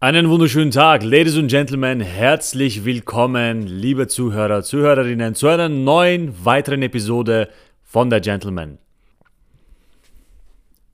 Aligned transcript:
Einen 0.00 0.28
wunderschönen 0.28 0.70
Tag, 0.70 1.02
Ladies 1.02 1.36
und 1.36 1.48
Gentlemen, 1.48 2.00
herzlich 2.00 2.84
willkommen, 2.84 3.66
liebe 3.66 4.06
Zuhörer, 4.06 4.62
Zuhörerinnen, 4.62 5.34
zu 5.34 5.48
einer 5.48 5.68
neuen 5.68 6.44
weiteren 6.44 6.82
Episode 6.82 7.48
von 7.82 8.08
der 8.08 8.20
Gentleman. 8.20 8.78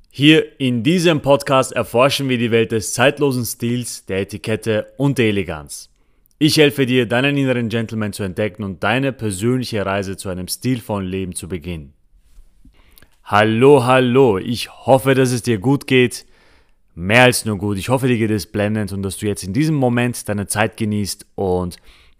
Hier 0.09 0.59
in 0.59 0.83
diesem 0.83 1.21
Podcast 1.21 1.73
erforschen 1.73 2.31
wir 2.31 2.39
die 2.39 2.51
Welt 2.51 2.73
des 2.73 2.95
zeitlosen 2.95 3.45
Stils, 3.45 4.07
der 4.07 4.21
Etikette 4.21 4.87
und 4.97 5.19
der 5.19 5.27
Eleganz. 5.27 5.91
Ich 6.39 6.57
helfe 6.57 6.87
dir, 6.87 7.05
deinen 7.05 7.37
inneren 7.37 7.69
Gentleman 7.69 8.15
zu 8.15 8.23
entdecken 8.23 8.65
und 8.65 8.83
deine 8.83 9.13
persönliche 9.13 9.85
Reise 9.85 10.17
zu 10.17 10.31
einem 10.31 10.49
stilvollen 10.49 11.07
Leben 11.07 11.35
zu 11.35 11.47
beginnen. 11.47 11.93
Hallo, 13.23 13.85
hallo, 13.85 14.39
ich 14.39 14.71
hoffe, 14.71 15.15
dass 15.15 15.31
es 15.31 15.43
dir 15.43 15.59
gut 15.59 15.87
geht 15.87 16.25
mehr 16.95 17.25
als 17.25 17.45
nur 17.45 17.59
gut. 17.59 17.79
Ich 17.79 17.89
hoffe, 17.89 18.09
dir 18.09 18.19
geht 18.19 18.31
es 18.31 18.47
blendend 18.47 18.93
und 18.93 19.03
dass 19.03 19.17
du 19.17 19.27
jetzt 19.27 19.45
in 19.45 19.53
diesem 19.53 19.75
Moment 19.75 20.29
deine 20.29 20.47
Zeit 20.47 20.77
genießt 20.77 21.27
und 21.35 21.77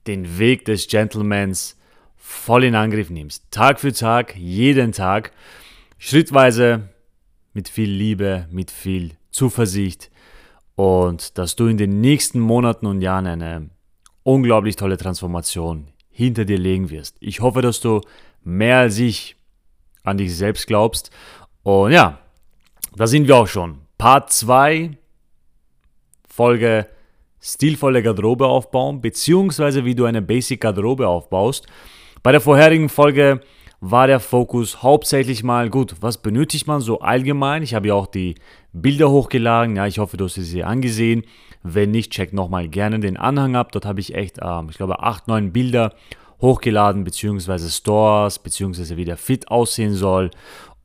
den 0.07 0.39
Weg 0.39 0.65
des 0.65 0.89
Gentlemans 0.89 1.77
voll 2.17 2.65
in 2.65 2.75
Angriff 2.75 3.11
nimmst. 3.11 3.51
Tag 3.51 3.81
für 3.81 3.93
Tag, 3.93 4.37
jeden 4.37 4.93
Tag, 4.93 5.33
schrittweise, 5.99 6.89
mit 7.53 7.69
viel 7.69 7.91
Liebe, 7.91 8.49
mit 8.51 8.71
viel 8.71 9.13
Zuversicht 9.31 10.11
und 10.75 11.39
dass 11.39 11.57
du 11.57 11.67
in 11.67 11.77
den 11.77 12.01
nächsten 12.01 12.41
Monaten 12.41 12.87
und 12.87 13.01
Jahren 13.01 13.27
eine 13.27 13.71
unglaublich 14.25 14.77
tolle 14.77 14.97
Transformation 14.97 15.89
hinter 16.11 16.45
dir 16.45 16.59
legen 16.59 16.91
wirst. 16.91 17.17
Ich 17.21 17.41
hoffe, 17.41 17.63
dass 17.63 17.81
du 17.81 18.01
mehr 18.43 18.79
als 18.79 18.99
ich 18.99 19.37
an 20.03 20.19
dich 20.19 20.37
selbst 20.37 20.67
glaubst. 20.67 21.11
Und 21.63 21.93
ja, 21.93 22.19
da 22.95 23.07
sind 23.07 23.27
wir 23.27 23.37
auch 23.37 23.49
schon. 23.49 23.84
Part 23.99 24.33
2, 24.33 24.97
Folge 26.29 26.87
stilvolle 27.41 28.03
Garderobe 28.03 28.47
aufbauen, 28.47 29.01
beziehungsweise 29.01 29.85
wie 29.85 29.95
du 29.95 30.05
eine 30.07 30.23
Basic 30.23 30.61
Garderobe 30.61 31.07
aufbaust. 31.07 31.67
Bei 32.23 32.33
der 32.33 32.41
vorherigen 32.41 32.89
Folge 32.89 33.41
war 33.81 34.07
der 34.07 34.19
Fokus 34.19 34.83
hauptsächlich 34.83 35.45
mal, 35.45 35.69
gut, 35.69 35.97
was 36.01 36.19
benötigt 36.19 36.67
man 36.67 36.81
so 36.81 37.01
allgemein? 37.01 37.63
Ich 37.63 37.75
habe 37.75 37.89
ja 37.89 37.95
auch 37.95 38.07
die 38.07 38.37
Bilder 38.73 39.11
hochgeladen, 39.11 39.77
ja, 39.77 39.87
ich 39.87 39.99
hoffe, 39.99 40.17
du 40.17 40.25
hast 40.25 40.35
sie 40.35 40.65
angesehen. 40.65 41.25
Wenn 41.63 41.91
nicht, 41.91 42.11
check 42.13 42.33
nochmal 42.33 42.69
gerne 42.69 42.99
den 42.99 43.17
Anhang 43.17 43.57
ab. 43.57 43.73
Dort 43.73 43.85
habe 43.85 44.01
ich 44.01 44.15
echt, 44.15 44.39
ähm, 44.43 44.69
ich 44.71 44.77
glaube, 44.77 45.01
8, 45.01 45.29
9 45.29 45.53
Bilder 45.53 45.95
hochgeladen, 46.41 47.05
beziehungsweise 47.05 47.71
Stores, 47.71 48.39
beziehungsweise 48.39 48.97
wie 48.97 49.05
der 49.05 49.17
Fit 49.17 49.49
aussehen 49.49 49.95
soll. 49.95 50.31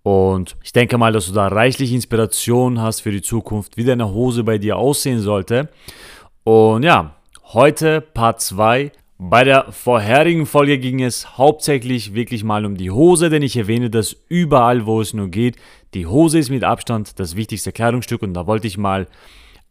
Und 0.04 0.56
ich 0.64 0.72
denke 0.72 0.98
mal, 0.98 1.12
dass 1.12 1.28
du 1.28 1.34
da 1.34 1.48
reichlich 1.48 1.94
Inspiration 1.94 2.82
hast 2.82 3.02
für 3.02 3.12
die 3.12 3.22
Zukunft, 3.22 3.78
wie 3.78 3.84
deine 3.84 4.12
Hose 4.14 4.44
bei 4.44 4.58
dir 4.58 4.78
aussehen 4.78 5.20
sollte. 5.20 5.70
Und 6.44 6.84
ja, 6.84 7.16
heute 7.54 8.02
Part 8.02 8.42
2. 8.42 8.92
Bei 9.22 9.44
der 9.44 9.74
vorherigen 9.74 10.46
Folge 10.46 10.80
ging 10.80 11.04
es 11.04 11.38
hauptsächlich 11.38 12.14
wirklich 12.14 12.46
mal 12.46 12.66
um 12.66 12.78
die 12.78 12.90
Hose, 12.90 13.30
denn 13.30 13.42
ich 13.42 13.58
erwähne 13.58 13.90
das 13.90 14.16
überall, 14.30 14.86
wo 14.86 15.02
es 15.02 15.14
nur 15.14 15.28
geht. 15.28 15.58
Die 15.94 16.08
Hose 16.08 16.40
ist 16.40 16.50
mit 16.50 16.64
Abstand 16.64 17.20
das 17.20 17.36
wichtigste 17.36 17.74
Kleidungsstück 17.74 18.22
und 18.22 18.34
da 18.34 18.48
wollte 18.48 18.68
ich 18.68 18.78
mal 18.78 19.08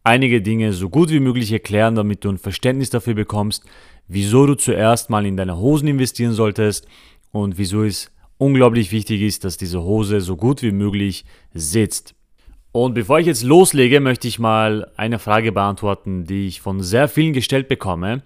einige 0.05 0.43
Dinge 0.43 0.75
so 0.75 0.91
gut 0.91 1.09
wie 1.09 1.21
möglich 1.21 1.51
erklären, 1.51 1.95
damit 1.95 2.25
du 2.25 2.31
ein 2.31 2.39
Verständnis 2.39 2.91
dafür 2.91 3.15
bekommst, 3.15 3.65
wieso 4.06 4.45
du 4.45 4.55
zuerst 4.55 5.09
mal 5.09 5.25
in 5.25 5.39
deine 5.39 5.56
Hosen 5.56 5.89
investieren 5.89 6.33
solltest 6.33 6.87
und 7.33 7.56
wieso 7.56 7.84
es 7.84 8.11
unglaublich 8.39 8.92
wichtig 8.92 9.20
ist, 9.22 9.44
dass 9.44 9.56
diese 9.56 9.83
Hose 9.83 10.20
so 10.20 10.36
gut 10.36 10.62
wie 10.62 10.72
möglich 10.72 11.25
sitzt. 11.53 12.14
Und 12.72 12.94
bevor 12.94 13.19
ich 13.19 13.27
jetzt 13.27 13.42
loslege, 13.42 14.00
möchte 14.00 14.28
ich 14.28 14.39
mal 14.39 14.91
eine 14.97 15.19
Frage 15.19 15.53
beantworten, 15.53 16.25
die 16.25 16.47
ich 16.47 16.61
von 16.61 16.81
sehr 16.81 17.09
vielen 17.09 17.33
gestellt 17.33 17.69
bekomme. 17.69 18.22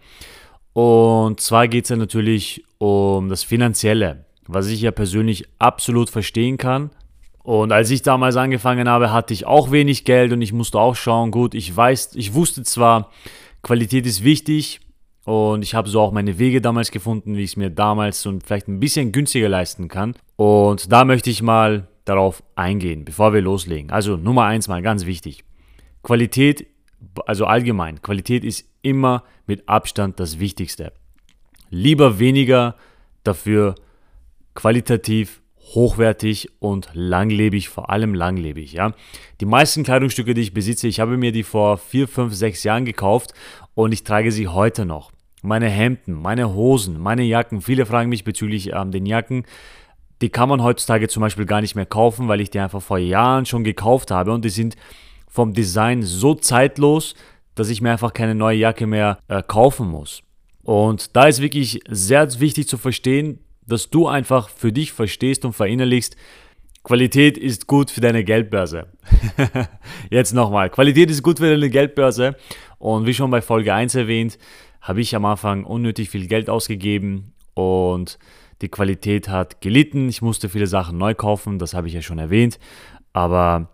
Und 0.72 1.40
zwar 1.40 1.68
geht 1.68 1.84
es 1.84 1.90
ja 1.90 1.96
natürlich 1.96 2.64
um 2.78 3.28
das 3.28 3.44
Finanzielle, 3.44 4.24
was 4.46 4.68
ich 4.68 4.80
ja 4.80 4.90
persönlich 4.90 5.46
absolut 5.58 6.10
verstehen 6.10 6.58
kann. 6.58 6.90
Und 7.42 7.72
als 7.72 7.90
ich 7.90 8.02
damals 8.02 8.36
angefangen 8.36 8.88
habe, 8.88 9.12
hatte 9.12 9.34
ich 9.34 9.46
auch 9.46 9.70
wenig 9.72 10.04
Geld 10.04 10.32
und 10.32 10.42
ich 10.42 10.52
musste 10.52 10.78
auch 10.78 10.94
schauen, 10.94 11.30
gut, 11.30 11.54
ich 11.54 11.74
weiß, 11.74 12.10
ich 12.14 12.34
wusste 12.34 12.62
zwar, 12.62 13.10
Qualität 13.62 14.06
ist 14.06 14.22
wichtig, 14.22 14.80
und 15.24 15.62
ich 15.62 15.74
habe 15.74 15.88
so 15.88 16.00
auch 16.00 16.12
meine 16.12 16.38
Wege 16.38 16.60
damals 16.60 16.90
gefunden, 16.90 17.36
wie 17.36 17.42
ich 17.42 17.52
es 17.52 17.56
mir 17.56 17.70
damals 17.70 18.22
so 18.22 18.36
vielleicht 18.44 18.68
ein 18.68 18.80
bisschen 18.80 19.12
günstiger 19.12 19.48
leisten 19.48 19.88
kann. 19.88 20.14
Und 20.36 20.90
da 20.90 21.04
möchte 21.04 21.30
ich 21.30 21.42
mal 21.42 21.88
darauf 22.04 22.42
eingehen, 22.56 23.04
bevor 23.04 23.32
wir 23.32 23.40
loslegen. 23.40 23.90
Also 23.90 24.16
Nummer 24.16 24.44
eins 24.44 24.66
mal 24.66 24.82
ganz 24.82 25.06
wichtig. 25.06 25.44
Qualität, 26.02 26.66
also 27.26 27.46
allgemein, 27.46 28.02
Qualität 28.02 28.42
ist 28.42 28.68
immer 28.82 29.22
mit 29.46 29.68
Abstand 29.68 30.18
das 30.18 30.40
Wichtigste. 30.40 30.92
Lieber 31.70 32.18
weniger, 32.18 32.74
dafür 33.22 33.76
qualitativ 34.54 35.40
hochwertig 35.74 36.50
und 36.58 36.90
langlebig, 36.92 37.68
vor 37.68 37.90
allem 37.90 38.14
langlebig. 38.14 38.72
Ja? 38.72 38.92
Die 39.40 39.46
meisten 39.46 39.84
Kleidungsstücke, 39.84 40.34
die 40.34 40.42
ich 40.42 40.52
besitze, 40.52 40.88
ich 40.88 41.00
habe 41.00 41.16
mir 41.16 41.32
die 41.32 41.44
vor 41.44 41.78
4, 41.78 42.08
5, 42.08 42.34
6 42.34 42.64
Jahren 42.64 42.84
gekauft 42.84 43.32
und 43.74 43.92
ich 43.92 44.04
trage 44.04 44.32
sie 44.32 44.48
heute 44.48 44.84
noch. 44.84 45.11
Meine 45.42 45.68
Hemden, 45.68 46.14
meine 46.14 46.54
Hosen, 46.54 46.98
meine 46.98 47.24
Jacken, 47.24 47.60
viele 47.60 47.84
fragen 47.84 48.08
mich 48.08 48.24
bezüglich 48.24 48.72
ähm, 48.72 48.92
den 48.92 49.06
Jacken. 49.06 49.44
Die 50.20 50.28
kann 50.28 50.48
man 50.48 50.62
heutzutage 50.62 51.08
zum 51.08 51.20
Beispiel 51.20 51.46
gar 51.46 51.60
nicht 51.60 51.74
mehr 51.74 51.84
kaufen, 51.84 52.28
weil 52.28 52.40
ich 52.40 52.50
die 52.50 52.60
einfach 52.60 52.80
vor 52.80 52.98
Jahren 52.98 53.44
schon 53.44 53.64
gekauft 53.64 54.12
habe 54.12 54.32
und 54.32 54.44
die 54.44 54.50
sind 54.50 54.76
vom 55.28 55.52
Design 55.52 56.02
so 56.02 56.34
zeitlos, 56.34 57.14
dass 57.56 57.70
ich 57.70 57.80
mir 57.80 57.90
einfach 57.90 58.12
keine 58.12 58.36
neue 58.36 58.58
Jacke 58.58 58.86
mehr 58.86 59.18
äh, 59.28 59.42
kaufen 59.42 59.88
muss. 59.88 60.22
Und 60.62 61.16
da 61.16 61.26
ist 61.26 61.42
wirklich 61.42 61.80
sehr 61.88 62.38
wichtig 62.40 62.68
zu 62.68 62.78
verstehen, 62.78 63.40
dass 63.66 63.90
du 63.90 64.06
einfach 64.06 64.48
für 64.48 64.72
dich 64.72 64.92
verstehst 64.92 65.44
und 65.44 65.54
verinnerlichst, 65.54 66.16
Qualität 66.84 67.38
ist 67.38 67.66
gut 67.66 67.90
für 67.90 68.00
deine 68.00 68.24
Geldbörse. 68.24 68.86
Jetzt 70.10 70.34
nochmal, 70.34 70.68
Qualität 70.68 71.10
ist 71.10 71.22
gut 71.22 71.38
für 71.38 71.50
deine 71.50 71.70
Geldbörse 71.70 72.36
und 72.78 73.06
wie 73.06 73.14
schon 73.14 73.30
bei 73.30 73.40
Folge 73.40 73.72
1 73.72 73.94
erwähnt, 73.94 74.36
habe 74.82 75.00
ich 75.00 75.14
am 75.16 75.24
Anfang 75.24 75.64
unnötig 75.64 76.10
viel 76.10 76.26
Geld 76.26 76.50
ausgegeben 76.50 77.32
und 77.54 78.18
die 78.60 78.68
Qualität 78.68 79.28
hat 79.28 79.60
gelitten. 79.60 80.08
Ich 80.08 80.22
musste 80.22 80.48
viele 80.48 80.66
Sachen 80.66 80.98
neu 80.98 81.14
kaufen, 81.14 81.58
das 81.58 81.72
habe 81.72 81.88
ich 81.88 81.94
ja 81.94 82.02
schon 82.02 82.18
erwähnt, 82.18 82.58
aber 83.12 83.70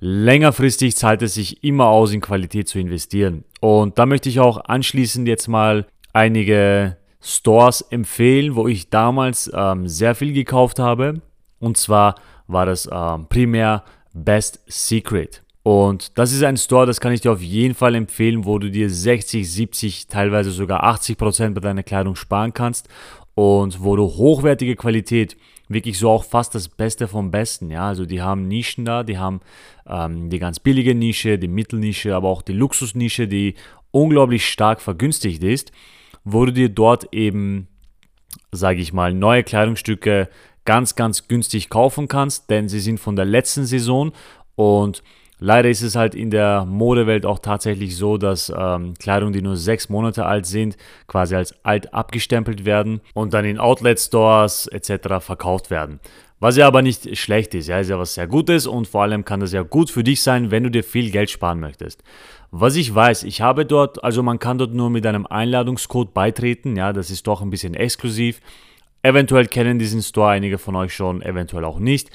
längerfristig 0.00 0.96
zahlt 0.96 1.22
es 1.22 1.34
sich 1.34 1.62
immer 1.62 1.86
aus, 1.86 2.12
in 2.12 2.20
Qualität 2.20 2.68
zu 2.68 2.78
investieren. 2.78 3.44
Und 3.60 3.98
da 3.98 4.06
möchte 4.06 4.28
ich 4.28 4.40
auch 4.40 4.64
anschließend 4.64 5.28
jetzt 5.28 5.48
mal 5.48 5.86
einige 6.12 6.96
Stores 7.20 7.82
empfehlen, 7.82 8.56
wo 8.56 8.66
ich 8.66 8.90
damals 8.90 9.50
ähm, 9.54 9.86
sehr 9.88 10.14
viel 10.14 10.32
gekauft 10.32 10.78
habe. 10.78 11.22
Und 11.60 11.76
zwar 11.76 12.16
war 12.48 12.66
das 12.66 12.88
ähm, 12.92 13.26
primär 13.28 13.84
Best 14.12 14.60
Secret. 14.66 15.41
Und 15.62 16.18
das 16.18 16.32
ist 16.32 16.42
ein 16.42 16.56
Store, 16.56 16.86
das 16.86 17.00
kann 17.00 17.12
ich 17.12 17.20
dir 17.20 17.32
auf 17.32 17.40
jeden 17.40 17.74
Fall 17.74 17.94
empfehlen, 17.94 18.44
wo 18.44 18.58
du 18.58 18.70
dir 18.70 18.90
60, 18.90 19.50
70, 19.50 20.06
teilweise 20.08 20.50
sogar 20.50 20.82
80 20.82 21.16
Prozent 21.16 21.54
bei 21.54 21.60
deiner 21.60 21.84
Kleidung 21.84 22.16
sparen 22.16 22.52
kannst 22.52 22.88
und 23.34 23.82
wo 23.82 23.94
du 23.94 24.04
hochwertige 24.04 24.74
Qualität, 24.74 25.36
wirklich 25.68 25.98
so 25.98 26.10
auch 26.10 26.24
fast 26.24 26.54
das 26.54 26.68
Beste 26.68 27.06
vom 27.08 27.30
Besten, 27.30 27.70
ja, 27.70 27.86
also 27.86 28.04
die 28.04 28.20
haben 28.20 28.48
Nischen 28.48 28.84
da, 28.84 29.04
die 29.04 29.18
haben 29.18 29.40
ähm, 29.86 30.28
die 30.28 30.38
ganz 30.38 30.58
billige 30.58 30.94
Nische, 30.94 31.38
die 31.38 31.48
Mittelnische, 31.48 32.14
aber 32.14 32.28
auch 32.28 32.42
die 32.42 32.52
Luxusnische, 32.52 33.28
die 33.28 33.54
unglaublich 33.90 34.46
stark 34.46 34.82
vergünstigt 34.82 35.44
ist 35.44 35.72
wo 36.24 36.44
du 36.44 36.52
dir 36.52 36.68
dort 36.68 37.12
eben, 37.12 37.68
sage 38.50 38.80
ich 38.80 38.92
mal, 38.92 39.12
neue 39.12 39.42
Kleidungsstücke 39.42 40.28
ganz, 40.64 40.94
ganz 40.94 41.28
günstig 41.28 41.68
kaufen 41.68 42.08
kannst, 42.08 42.50
denn 42.50 42.68
sie 42.68 42.80
sind 42.80 43.00
von 43.00 43.16
der 43.16 43.24
letzten 43.24 43.66
Saison 43.66 44.12
und 44.54 45.02
leider 45.42 45.68
ist 45.68 45.82
es 45.82 45.96
halt 45.96 46.14
in 46.14 46.30
der 46.30 46.64
Modewelt 46.64 47.26
auch 47.26 47.40
tatsächlich 47.40 47.96
so, 47.96 48.16
dass 48.16 48.52
ähm, 48.56 48.94
Kleidung, 48.98 49.32
die 49.32 49.42
nur 49.42 49.56
sechs 49.56 49.88
Monate 49.88 50.24
alt 50.24 50.46
sind, 50.46 50.76
quasi 51.08 51.34
als 51.34 51.54
alt 51.64 51.92
abgestempelt 51.92 52.64
werden 52.64 53.00
und 53.12 53.34
dann 53.34 53.44
in 53.44 53.58
Outlet-Stores 53.58 54.68
etc. 54.68 55.18
verkauft 55.20 55.70
werden. 55.70 56.00
Was 56.38 56.56
ja 56.56 56.66
aber 56.66 56.82
nicht 56.82 57.16
schlecht 57.18 57.54
ist, 57.54 57.68
ja, 57.68 57.78
ist 57.78 57.90
ja 57.90 57.98
was 57.98 58.14
sehr 58.14 58.26
Gutes 58.26 58.66
und 58.66 58.88
vor 58.88 59.02
allem 59.02 59.24
kann 59.24 59.40
das 59.40 59.52
ja 59.52 59.62
gut 59.62 59.90
für 59.90 60.02
dich 60.02 60.22
sein, 60.22 60.50
wenn 60.50 60.64
du 60.64 60.70
dir 60.70 60.82
viel 60.82 61.10
Geld 61.10 61.30
sparen 61.30 61.60
möchtest. 61.60 62.02
Was 62.50 62.76
ich 62.76 62.92
weiß, 62.92 63.22
ich 63.24 63.40
habe 63.40 63.64
dort, 63.64 64.02
also 64.02 64.22
man 64.22 64.38
kann 64.38 64.58
dort 64.58 64.74
nur 64.74 64.90
mit 64.90 65.06
einem 65.06 65.26
Einladungscode 65.26 66.12
beitreten, 66.12 66.76
ja, 66.76 66.92
das 66.92 67.10
ist 67.10 67.26
doch 67.26 67.42
ein 67.42 67.50
bisschen 67.50 67.74
exklusiv. 67.74 68.40
Eventuell 69.02 69.46
kennen 69.46 69.78
diesen 69.78 70.02
Store 70.02 70.30
einige 70.30 70.58
von 70.58 70.76
euch 70.76 70.94
schon, 70.94 71.22
eventuell 71.22 71.64
auch 71.64 71.78
nicht. 71.78 72.10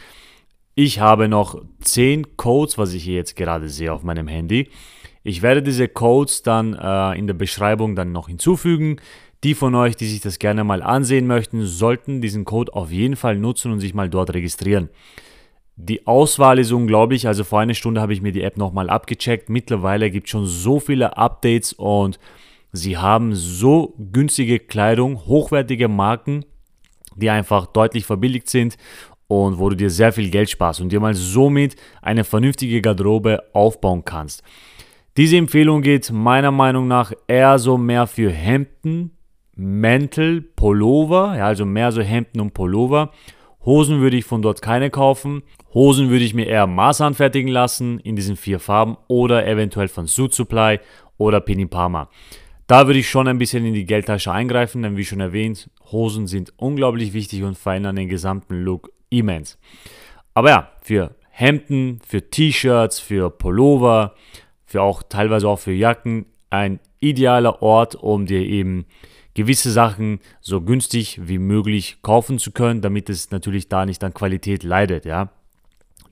Ich 0.80 1.00
habe 1.00 1.28
noch 1.28 1.60
10 1.82 2.38
Codes, 2.38 2.78
was 2.78 2.94
ich 2.94 3.04
hier 3.04 3.16
jetzt 3.16 3.36
gerade 3.36 3.68
sehe 3.68 3.92
auf 3.92 4.04
meinem 4.04 4.28
Handy. 4.28 4.70
Ich 5.24 5.42
werde 5.42 5.64
diese 5.64 5.88
Codes 5.88 6.44
dann 6.44 6.76
äh, 6.76 7.18
in 7.18 7.26
der 7.26 7.34
Beschreibung 7.34 7.96
dann 7.96 8.12
noch 8.12 8.28
hinzufügen. 8.28 8.98
Die 9.44 9.56
von 9.56 9.74
euch, 9.74 9.96
die 9.96 10.06
sich 10.06 10.22
das 10.22 10.38
gerne 10.38 10.64
mal 10.64 10.84
ansehen 10.84 11.26
möchten, 11.26 11.66
sollten 11.66 12.22
diesen 12.22 12.46
Code 12.46 12.76
auf 12.76 12.92
jeden 12.92 13.16
Fall 13.16 13.40
nutzen 13.40 13.72
und 13.72 13.80
sich 13.80 13.96
mal 13.96 14.08
dort 14.08 14.36
registrieren. 14.36 14.90
Die 15.78 16.06
Auswahl 16.06 16.60
ist 16.60 16.72
unglaublich. 16.72 17.26
Also 17.28 17.44
vor 17.44 17.60
einer 17.60 17.74
Stunde 17.74 18.00
habe 18.00 18.14
ich 18.14 18.22
mir 18.22 18.32
die 18.32 18.44
App 18.44 18.58
nochmal 18.58 18.92
abgecheckt. 18.92 19.50
Mittlerweile 19.50 20.12
gibt 20.12 20.28
es 20.28 20.32
schon 20.32 20.46
so 20.46 20.80
viele 20.80 21.18
Updates 21.18 21.74
und 21.74 22.20
sie 22.72 22.98
haben 22.98 23.34
so 23.34 23.96
günstige 23.98 24.60
Kleidung, 24.60 25.26
hochwertige 25.26 25.88
Marken, 25.88 26.46
die 27.16 27.32
einfach 27.32 27.66
deutlich 27.66 28.06
verbilligt 28.06 28.48
sind 28.48 28.78
und 29.28 29.60
wo 29.60 29.70
du 29.70 29.76
dir 29.76 29.90
sehr 29.90 30.14
viel 30.14 30.30
Geld 30.30 30.50
sparst 30.50 30.82
und 30.82 30.92
dir 30.92 31.00
mal 31.00 31.14
somit 31.14 31.76
eine 32.02 32.24
vernünftige 32.24 32.82
Garderobe 32.82 33.44
aufbauen 33.54 34.04
kannst. 34.06 34.44
Diese 35.18 35.38
Empfehlung 35.38 35.82
geht 35.82 36.12
meiner 36.12 36.52
Meinung 36.52 36.88
nach 36.88 37.12
eher 37.28 37.60
so 37.60 37.78
mehr 37.78 38.08
für 38.08 38.32
Hemden, 38.32 39.12
Mäntel, 39.56 40.42
Pullover, 40.42 41.36
ja, 41.36 41.48
also 41.48 41.66
mehr 41.66 41.92
so 41.92 42.02
Hemden 42.02 42.40
und 42.40 42.54
Pullover. 42.54 43.12
Hosen 43.66 44.00
würde 44.00 44.16
ich 44.16 44.26
von 44.26 44.42
dort 44.42 44.62
keine 44.62 44.90
kaufen. 44.90 45.42
Hosen 45.74 46.10
würde 46.10 46.24
ich 46.24 46.34
mir 46.34 46.46
eher 46.46 46.68
Maß 46.68 47.02
anfertigen 47.02 47.52
lassen 47.52 48.00
in 48.00 48.16
diesen 48.16 48.36
vier 48.36 48.60
Farben 48.60 48.96
oder 49.08 49.46
eventuell 49.48 49.88
von 49.88 50.08
Suit 50.08 50.34
Supply 50.34 50.80
oder 51.18 51.42
Pinipama. 51.42 52.10
Da 52.68 52.86
würde 52.86 53.00
ich 53.00 53.10
schon 53.10 53.28
ein 53.28 53.38
bisschen 53.38 53.66
in 53.66 53.74
die 53.74 53.86
Geldtasche 53.86 54.32
eingreifen, 54.32 54.84
denn 54.84 54.98
wie 54.98 55.06
schon 55.06 55.20
erwähnt, 55.20 55.70
Hosen 55.92 56.28
sind 56.28 56.54
unglaublich 56.58 57.14
wichtig 57.14 57.44
und 57.44 57.58
verändern 57.58 57.96
den 57.96 58.10
gesamten 58.10 58.62
Look 58.62 58.92
immens. 59.10 59.58
Aber 60.34 60.50
ja, 60.50 60.72
für 60.82 61.16
Hemden, 61.30 62.00
für 62.06 62.30
T-Shirts, 62.30 63.00
für 63.00 63.30
Pullover, 63.30 64.16
für 64.66 64.82
auch 64.82 65.04
teilweise 65.04 65.48
auch 65.48 65.60
für 65.60 65.72
Jacken 65.72 66.26
ein 66.50 66.80
idealer 67.00 67.62
Ort, 67.62 67.96
um 67.96 68.26
dir 68.26 68.42
eben 68.42 68.86
gewisse 69.34 69.72
Sachen 69.72 70.20
so 70.42 70.62
günstig 70.62 71.20
wie 71.24 71.38
möglich 71.38 71.98
kaufen 72.02 72.40
zu 72.40 72.52
können, 72.52 72.82
damit 72.82 73.10
es 73.10 73.30
natürlich 73.30 73.70
da 73.70 73.86
nicht 73.86 74.04
an 74.04 74.14
Qualität 74.14 74.64
leidet, 74.64 75.06
ja. 75.06 75.30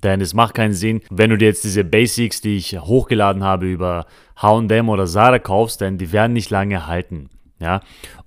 Denn 0.04 0.22
es 0.22 0.36
macht 0.36 0.54
keinen 0.54 0.74
Sinn, 0.74 1.02
wenn 1.10 1.32
du 1.32 1.38
dir 1.38 1.48
jetzt 1.48 1.64
diese 1.64 1.84
Basics, 1.84 2.42
die 2.42 2.58
ich 2.58 2.80
hochgeladen 2.80 3.44
habe, 3.44 3.66
über 3.66 4.06
H&M 4.36 4.90
oder 4.90 5.08
Zara 5.08 5.40
kaufst, 5.40 5.82
denn 5.82 5.98
die 5.98 6.12
werden 6.12 6.34
nicht 6.34 6.52
lange 6.52 6.86
halten, 6.86 7.30
ja. 7.60 7.82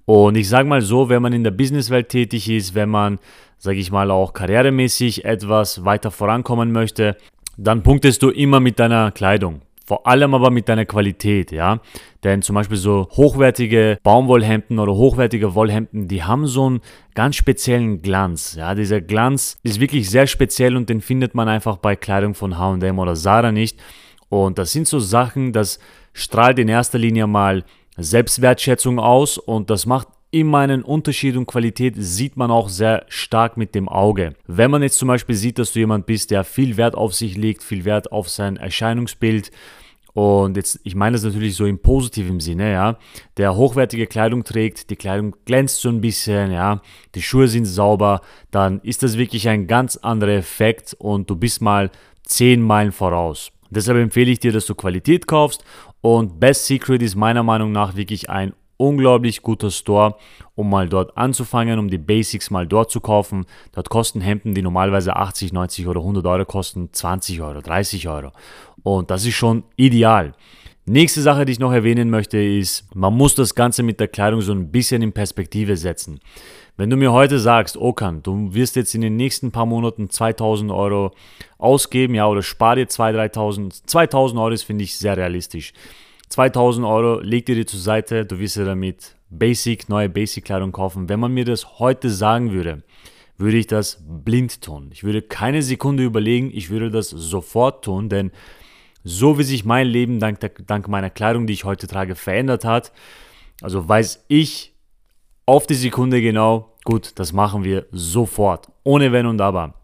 Und 0.04 0.36
ich 0.36 0.48
sage 0.48 0.68
mal 0.68 0.80
so, 0.80 1.08
wenn 1.08 1.22
man 1.22 1.32
in 1.32 1.44
der 1.44 1.52
Businesswelt 1.52 2.08
tätig 2.08 2.48
ist, 2.48 2.74
wenn 2.74 2.88
man, 2.88 3.20
sage 3.58 3.78
ich 3.78 3.90
mal, 3.90 4.10
auch 4.10 4.32
karrieremäßig 4.32 5.24
etwas 5.24 5.84
weiter 5.84 6.10
vorankommen 6.10 6.72
möchte, 6.72 7.16
dann 7.56 7.82
punktest 7.82 8.22
du 8.22 8.30
immer 8.30 8.60
mit 8.60 8.78
deiner 8.78 9.10
Kleidung. 9.10 9.62
Vor 9.84 10.06
allem 10.06 10.34
aber 10.34 10.50
mit 10.50 10.68
deiner 10.68 10.84
Qualität, 10.84 11.50
ja. 11.50 11.80
Denn 12.22 12.42
zum 12.42 12.54
Beispiel 12.54 12.76
so 12.76 13.08
hochwertige 13.12 13.98
Baumwollhemden 14.02 14.78
oder 14.78 14.94
hochwertige 14.94 15.54
Wollhemden, 15.54 16.08
die 16.08 16.22
haben 16.22 16.46
so 16.46 16.66
einen 16.66 16.80
ganz 17.14 17.36
speziellen 17.36 18.02
Glanz. 18.02 18.54
Ja, 18.54 18.74
dieser 18.74 19.00
Glanz 19.00 19.56
ist 19.62 19.80
wirklich 19.80 20.10
sehr 20.10 20.26
speziell 20.26 20.76
und 20.76 20.90
den 20.90 21.00
findet 21.00 21.34
man 21.34 21.48
einfach 21.48 21.78
bei 21.78 21.96
Kleidung 21.96 22.34
von 22.34 22.58
H&M 22.58 22.98
oder 22.98 23.14
Zara 23.14 23.50
nicht. 23.50 23.80
Und 24.28 24.58
das 24.58 24.72
sind 24.72 24.86
so 24.86 24.98
Sachen, 24.98 25.54
das 25.54 25.78
strahlt 26.12 26.58
in 26.58 26.68
erster 26.68 26.98
Linie 26.98 27.26
mal 27.26 27.64
Selbstwertschätzung 27.96 28.98
aus 28.98 29.38
und 29.38 29.70
das 29.70 29.86
macht 29.86 30.08
immer 30.30 30.58
einen 30.58 30.82
Unterschied 30.82 31.36
und 31.36 31.46
Qualität 31.46 31.94
sieht 31.96 32.36
man 32.36 32.50
auch 32.50 32.68
sehr 32.68 33.04
stark 33.08 33.56
mit 33.56 33.74
dem 33.74 33.88
Auge. 33.88 34.34
Wenn 34.46 34.70
man 34.70 34.82
jetzt 34.82 34.98
zum 34.98 35.08
Beispiel 35.08 35.34
sieht, 35.34 35.58
dass 35.58 35.72
du 35.72 35.78
jemand 35.78 36.06
bist, 36.06 36.30
der 36.30 36.44
viel 36.44 36.76
Wert 36.76 36.94
auf 36.94 37.14
sich 37.14 37.36
legt, 37.36 37.62
viel 37.62 37.84
Wert 37.84 38.12
auf 38.12 38.28
sein 38.28 38.56
Erscheinungsbild, 38.56 39.50
und 40.14 40.56
jetzt, 40.56 40.80
ich 40.82 40.96
meine 40.96 41.14
das 41.14 41.22
natürlich 41.22 41.54
so 41.54 41.64
im 41.64 41.78
positiven 41.78 42.40
Sinne, 42.40 42.72
ja, 42.72 42.98
der 43.36 43.54
hochwertige 43.54 44.08
Kleidung 44.08 44.42
trägt, 44.42 44.90
die 44.90 44.96
Kleidung 44.96 45.36
glänzt 45.44 45.80
so 45.80 45.90
ein 45.90 46.00
bisschen, 46.00 46.50
ja, 46.50 46.82
die 47.14 47.22
Schuhe 47.22 47.46
sind 47.46 47.66
sauber, 47.66 48.22
dann 48.50 48.80
ist 48.80 49.04
das 49.04 49.16
wirklich 49.16 49.48
ein 49.48 49.68
ganz 49.68 49.96
anderer 49.96 50.32
Effekt 50.32 50.96
und 50.98 51.30
du 51.30 51.36
bist 51.36 51.62
mal 51.62 51.92
10 52.24 52.60
Meilen 52.60 52.90
voraus. 52.90 53.52
Deshalb 53.70 53.98
empfehle 53.98 54.32
ich 54.32 54.40
dir, 54.40 54.50
dass 54.50 54.66
du 54.66 54.74
Qualität 54.74 55.28
kaufst 55.28 55.62
und 56.00 56.40
Best 56.40 56.66
Secret 56.66 57.00
ist 57.00 57.14
meiner 57.14 57.44
Meinung 57.44 57.70
nach 57.70 57.94
wirklich 57.94 58.28
ein 58.28 58.54
unglaublich 58.78 59.42
guter 59.42 59.70
Store, 59.70 60.16
um 60.54 60.70
mal 60.70 60.88
dort 60.88 61.18
anzufangen, 61.18 61.78
um 61.78 61.90
die 61.90 61.98
Basics 61.98 62.50
mal 62.50 62.66
dort 62.66 62.90
zu 62.90 63.00
kaufen. 63.00 63.44
Dort 63.72 63.90
kosten 63.90 64.22
Hemden, 64.22 64.54
die 64.54 64.62
normalerweise 64.62 65.14
80, 65.16 65.52
90 65.52 65.86
oder 65.86 66.00
100 66.00 66.24
Euro 66.24 66.46
kosten, 66.46 66.88
20 66.90 67.42
Euro, 67.42 67.60
30 67.60 68.08
Euro. 68.08 68.32
Und 68.82 69.10
das 69.10 69.26
ist 69.26 69.34
schon 69.34 69.64
ideal. 69.76 70.32
Nächste 70.86 71.20
Sache, 71.20 71.44
die 71.44 71.52
ich 71.52 71.58
noch 71.58 71.72
erwähnen 71.72 72.08
möchte, 72.08 72.38
ist, 72.38 72.86
man 72.94 73.14
muss 73.14 73.34
das 73.34 73.54
Ganze 73.54 73.82
mit 73.82 74.00
der 74.00 74.08
Kleidung 74.08 74.40
so 74.40 74.52
ein 74.52 74.70
bisschen 74.70 75.02
in 75.02 75.12
Perspektive 75.12 75.76
setzen. 75.76 76.18
Wenn 76.78 76.88
du 76.88 76.96
mir 76.96 77.12
heute 77.12 77.38
sagst, 77.40 77.76
Okan, 77.76 78.22
du 78.22 78.54
wirst 78.54 78.74
jetzt 78.76 78.94
in 78.94 79.02
den 79.02 79.16
nächsten 79.16 79.50
paar 79.50 79.66
Monaten 79.66 80.08
2000 80.08 80.70
Euro 80.70 81.10
ausgeben, 81.58 82.14
ja, 82.14 82.26
oder 82.26 82.42
spar 82.42 82.76
dir 82.76 82.86
2.000, 82.86 83.34
3.000, 83.34 83.86
2000 83.86 84.40
Euro 84.40 84.50
ist, 84.50 84.62
finde 84.62 84.84
ich, 84.84 84.96
sehr 84.96 85.16
realistisch. 85.16 85.74
2000 86.28 86.86
Euro 86.86 87.20
leg 87.20 87.46
dir 87.46 87.66
zur 87.66 87.80
Seite, 87.80 88.26
du 88.26 88.38
wirst 88.38 88.56
dir 88.56 88.64
damit 88.64 89.16
Basic, 89.30 89.88
neue 89.88 90.08
Basic-Kleidung 90.08 90.72
kaufen. 90.72 91.08
Wenn 91.08 91.20
man 91.20 91.32
mir 91.32 91.44
das 91.44 91.78
heute 91.78 92.10
sagen 92.10 92.52
würde, 92.52 92.82
würde 93.36 93.56
ich 93.56 93.66
das 93.66 94.02
blind 94.06 94.62
tun. 94.62 94.90
Ich 94.92 95.04
würde 95.04 95.22
keine 95.22 95.62
Sekunde 95.62 96.04
überlegen, 96.04 96.50
ich 96.52 96.70
würde 96.70 96.90
das 96.90 97.10
sofort 97.10 97.84
tun, 97.84 98.08
denn 98.08 98.32
so 99.04 99.38
wie 99.38 99.44
sich 99.44 99.64
mein 99.64 99.86
Leben 99.86 100.18
dank, 100.18 100.40
der, 100.40 100.50
dank 100.50 100.88
meiner 100.88 101.10
Kleidung, 101.10 101.46
die 101.46 101.52
ich 101.52 101.64
heute 101.64 101.86
trage, 101.86 102.14
verändert 102.14 102.64
hat, 102.64 102.92
also 103.62 103.88
weiß 103.88 104.24
ich 104.28 104.74
auf 105.46 105.66
die 105.66 105.74
Sekunde 105.74 106.20
genau, 106.20 106.74
gut, 106.84 107.12
das 107.18 107.32
machen 107.32 107.64
wir 107.64 107.86
sofort, 107.92 108.68
ohne 108.84 109.12
Wenn 109.12 109.26
und 109.26 109.40
Aber. 109.40 109.74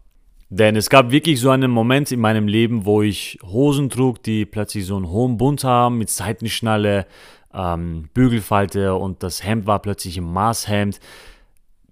Denn 0.49 0.75
es 0.75 0.89
gab 0.89 1.11
wirklich 1.11 1.39
so 1.39 1.49
einen 1.49 1.71
Moment 1.71 2.11
in 2.11 2.19
meinem 2.19 2.47
Leben, 2.47 2.85
wo 2.85 3.01
ich 3.01 3.39
Hosen 3.43 3.89
trug, 3.89 4.21
die 4.21 4.45
plötzlich 4.45 4.85
so 4.85 4.95
einen 4.95 5.09
hohen 5.09 5.37
Bund 5.37 5.63
haben, 5.63 5.97
mit 5.97 6.09
Seitenschnalle, 6.09 7.07
ähm, 7.53 8.09
Bügelfalte 8.13 8.95
und 8.95 9.23
das 9.23 9.43
Hemd 9.43 9.65
war 9.65 9.79
plötzlich 9.79 10.17
ein 10.17 10.31
Maßhemd. 10.31 10.99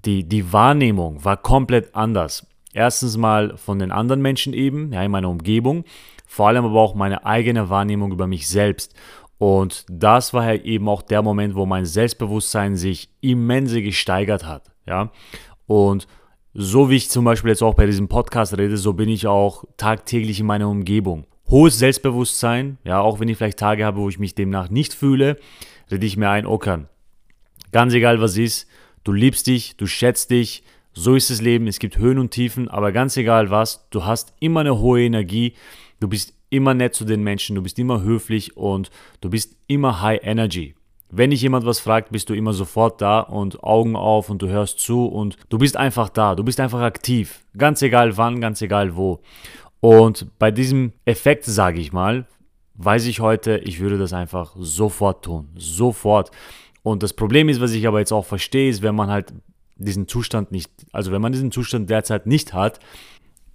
Die, 0.06 0.28
die 0.28 0.54
Wahrnehmung 0.54 1.24
war 1.26 1.38
komplett 1.38 1.96
anders. 1.96 2.46
Erstens 2.74 3.18
mal 3.18 3.58
von 3.58 3.80
den 3.80 3.92
anderen 3.92 4.22
Menschen 4.22 4.54
eben, 4.54 4.92
ja, 4.92 5.04
in 5.04 5.12
meiner 5.12 5.30
Umgebung, 5.30 5.86
vor 6.28 6.48
allem 6.48 6.66
aber 6.66 6.80
auch 6.80 6.96
meine 6.96 7.26
eigene 7.26 7.70
Wahrnehmung 7.70 8.12
über 8.12 8.28
mich 8.28 8.48
selbst. 8.48 8.94
Und 9.38 9.86
das 9.90 10.34
war 10.34 10.44
halt 10.44 10.64
eben 10.66 10.88
auch 10.90 11.02
der 11.02 11.22
Moment, 11.22 11.56
wo 11.56 11.66
mein 11.66 11.86
Selbstbewusstsein 11.86 12.76
sich 12.76 13.10
immense 13.22 13.82
gesteigert 13.82 14.46
hat, 14.46 14.72
ja. 14.86 15.12
Und 15.66 16.08
so 16.54 16.90
wie 16.90 16.96
ich 16.96 17.10
zum 17.10 17.26
Beispiel 17.26 17.50
jetzt 17.50 17.64
auch 17.64 17.74
bei 17.74 17.86
diesem 17.86 18.08
Podcast 18.08 18.58
rede, 18.58 18.78
so 18.78 18.94
bin 18.94 19.10
ich 19.10 19.26
auch 19.28 19.64
tagtäglich 19.78 20.40
in 20.40 20.46
meiner 20.46 20.70
Umgebung. 20.70 21.26
Hohes 21.50 21.80
Selbstbewusstsein, 21.80 22.78
ja, 22.84 23.02
auch 23.02 23.20
wenn 23.20 23.28
ich 23.28 23.38
vielleicht 23.38 23.60
Tage 23.60 23.86
habe, 23.86 24.00
wo 24.00 24.10
ich 24.10 24.20
mich 24.20 24.36
demnach 24.36 24.70
nicht 24.70 24.94
fühle, 24.94 25.38
rede 25.92 26.06
ich 26.06 26.16
mir 26.16 26.30
ein, 26.30 26.46
okay, 26.46 26.86
ganz 27.72 27.94
egal 27.94 28.22
was 28.22 28.38
ist, 28.38 28.68
du 29.04 29.12
liebst 29.12 29.48
dich, 29.48 29.78
du 29.78 29.88
schätzt 29.88 30.30
dich, 30.30 30.64
so 30.94 31.16
ist 31.16 31.32
das 31.32 31.42
Leben, 31.42 31.68
es 31.68 31.80
gibt 31.80 31.98
Höhen 31.98 32.20
und 32.20 32.32
Tiefen, 32.32 32.70
aber 32.70 32.92
ganz 32.92 33.18
egal 33.18 33.50
was, 33.50 33.90
du 33.90 34.06
hast 34.06 34.34
immer 34.40 34.60
eine 34.60 34.78
hohe 34.80 35.02
Energie, 35.02 35.54
du 36.00 36.08
bist 36.08 36.34
immer 36.52 36.76
nett 36.76 36.94
zu 36.94 37.04
den 37.04 37.24
Menschen, 37.24 37.56
du 37.56 37.64
bist 37.64 37.80
immer 37.80 38.04
höflich 38.04 38.56
und 38.56 38.92
du 39.22 39.32
bist 39.32 39.58
immer 39.66 40.02
High 40.02 40.20
Energy. 40.22 40.76
Wenn 41.16 41.30
dich 41.30 41.44
jemand 41.44 41.64
was 41.64 41.80
fragt, 41.80 42.12
bist 42.12 42.30
du 42.30 42.34
immer 42.34 42.54
sofort 42.54 43.00
da 43.00 43.20
und 43.20 43.64
Augen 43.64 43.96
auf 43.96 44.32
und 44.32 44.42
du 44.42 44.48
hörst 44.48 44.80
zu 44.80 45.06
und 45.06 45.38
du 45.50 45.60
bist 45.60 45.78
einfach 45.78 46.10
da, 46.10 46.34
du 46.34 46.44
bist 46.44 46.60
einfach 46.60 46.82
aktiv. 46.82 47.42
Ganz 47.56 47.84
egal 47.84 48.18
wann, 48.18 48.42
ganz 48.42 48.64
egal 48.64 48.96
wo. 48.96 49.20
Und 49.80 50.26
bei 50.40 50.50
diesem 50.50 50.92
Effekt, 51.06 51.46
sage 51.46 51.80
ich 51.80 51.94
mal, 51.94 52.26
weiß 52.74 53.06
ich 53.06 53.20
heute, 53.20 53.60
ich 53.60 53.80
würde 53.80 54.00
das 54.00 54.12
einfach 54.12 54.56
sofort 54.58 55.24
tun. 55.26 55.50
Sofort. 55.56 56.32
Und 56.82 57.04
das 57.04 57.14
Problem 57.14 57.48
ist, 57.48 57.62
was 57.62 57.74
ich 57.74 57.88
aber 57.88 58.00
jetzt 58.00 58.12
auch 58.12 58.26
verstehe, 58.26 58.72
ist, 58.72 58.82
wenn 58.82 58.96
man 58.96 59.12
halt 59.12 59.34
diesen 59.76 60.08
Zustand 60.08 60.52
nicht, 60.52 60.72
also 60.94 61.12
wenn 61.12 61.22
man 61.22 61.32
diesen 61.32 61.52
Zustand 61.52 61.92
derzeit 61.92 62.26
nicht 62.26 62.56
hat, 62.56 62.80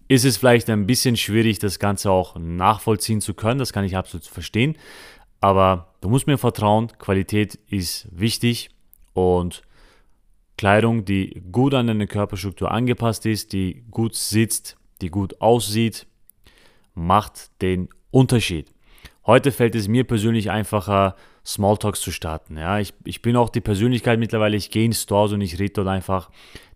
ist 0.06 0.24
es 0.24 0.36
vielleicht 0.36 0.70
ein 0.70 0.86
bisschen 0.86 1.16
schwierig, 1.16 1.58
das 1.58 1.80
Ganze 1.80 2.10
auch 2.10 2.36
nachvollziehen 2.38 3.20
zu 3.20 3.34
können. 3.34 3.58
Das 3.58 3.72
kann 3.72 3.84
ich 3.84 3.96
absolut 3.96 4.26
verstehen. 4.26 4.76
Aber 5.40 5.94
du 6.00 6.08
musst 6.08 6.26
mir 6.26 6.38
vertrauen, 6.38 6.88
Qualität 6.98 7.54
ist 7.68 8.08
wichtig 8.10 8.70
und 9.12 9.62
Kleidung, 10.56 11.04
die 11.04 11.42
gut 11.52 11.74
an 11.74 11.86
deine 11.86 12.08
Körperstruktur 12.08 12.70
angepasst 12.70 13.26
ist, 13.26 13.52
die 13.52 13.84
gut 13.90 14.16
sitzt, 14.16 14.76
die 15.00 15.10
gut 15.10 15.40
aussieht, 15.40 16.06
macht 16.94 17.62
den 17.62 17.88
Unterschied. 18.10 18.72
Heute 19.24 19.52
fällt 19.52 19.74
es 19.74 19.88
mir 19.88 20.04
persönlich 20.04 20.50
einfacher, 20.50 21.14
Smalltalks 21.44 22.00
zu 22.00 22.10
starten. 22.10 22.56
Ja, 22.56 22.78
ich, 22.78 22.92
ich 23.04 23.22
bin 23.22 23.36
auch 23.36 23.48
die 23.48 23.60
Persönlichkeit 23.60 24.18
mittlerweile, 24.18 24.56
ich 24.56 24.70
gehe 24.70 24.84
in 24.84 24.92
Stores 24.92 25.32
und 25.32 25.40
ich 25.40 25.58
rede 25.58 25.72
dort 25.74 25.88
einfach 25.88 26.30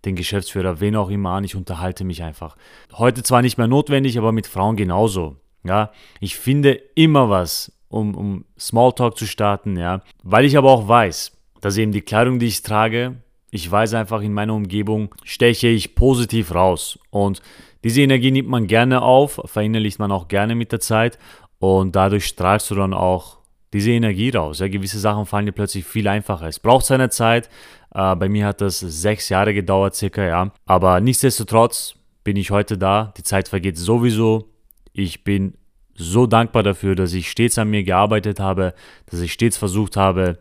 den 0.05 0.15
Geschäftsführer, 0.15 0.79
wen 0.79 0.95
auch 0.95 1.09
immer 1.09 1.31
an, 1.31 1.43
ich 1.43 1.55
unterhalte 1.55 2.03
mich 2.03 2.23
einfach. 2.23 2.55
Heute 2.93 3.21
zwar 3.21 3.41
nicht 3.41 3.57
mehr 3.57 3.67
notwendig, 3.67 4.17
aber 4.17 4.31
mit 4.31 4.47
Frauen 4.47 4.75
genauso. 4.75 5.35
Ja, 5.63 5.91
ich 6.19 6.37
finde 6.37 6.73
immer 6.95 7.29
was, 7.29 7.71
um, 7.93 8.15
um 8.15 8.45
Smalltalk 8.59 9.17
zu 9.17 9.25
starten, 9.25 9.77
ja. 9.77 10.01
Weil 10.23 10.45
ich 10.45 10.57
aber 10.57 10.71
auch 10.71 10.87
weiß, 10.87 11.31
dass 11.61 11.77
eben 11.77 11.91
die 11.91 12.01
Kleidung, 12.01 12.39
die 12.39 12.47
ich 12.47 12.63
trage, 12.63 13.17
ich 13.51 13.69
weiß 13.69 13.93
einfach, 13.93 14.21
in 14.21 14.33
meiner 14.33 14.55
Umgebung 14.55 15.13
steche 15.23 15.67
ich 15.67 15.93
positiv 15.95 16.55
raus. 16.55 16.97
Und 17.11 17.41
Diese 17.83 18.01
Energie 18.01 18.31
nimmt 18.31 18.49
man 18.49 18.67
gerne 18.67 19.01
auf, 19.01 19.41
verinnerlicht 19.45 19.99
man 19.99 20.11
auch 20.11 20.27
gerne 20.27 20.55
mit 20.55 20.71
der 20.71 20.79
Zeit 20.79 21.19
und 21.59 21.95
dadurch 21.95 22.25
strahlst 22.25 22.71
du 22.71 22.75
dann 22.75 22.93
auch 22.93 23.39
diese 23.73 23.91
Energie 23.91 24.29
raus. 24.29 24.59
Ja, 24.59 24.67
gewisse 24.67 24.99
Sachen 24.99 25.25
fallen 25.25 25.47
dir 25.47 25.51
plötzlich 25.51 25.83
viel 25.85 26.07
einfacher. 26.07 26.47
Es 26.47 26.59
braucht 26.59 26.85
seine 26.85 27.09
Zeit. 27.09 27.49
Äh, 27.93 28.15
bei 28.15 28.29
mir 28.29 28.45
hat 28.45 28.61
das 28.61 28.79
sechs 28.79 29.29
Jahre 29.29 29.53
gedauert, 29.53 29.95
circa, 29.95 30.23
ja. 30.23 30.51
Aber 30.65 31.01
nichtsdestotrotz 31.01 31.95
bin 32.23 32.37
ich 32.37 32.51
heute 32.51 32.77
da. 32.77 33.13
Die 33.17 33.23
Zeit 33.23 33.49
vergeht 33.49 33.77
sowieso. 33.77 34.49
Ich 34.93 35.23
bin 35.23 35.55
so 35.95 36.27
dankbar 36.27 36.63
dafür, 36.63 36.95
dass 36.95 37.13
ich 37.13 37.29
stets 37.29 37.57
an 37.57 37.69
mir 37.69 37.83
gearbeitet 37.83 38.39
habe, 38.39 38.73
dass 39.07 39.21
ich 39.21 39.33
stets 39.33 39.57
versucht 39.57 39.97
habe, 39.97 40.39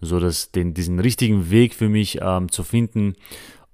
so 0.00 0.20
dass 0.20 0.50
den, 0.50 0.74
diesen 0.74 0.98
richtigen 0.98 1.50
Weg 1.50 1.74
für 1.74 1.88
mich 1.88 2.18
ähm, 2.20 2.50
zu 2.50 2.62
finden. 2.62 3.14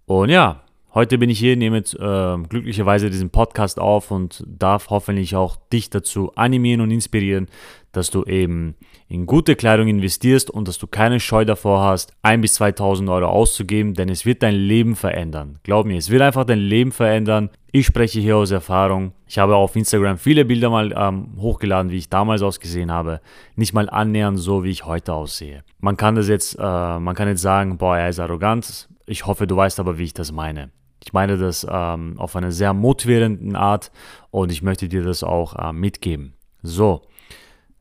Und 0.07 0.29
ja, 0.29 0.63
Heute 0.93 1.19
bin 1.19 1.31
ich 1.31 1.39
hier, 1.39 1.55
nehme 1.55 1.79
äh, 1.79 2.49
glücklicherweise 2.49 3.11
diesen 3.11 3.31
Podcast 3.31 3.79
auf 3.79 4.11
und 4.11 4.43
darf 4.45 4.91
hoffentlich 4.91 5.37
auch 5.37 5.55
dich 5.73 5.89
dazu 5.89 6.33
animieren 6.35 6.81
und 6.81 6.91
inspirieren, 6.91 7.47
dass 7.93 8.11
du 8.11 8.25
eben 8.25 8.75
in 9.11 9.27
gute 9.27 9.57
Kleidung 9.57 9.89
investierst 9.89 10.51
und 10.51 10.69
dass 10.69 10.79
du 10.79 10.87
keine 10.87 11.19
Scheu 11.19 11.45
davor 11.45 11.83
hast, 11.83 12.13
1.000 12.23 12.41
bis 12.41 12.61
2.000 12.61 13.13
Euro 13.13 13.27
auszugeben, 13.27 13.95
denn 13.95 14.09
es 14.09 14.25
wird 14.25 14.45
dein 14.45 14.55
Leben 14.55 14.95
verändern. 14.95 15.59
Glaub 15.65 15.85
mir, 15.85 15.99
es 15.99 16.11
wird 16.11 16.23
einfach 16.23 16.45
dein 16.45 16.61
Leben 16.61 16.93
verändern. 16.93 17.51
Ich 17.73 17.87
spreche 17.87 18.21
hier 18.21 18.37
aus 18.37 18.53
Erfahrung. 18.53 19.13
Ich 19.27 19.41
habe 19.41 19.57
auf 19.57 19.75
Instagram 19.75 20.17
viele 20.17 20.45
Bilder 20.45 20.71
mal 20.71 20.95
ähm, 20.97 21.33
hochgeladen, 21.39 21.91
wie 21.91 21.97
ich 21.97 22.09
damals 22.09 22.41
ausgesehen 22.41 22.93
habe. 22.93 23.21
Nicht 23.57 23.75
mal 23.75 23.91
annähernd 23.91 24.39
so, 24.39 24.63
wie 24.63 24.71
ich 24.71 24.87
heute 24.87 25.13
aussehe. 25.13 25.65
Man 25.81 25.97
kann 25.97 26.15
das 26.15 26.29
jetzt, 26.29 26.57
äh, 26.57 26.99
man 26.99 27.17
kann 27.17 27.27
jetzt 27.27 27.43
sagen, 27.43 27.79
boah, 27.79 27.99
er 27.99 28.11
ist 28.11 28.21
arrogant. 28.21 28.89
Ich 29.07 29.27
hoffe, 29.27 29.49
du 29.49 29.57
weißt 29.57 29.81
aber, 29.81 29.99
wie 29.99 30.05
ich 30.05 30.15
das 30.15 30.31
meine. 30.31 30.71
Ich 31.03 31.13
meine 31.13 31.37
das 31.37 31.67
ähm, 31.69 32.15
auf 32.17 32.37
eine 32.37 32.53
sehr 32.53 32.75
motivierenden 32.75 33.57
Art 33.57 33.91
und 34.31 34.53
ich 34.53 34.63
möchte 34.63 34.89
dir 34.89 35.03
das 35.03 35.25
auch 35.25 35.57
äh, 35.57 35.73
mitgeben. 35.73 36.35
So, 36.63 37.03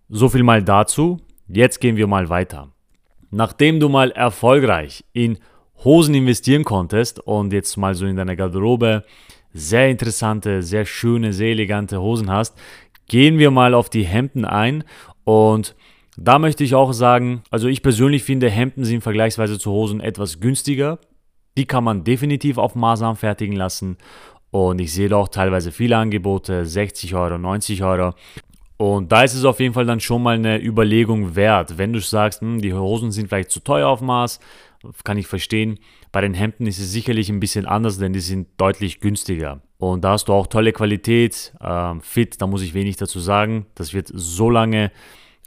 so 0.10 0.28
viel 0.30 0.44
mal 0.44 0.64
dazu. 0.64 1.20
Jetzt 1.48 1.80
gehen 1.80 1.96
wir 1.96 2.08
mal 2.08 2.30
weiter. 2.30 2.70
Nachdem 3.32 3.80
du 3.80 3.90
mal 3.90 4.12
erfolgreich 4.12 5.06
in 5.14 5.38
Hosen 5.84 6.16
investieren 6.16 6.64
konntest 6.64 7.20
und 7.20 7.54
jetzt 7.54 7.78
mal 7.78 7.96
so 7.96 8.06
in 8.06 8.16
deiner 8.16 8.36
Garderobe 8.36 9.04
sehr 9.54 9.90
interessante, 9.90 10.62
sehr 10.62 10.86
schöne, 10.86 11.32
sehr 11.32 11.52
elegante 11.52 12.02
Hosen 12.02 12.30
hast, 12.30 12.58
gehen 13.08 13.38
wir 13.38 13.52
mal 13.52 13.74
auf 13.74 13.90
die 13.90 14.04
Hemden 14.04 14.46
ein 14.46 14.84
und 15.24 15.76
da 16.18 16.38
möchte 16.38 16.66
ich 16.66 16.76
auch 16.76 16.92
sagen, 16.92 17.44
also 17.50 17.68
ich 17.68 17.82
persönlich 17.82 18.24
finde 18.24 18.50
Hemden 18.50 18.84
sind 18.84 19.02
vergleichsweise 19.02 19.58
zu 19.58 19.72
Hosen 19.72 20.02
etwas 20.02 20.42
günstiger. 20.42 21.00
Die 21.58 21.66
kann 21.66 21.86
man 21.86 22.04
definitiv 22.04 22.58
auf 22.58 22.76
Maß 22.76 23.04
anfertigen 23.04 23.56
lassen. 23.56 23.98
Und 24.52 24.82
ich 24.82 24.92
sehe 24.92 25.16
auch 25.16 25.30
teilweise 25.30 25.72
viele 25.72 25.96
Angebote, 25.96 26.66
60 26.66 27.16
Euro, 27.16 27.38
90 27.38 27.84
Euro. 27.84 28.16
Und 28.82 29.12
da 29.12 29.24
ist 29.24 29.34
es 29.34 29.44
auf 29.44 29.60
jeden 29.60 29.74
Fall 29.74 29.86
dann 29.86 30.00
schon 30.00 30.24
mal 30.24 30.36
eine 30.36 30.58
Überlegung 30.58 31.36
wert. 31.36 31.78
Wenn 31.78 31.92
du 31.92 32.00
sagst, 32.00 32.40
hm, 32.40 32.62
die 32.62 32.74
Hosen 32.74 33.12
sind 33.12 33.28
vielleicht 33.28 33.52
zu 33.52 33.60
teuer 33.60 33.90
auf 33.90 34.00
Maß, 34.00 34.40
kann 35.04 35.18
ich 35.18 35.28
verstehen. 35.28 35.80
Bei 36.14 36.22
den 36.22 36.34
Hemden 36.34 36.66
ist 36.66 36.80
es 36.80 36.90
sicherlich 36.90 37.30
ein 37.30 37.42
bisschen 37.42 37.66
anders, 37.66 37.98
denn 37.98 38.14
die 38.14 38.22
sind 38.22 38.48
deutlich 38.56 39.02
günstiger. 39.02 39.60
Und 39.80 40.06
da 40.06 40.12
hast 40.12 40.30
du 40.30 40.34
auch 40.34 40.48
tolle 40.48 40.72
Qualität, 40.72 41.54
äh, 41.60 41.96
fit, 42.00 42.42
da 42.42 42.48
muss 42.48 42.62
ich 42.62 42.74
wenig 42.74 42.96
dazu 42.96 43.20
sagen. 43.20 43.66
Das 43.76 43.94
wird 43.94 44.12
so 44.14 44.50
lange 44.50 44.94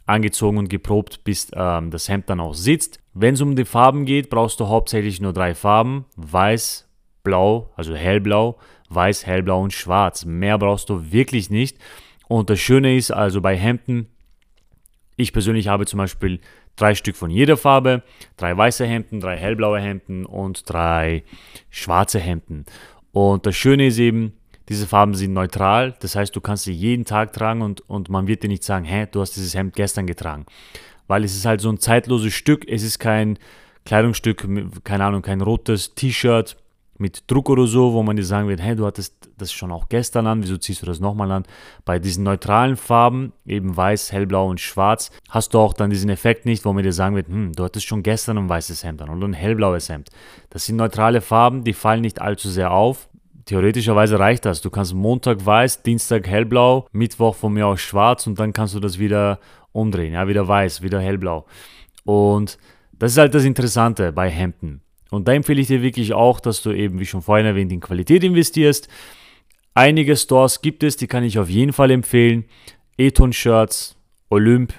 angezogen 0.04 0.58
und 0.58 0.68
geprobt, 0.68 1.24
bis 1.24 1.50
ähm, 1.54 1.90
das 1.90 2.10
Hemd 2.10 2.28
dann 2.28 2.38
auch 2.38 2.52
sitzt. 2.52 2.98
Wenn 3.14 3.32
es 3.32 3.40
um 3.40 3.56
die 3.56 3.64
Farben 3.64 4.04
geht, 4.04 4.28
brauchst 4.28 4.60
du 4.60 4.68
hauptsächlich 4.68 5.22
nur 5.22 5.32
drei 5.32 5.54
Farben. 5.54 6.04
Weiß, 6.16 6.86
blau, 7.24 7.70
also 7.76 7.94
hellblau, 7.94 8.58
weiß, 8.90 9.24
hellblau 9.24 9.62
und 9.62 9.72
schwarz. 9.72 10.26
Mehr 10.26 10.58
brauchst 10.58 10.90
du 10.90 11.12
wirklich 11.12 11.48
nicht. 11.48 11.78
Und 12.32 12.48
das 12.48 12.60
Schöne 12.60 12.96
ist 12.96 13.10
also 13.10 13.42
bei 13.42 13.54
Hemden, 13.58 14.06
ich 15.16 15.34
persönlich 15.34 15.68
habe 15.68 15.84
zum 15.84 15.98
Beispiel 15.98 16.40
drei 16.76 16.94
Stück 16.94 17.14
von 17.14 17.30
jeder 17.30 17.58
Farbe, 17.58 18.02
drei 18.38 18.56
weiße 18.56 18.86
Hemden, 18.86 19.20
drei 19.20 19.36
hellblaue 19.36 19.78
Hemden 19.78 20.24
und 20.24 20.62
drei 20.64 21.24
schwarze 21.68 22.18
Hemden. 22.18 22.64
Und 23.12 23.44
das 23.44 23.54
Schöne 23.54 23.88
ist 23.88 23.98
eben, 23.98 24.32
diese 24.70 24.86
Farben 24.86 25.14
sind 25.14 25.34
neutral, 25.34 25.94
das 26.00 26.16
heißt, 26.16 26.34
du 26.34 26.40
kannst 26.40 26.64
sie 26.64 26.72
jeden 26.72 27.04
Tag 27.04 27.34
tragen 27.34 27.60
und, 27.60 27.82
und 27.90 28.08
man 28.08 28.26
wird 28.26 28.42
dir 28.42 28.48
nicht 28.48 28.64
sagen, 28.64 28.86
hä, 28.86 29.06
du 29.12 29.20
hast 29.20 29.36
dieses 29.36 29.54
Hemd 29.54 29.76
gestern 29.76 30.06
getragen. 30.06 30.46
Weil 31.08 31.24
es 31.24 31.36
ist 31.36 31.44
halt 31.44 31.60
so 31.60 31.68
ein 31.68 31.80
zeitloses 31.80 32.32
Stück, 32.32 32.66
es 32.66 32.82
ist 32.82 32.98
kein 32.98 33.38
Kleidungsstück, 33.84 34.48
keine 34.84 35.04
Ahnung, 35.04 35.20
kein 35.20 35.42
rotes 35.42 35.94
T-Shirt 35.94 36.56
mit 37.02 37.30
Druck 37.30 37.50
oder 37.50 37.66
so, 37.66 37.92
wo 37.92 38.02
man 38.02 38.16
dir 38.16 38.24
sagen 38.24 38.48
wird, 38.48 38.62
hey, 38.62 38.74
du 38.74 38.86
hattest 38.86 39.28
das 39.36 39.52
schon 39.52 39.70
auch 39.70 39.90
gestern 39.90 40.26
an, 40.26 40.42
wieso 40.42 40.56
ziehst 40.56 40.80
du 40.80 40.86
das 40.86 41.00
nochmal 41.00 41.30
an? 41.30 41.42
Bei 41.84 41.98
diesen 41.98 42.24
neutralen 42.24 42.76
Farben, 42.76 43.32
eben 43.44 43.76
weiß, 43.76 44.12
hellblau 44.12 44.48
und 44.48 44.60
schwarz, 44.60 45.10
hast 45.28 45.52
du 45.52 45.58
auch 45.58 45.74
dann 45.74 45.90
diesen 45.90 46.08
Effekt 46.08 46.46
nicht, 46.46 46.64
wo 46.64 46.72
man 46.72 46.82
dir 46.82 46.92
sagen 46.92 47.16
wird, 47.16 47.28
hm, 47.28 47.52
du 47.52 47.64
hattest 47.64 47.86
schon 47.86 48.02
gestern 48.02 48.38
ein 48.38 48.48
weißes 48.48 48.84
Hemd 48.84 49.02
an 49.02 49.10
oder 49.10 49.28
ein 49.28 49.34
hellblaues 49.34 49.90
Hemd. 49.90 50.08
Das 50.48 50.64
sind 50.64 50.76
neutrale 50.76 51.20
Farben, 51.20 51.64
die 51.64 51.74
fallen 51.74 52.00
nicht 52.00 52.22
allzu 52.22 52.48
sehr 52.48 52.70
auf, 52.70 53.08
Theoretischerweise 53.44 54.20
reicht 54.20 54.44
das. 54.44 54.60
Du 54.60 54.70
kannst 54.70 54.94
Montag 54.94 55.44
weiß, 55.44 55.82
Dienstag 55.82 56.28
hellblau, 56.28 56.86
Mittwoch 56.92 57.34
von 57.34 57.52
mir 57.52 57.66
aus 57.66 57.80
schwarz 57.80 58.26
und 58.26 58.38
dann 58.38 58.52
kannst 58.52 58.74
du 58.74 58.80
das 58.80 59.00
wieder 59.00 59.40
umdrehen. 59.72 60.12
Ja, 60.12 60.28
wieder 60.28 60.46
weiß, 60.46 60.82
wieder 60.82 61.00
hellblau. 61.00 61.46
Und 62.04 62.58
das 62.92 63.12
ist 63.12 63.18
halt 63.18 63.34
das 63.34 63.44
Interessante 63.44 64.12
bei 64.12 64.30
Hemden. 64.30 64.80
Und 65.12 65.28
da 65.28 65.32
empfehle 65.32 65.60
ich 65.60 65.66
dir 65.66 65.82
wirklich 65.82 66.14
auch, 66.14 66.40
dass 66.40 66.62
du 66.62 66.72
eben, 66.72 66.98
wie 66.98 67.06
schon 67.06 67.20
vorhin 67.20 67.46
erwähnt, 67.46 67.70
in 67.70 67.80
Qualität 67.80 68.24
investierst. 68.24 68.88
Einige 69.74 70.16
Stores 70.16 70.62
gibt 70.62 70.82
es, 70.82 70.96
die 70.96 71.06
kann 71.06 71.22
ich 71.22 71.38
auf 71.38 71.50
jeden 71.50 71.74
Fall 71.74 71.90
empfehlen. 71.90 72.46
Eton 72.96 73.32
Shirts, 73.32 73.94
Olymp, 74.30 74.72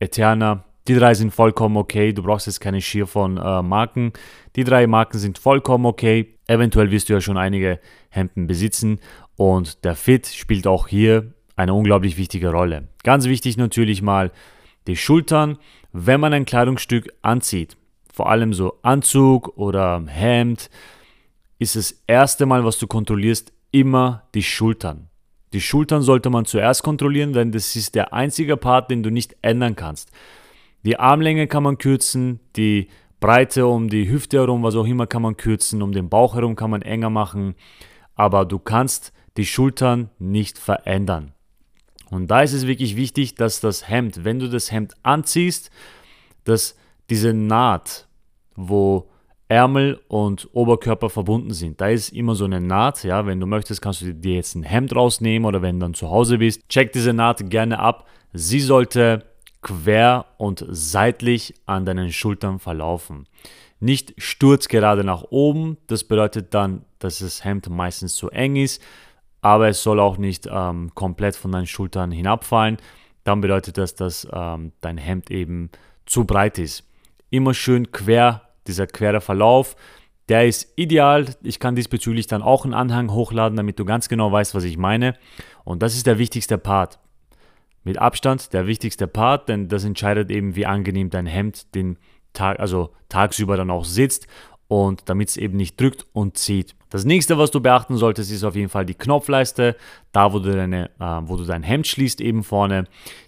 Eterna, 0.00 0.64
die 0.86 0.94
drei 0.94 1.14
sind 1.14 1.32
vollkommen 1.32 1.78
okay. 1.78 2.12
Du 2.12 2.22
brauchst 2.22 2.46
jetzt 2.46 2.60
keine 2.60 2.82
Schier 2.82 3.06
von 3.06 3.38
äh, 3.38 3.62
Marken. 3.62 4.12
Die 4.54 4.64
drei 4.64 4.86
Marken 4.86 5.18
sind 5.18 5.38
vollkommen 5.38 5.86
okay. 5.86 6.34
Eventuell 6.46 6.90
wirst 6.90 7.08
du 7.08 7.14
ja 7.14 7.22
schon 7.22 7.38
einige 7.38 7.80
Hemden 8.10 8.46
besitzen. 8.46 9.00
Und 9.36 9.82
der 9.84 9.94
Fit 9.94 10.26
spielt 10.26 10.66
auch 10.66 10.88
hier 10.88 11.32
eine 11.56 11.72
unglaublich 11.72 12.18
wichtige 12.18 12.50
Rolle. 12.50 12.88
Ganz 13.02 13.24
wichtig 13.24 13.56
natürlich 13.56 14.02
mal 14.02 14.30
die 14.86 14.96
Schultern, 14.96 15.56
wenn 15.92 16.20
man 16.20 16.34
ein 16.34 16.44
Kleidungsstück 16.44 17.10
anzieht. 17.22 17.78
Vor 18.14 18.30
allem 18.30 18.52
so 18.52 18.78
Anzug 18.82 19.58
oder 19.58 20.00
Hemd, 20.06 20.70
ist 21.58 21.74
das 21.74 22.00
erste 22.06 22.46
Mal, 22.46 22.64
was 22.64 22.78
du 22.78 22.86
kontrollierst, 22.86 23.52
immer 23.72 24.22
die 24.36 24.44
Schultern. 24.44 25.08
Die 25.52 25.60
Schultern 25.60 26.00
sollte 26.00 26.30
man 26.30 26.44
zuerst 26.44 26.84
kontrollieren, 26.84 27.32
denn 27.32 27.50
das 27.50 27.74
ist 27.74 27.96
der 27.96 28.12
einzige 28.12 28.56
Part, 28.56 28.88
den 28.88 29.02
du 29.02 29.10
nicht 29.10 29.34
ändern 29.42 29.74
kannst. 29.74 30.12
Die 30.84 30.96
Armlänge 30.96 31.48
kann 31.48 31.64
man 31.64 31.76
kürzen, 31.76 32.38
die 32.54 32.86
Breite 33.18 33.66
um 33.66 33.88
die 33.88 34.08
Hüfte 34.08 34.36
herum, 34.36 34.62
was 34.62 34.76
auch 34.76 34.86
immer, 34.86 35.08
kann 35.08 35.22
man 35.22 35.36
kürzen, 35.36 35.82
um 35.82 35.90
den 35.90 36.08
Bauch 36.08 36.36
herum 36.36 36.54
kann 36.54 36.70
man 36.70 36.82
enger 36.82 37.10
machen, 37.10 37.56
aber 38.14 38.44
du 38.44 38.60
kannst 38.60 39.12
die 39.36 39.46
Schultern 39.46 40.10
nicht 40.20 40.56
verändern. 40.56 41.32
Und 42.10 42.28
da 42.28 42.42
ist 42.42 42.52
es 42.52 42.68
wirklich 42.68 42.94
wichtig, 42.94 43.34
dass 43.34 43.58
das 43.58 43.88
Hemd, 43.88 44.22
wenn 44.22 44.38
du 44.38 44.48
das 44.48 44.70
Hemd 44.70 44.94
anziehst, 45.02 45.72
dass 46.44 46.76
diese 47.10 47.34
Naht, 47.34 48.08
wo 48.54 49.08
Ärmel 49.48 50.00
und 50.08 50.48
Oberkörper 50.52 51.10
verbunden 51.10 51.52
sind. 51.52 51.80
Da 51.80 51.88
ist 51.88 52.10
immer 52.10 52.34
so 52.34 52.44
eine 52.44 52.60
Naht, 52.60 53.04
ja, 53.04 53.26
wenn 53.26 53.40
du 53.40 53.46
möchtest, 53.46 53.82
kannst 53.82 54.00
du 54.00 54.14
dir 54.14 54.36
jetzt 54.36 54.54
ein 54.54 54.62
Hemd 54.62 54.96
rausnehmen 54.96 55.46
oder 55.46 55.62
wenn 55.62 55.78
du 55.78 55.84
dann 55.84 55.94
zu 55.94 56.10
Hause 56.10 56.38
bist, 56.38 56.68
check 56.68 56.92
diese 56.92 57.12
Naht 57.12 57.50
gerne 57.50 57.78
ab. 57.78 58.06
Sie 58.32 58.60
sollte 58.60 59.24
quer 59.60 60.26
und 60.38 60.64
seitlich 60.68 61.54
an 61.66 61.84
deinen 61.84 62.10
Schultern 62.12 62.58
verlaufen. 62.58 63.26
Nicht 63.80 64.14
sturzgerade 64.16 65.04
nach 65.04 65.24
oben, 65.30 65.76
das 65.88 66.04
bedeutet 66.04 66.54
dann, 66.54 66.84
dass 66.98 67.18
das 67.18 67.44
Hemd 67.44 67.68
meistens 67.68 68.14
zu 68.14 68.30
eng 68.30 68.56
ist, 68.56 68.80
aber 69.42 69.68
es 69.68 69.82
soll 69.82 70.00
auch 70.00 70.16
nicht 70.16 70.48
ähm, 70.50 70.90
komplett 70.94 71.36
von 71.36 71.52
deinen 71.52 71.66
Schultern 71.66 72.10
hinabfallen. 72.10 72.78
Dann 73.24 73.40
bedeutet 73.40 73.76
das, 73.76 73.94
dass 73.94 74.26
ähm, 74.32 74.72
dein 74.80 74.96
Hemd 74.96 75.30
eben 75.30 75.70
zu 76.06 76.24
breit 76.24 76.58
ist. 76.58 76.84
Immer 77.34 77.54
schön 77.54 77.90
quer, 77.90 78.42
dieser 78.66 78.86
quere 78.86 79.20
Verlauf, 79.20 79.76
der 80.28 80.46
ist 80.46 80.72
ideal. 80.76 81.26
Ich 81.42 81.58
kann 81.58 81.74
diesbezüglich 81.74 82.26
dann 82.26 82.42
auch 82.42 82.64
einen 82.64 82.74
Anhang 82.74 83.10
hochladen, 83.10 83.56
damit 83.56 83.78
du 83.78 83.84
ganz 83.84 84.08
genau 84.08 84.30
weißt, 84.30 84.54
was 84.54 84.64
ich 84.64 84.78
meine. 84.78 85.14
Und 85.64 85.82
das 85.82 85.94
ist 85.96 86.06
der 86.06 86.18
wichtigste 86.18 86.58
Part 86.58 86.98
mit 87.84 87.98
Abstand 87.98 88.52
der 88.52 88.66
wichtigste 88.66 89.06
Part, 89.06 89.48
denn 89.48 89.68
das 89.68 89.84
entscheidet 89.84 90.30
eben, 90.30 90.56
wie 90.56 90.66
angenehm 90.66 91.10
dein 91.10 91.26
Hemd 91.26 91.74
den 91.74 91.98
Tag, 92.32 92.58
also 92.58 92.90
tagsüber 93.08 93.56
dann 93.56 93.70
auch 93.70 93.84
sitzt 93.84 94.26
und 94.68 95.02
damit 95.06 95.28
es 95.28 95.36
eben 95.36 95.56
nicht 95.56 95.80
drückt 95.80 96.06
und 96.12 96.36
zieht. 96.36 96.74
Das 96.90 97.04
nächste, 97.04 97.38
was 97.38 97.50
du 97.50 97.60
beachten 97.60 97.96
solltest, 97.96 98.30
ist 98.30 98.44
auf 98.44 98.54
jeden 98.54 98.68
Fall 98.68 98.86
die 98.86 98.94
Knopfleiste, 98.94 99.76
da 100.12 100.32
wo 100.32 100.38
du, 100.38 100.52
deine, 100.52 100.90
äh, 101.00 101.20
wo 101.22 101.36
du 101.36 101.44
dein 101.44 101.62
Hemd 101.62 101.86
schließt, 101.86 102.20
eben 102.20 102.44
vorne. 102.44 102.84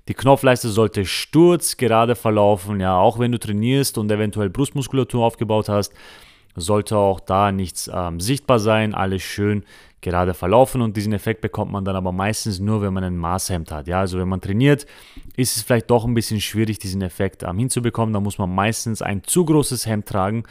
Die 0.09 0.15
Knopfleiste 0.15 0.69
sollte 0.69 1.05
sturzgerade 1.05 2.15
verlaufen, 2.15 2.81
ja, 2.81 2.97
auch 2.97 3.19
wenn 3.19 3.33
du 3.33 3.39
trainierst 3.39 3.99
und 3.99 4.11
eventuell 4.11 4.51
Brustmuskulatur 4.51 5.25
aufgebaut 5.25 5.69
hast, 5.69 5.93
sollte 6.55 6.97
auch 6.97 7.21
da 7.21 7.53
nichts 7.53 7.91
ähm, 7.93 8.21
sichtbar 8.21 8.59
sein, 8.59 8.95
alles 8.95 9.23
schön 9.23 9.65
gerade 10.01 10.35
verlaufen 10.35 10.83
und 10.83 10.97
diesen 10.97 11.13
Effekt 11.13 11.41
bekommt 11.41 11.73
man 11.73 11.85
dann 11.85 11.97
aber 11.97 12.13
meistens 12.13 12.61
nur, 12.61 12.81
wenn 12.81 12.93
man 12.93 13.03
ein 13.03 13.17
Maßhemd 13.17 13.73
hat. 13.73 13.89
Ja, 13.89 14.01
also 14.01 14.19
wenn 14.19 14.29
man 14.29 14.41
trainiert, 14.41 14.87
ist 15.37 15.57
es 15.57 15.63
vielleicht 15.65 15.91
doch 15.91 16.05
ein 16.05 16.15
bisschen 16.15 16.41
schwierig, 16.41 16.79
diesen 16.79 17.03
Effekt 17.03 17.43
ähm, 17.43 17.59
hinzubekommen. 17.59 18.13
Da 18.13 18.21
muss 18.21 18.39
man 18.39 18.55
meistens 18.55 19.03
ein 19.03 19.25
zu 19.25 19.45
großes 19.45 19.87
Hemd 19.87 20.07
tragen, 20.07 20.45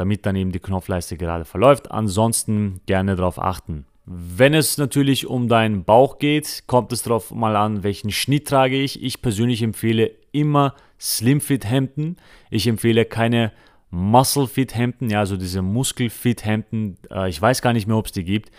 damit 0.00 0.24
dann 0.24 0.34
eben 0.34 0.50
die 0.50 0.60
Knopfleiste 0.60 1.18
gerade 1.18 1.44
verläuft. 1.44 1.90
Ansonsten 1.90 2.80
gerne 2.86 3.16
darauf 3.16 3.38
achten. 3.38 3.84
Wenn 4.06 4.54
es 4.54 4.78
natürlich 4.78 5.26
um 5.26 5.46
deinen 5.46 5.84
Bauch 5.84 6.18
geht, 6.18 6.64
kommt 6.66 6.90
es 6.92 7.02
darauf 7.02 7.32
mal 7.32 7.54
an, 7.54 7.82
welchen 7.82 8.10
Schnitt 8.10 8.48
trage 8.48 8.80
ich. 8.80 9.02
Ich 9.02 9.20
persönlich 9.20 9.62
empfehle 9.62 10.10
immer 10.32 10.74
Slimfit 10.98 11.66
Hemden. 11.66 12.16
Ich 12.48 12.66
empfehle 12.66 13.04
keine 13.04 13.52
Muscle 13.90 14.46
Fit 14.46 14.74
Hemden, 14.74 15.10
ja, 15.10 15.18
also 15.18 15.36
diese 15.36 15.60
Muskel 15.60 16.08
Fit 16.08 16.46
Hemden. 16.46 16.96
Äh, 17.10 17.28
ich 17.28 17.40
weiß 17.40 17.60
gar 17.60 17.74
nicht 17.74 17.86
mehr, 17.86 17.98
ob 17.98 18.06
es 18.06 18.12
die 18.12 18.24
gibt. 18.24 18.50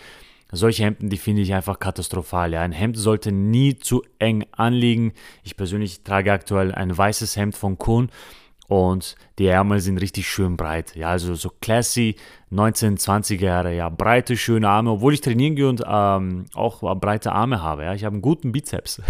Solche 0.51 0.83
Hemden, 0.83 1.09
die 1.09 1.17
finde 1.17 1.41
ich 1.41 1.55
einfach 1.55 1.79
katastrophal. 1.79 2.53
Ja. 2.53 2.61
Ein 2.61 2.71
Hemd 2.71 2.99
sollte 2.99 3.31
nie 3.31 3.77
zu 3.77 4.03
eng 4.19 4.45
anliegen. 4.51 5.13
Ich 5.43 5.57
persönlich 5.57 6.03
trage 6.03 6.31
aktuell 6.31 6.71
ein 6.71 6.95
weißes 6.95 7.35
Hemd 7.35 7.55
von 7.55 7.79
Kuhn 7.79 8.11
und 8.71 9.17
die 9.37 9.47
Ärmel 9.47 9.81
sind 9.81 9.97
richtig 9.97 10.29
schön 10.29 10.55
breit. 10.55 10.95
Ja, 10.95 11.09
also 11.09 11.35
so 11.35 11.51
classy 11.59 12.15
1920er 12.53 13.43
Jahre, 13.43 13.75
ja, 13.75 13.89
breite, 13.89 14.37
schöne 14.37 14.69
Arme, 14.69 14.91
obwohl 14.91 15.13
ich 15.13 15.19
trainieren 15.19 15.57
gehe 15.57 15.67
und 15.67 15.83
ähm, 15.85 16.45
auch 16.53 16.79
breite 16.95 17.33
Arme 17.33 17.61
habe. 17.61 17.83
Ja, 17.83 17.93
ich 17.93 18.05
habe 18.05 18.13
einen 18.13 18.21
guten 18.21 18.53
Bizeps. 18.53 19.01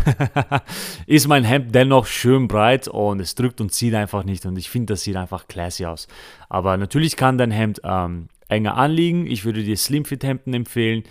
ist 1.06 1.27
mein 1.27 1.44
Hemd 1.44 1.75
dennoch 1.75 2.08
schön 2.08 2.48
breit 2.48 2.88
und 2.88 3.20
es 3.20 3.36
drückt 3.36 3.62
und 3.62 3.72
zieht 3.72 3.94
einfach 3.94 4.24
nicht 4.24 4.48
und 4.48 4.58
ich 4.58 4.68
finde, 4.68 4.94
das 4.94 5.03
sieht 5.03 5.15
einfach 5.15 5.48
classy 5.48 5.86
aus. 5.86 6.08
Aber 6.50 6.75
natürlich 6.77 7.15
kann 7.15 7.38
dein 7.38 7.51
Hemd 7.51 7.82
ähm, 7.84 8.30
enger 8.50 8.77
anliegen. 8.77 9.27
Ich 9.27 9.46
würde 9.46 9.62
dir 9.62 9.77
Slimfit 9.77 10.24
Hemden 10.24 10.56
empfehlen 10.56 11.03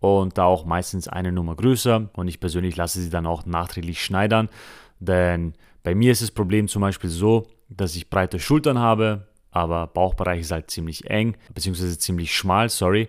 und 0.00 0.36
da 0.36 0.44
auch 0.44 0.66
meistens 0.66 1.08
eine 1.08 1.32
Nummer 1.32 1.54
größer 1.54 2.10
und 2.12 2.28
ich 2.28 2.38
persönlich 2.38 2.76
lasse 2.76 3.00
sie 3.00 3.08
dann 3.08 3.24
auch 3.24 3.46
nachträglich 3.46 4.04
schneidern, 4.04 4.50
denn 5.00 5.54
bei 5.82 5.94
mir 5.94 6.12
ist 6.12 6.20
das 6.20 6.30
Problem 6.30 6.68
zum 6.68 6.82
Beispiel 6.82 7.08
so, 7.08 7.46
dass 7.68 7.96
ich 7.96 8.10
breite 8.10 8.38
Schultern 8.38 8.78
habe, 8.78 9.28
aber 9.50 9.86
Bauchbereich 9.86 10.40
ist 10.40 10.50
halt 10.50 10.70
ziemlich 10.70 11.08
eng, 11.08 11.36
beziehungsweise 11.54 11.98
ziemlich 11.98 12.34
schmal, 12.34 12.68
sorry. 12.68 13.08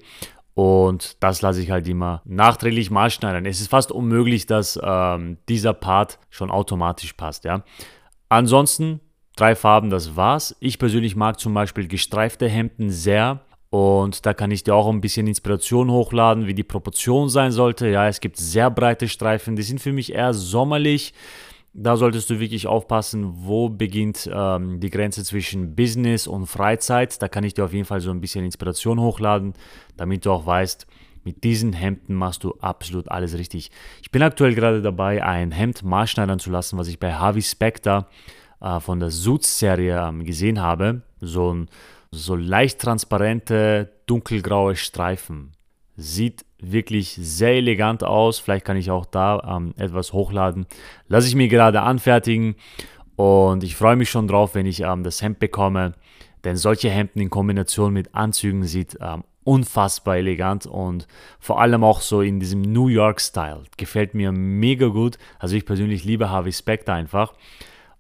Und 0.54 1.22
das 1.22 1.42
lasse 1.42 1.62
ich 1.62 1.70
halt 1.70 1.88
immer 1.88 2.22
nachträglich 2.24 2.90
mal 2.90 3.10
schneiden. 3.10 3.46
Es 3.46 3.60
ist 3.60 3.70
fast 3.70 3.92
unmöglich, 3.92 4.46
dass 4.46 4.80
ähm, 4.82 5.38
dieser 5.50 5.74
Part 5.74 6.18
schon 6.30 6.50
automatisch 6.50 7.14
passt, 7.14 7.44
ja. 7.44 7.64
Ansonsten, 8.30 9.02
drei 9.36 9.56
Farben, 9.56 9.90
das 9.90 10.16
war's. 10.16 10.56
Ich 10.60 10.80
persönlich 10.80 11.16
mag 11.16 11.40
zum 11.40 11.54
Beispiel 11.54 11.88
gestreifte 11.88 12.48
Hemden 12.48 12.90
sehr. 12.90 13.42
Und 13.70 14.26
da 14.26 14.34
kann 14.34 14.52
ich 14.52 14.64
dir 14.64 14.74
auch 14.74 14.88
ein 14.88 15.02
bisschen 15.02 15.28
Inspiration 15.28 15.92
hochladen, 15.92 16.48
wie 16.48 16.54
die 16.54 16.64
Proportion 16.64 17.28
sein 17.28 17.52
sollte. 17.52 17.90
Ja, 17.90 18.08
es 18.08 18.22
gibt 18.22 18.38
sehr 18.38 18.72
breite 18.72 19.10
Streifen, 19.10 19.58
die 19.58 19.64
sind 19.64 19.82
für 19.82 19.92
mich 19.92 20.14
eher 20.14 20.34
sommerlich. 20.34 21.14
Da 21.78 21.98
solltest 21.98 22.30
du 22.30 22.40
wirklich 22.40 22.68
aufpassen, 22.68 23.34
wo 23.36 23.68
beginnt 23.68 24.30
ähm, 24.34 24.80
die 24.80 24.90
Grenze 24.90 25.26
zwischen 25.26 25.76
Business 25.76 26.26
und 26.26 26.46
Freizeit. 26.46 27.22
Da 27.22 27.28
kann 27.28 27.44
ich 27.44 27.54
dir 27.54 27.66
auf 27.66 27.74
jeden 27.74 27.84
Fall 27.84 28.00
so 28.00 28.12
ein 28.12 28.22
bisschen 28.22 28.46
Inspiration 28.46 28.98
hochladen, 28.98 29.54
damit 29.98 30.26
du 30.26 30.32
auch 30.32 30.46
weißt, 30.46 30.88
mit 31.26 31.44
diesen 31.44 31.74
Hemden 31.74 32.16
machst 32.16 32.46
du 32.46 32.54
absolut 32.62 33.12
alles 33.12 33.38
richtig. 33.38 33.72
Ich 34.02 34.10
bin 34.10 34.24
aktuell 34.24 34.56
gerade 34.56 34.82
dabei, 34.82 35.22
ein 35.22 35.52
Hemd 35.52 35.84
maßschneidern 35.84 36.40
zu 36.40 36.50
lassen, 36.50 36.78
was 36.78 36.88
ich 36.88 36.98
bei 36.98 37.14
Harvey 37.14 37.42
Specter 37.42 38.08
äh, 38.62 38.80
von 38.80 39.02
der 39.02 39.12
Suits-Serie 39.12 40.00
ähm, 40.00 40.24
gesehen 40.24 40.62
habe. 40.62 41.02
So, 41.20 41.54
ein, 41.54 41.68
so 42.10 42.38
leicht 42.38 42.80
transparente, 42.80 43.92
dunkelgraue 44.06 44.78
Streifen. 44.78 45.55
Sieht 45.98 46.46
wirklich 46.60 47.16
sehr 47.20 47.56
elegant 47.56 48.04
aus. 48.04 48.40
Vielleicht 48.40 48.66
kann 48.66 48.78
ich 48.78 48.92
auch 48.92 49.06
da 49.06 49.58
ähm, 49.58 49.74
etwas 49.78 50.14
hochladen. 50.14 50.66
Lasse 51.08 51.28
ich 51.28 51.36
mir 51.36 51.48
gerade 51.48 51.82
anfertigen 51.82 52.56
und 53.16 53.64
ich 53.64 53.76
freue 53.76 53.96
mich 53.96 54.10
schon 54.10 54.28
drauf, 54.28 54.56
wenn 54.56 54.66
ich 54.66 54.82
ähm, 54.82 55.04
das 55.04 55.22
Hemd 55.22 55.40
bekomme. 55.40 55.94
Denn 56.44 56.58
solche 56.58 56.90
Hemden 56.90 57.22
in 57.22 57.30
Kombination 57.30 57.94
mit 57.94 58.14
Anzügen 58.14 58.64
sieht 58.66 58.98
ähm, 59.02 59.24
unfassbar 59.44 60.18
elegant 60.18 60.66
und 60.66 61.08
vor 61.40 61.62
allem 61.62 61.84
auch 61.84 62.02
so 62.02 62.22
in 62.22 62.40
diesem 62.40 62.62
New 62.62 62.88
York-Style. 62.88 63.64
Gefällt 63.78 64.14
mir 64.14 64.32
mega 64.32 64.88
gut. 64.88 65.18
Also 65.40 65.56
ich 65.56 65.66
persönlich 65.66 66.04
liebe 66.04 66.30
Harvey 66.30 66.52
Specter 66.52 66.94
einfach 66.94 67.34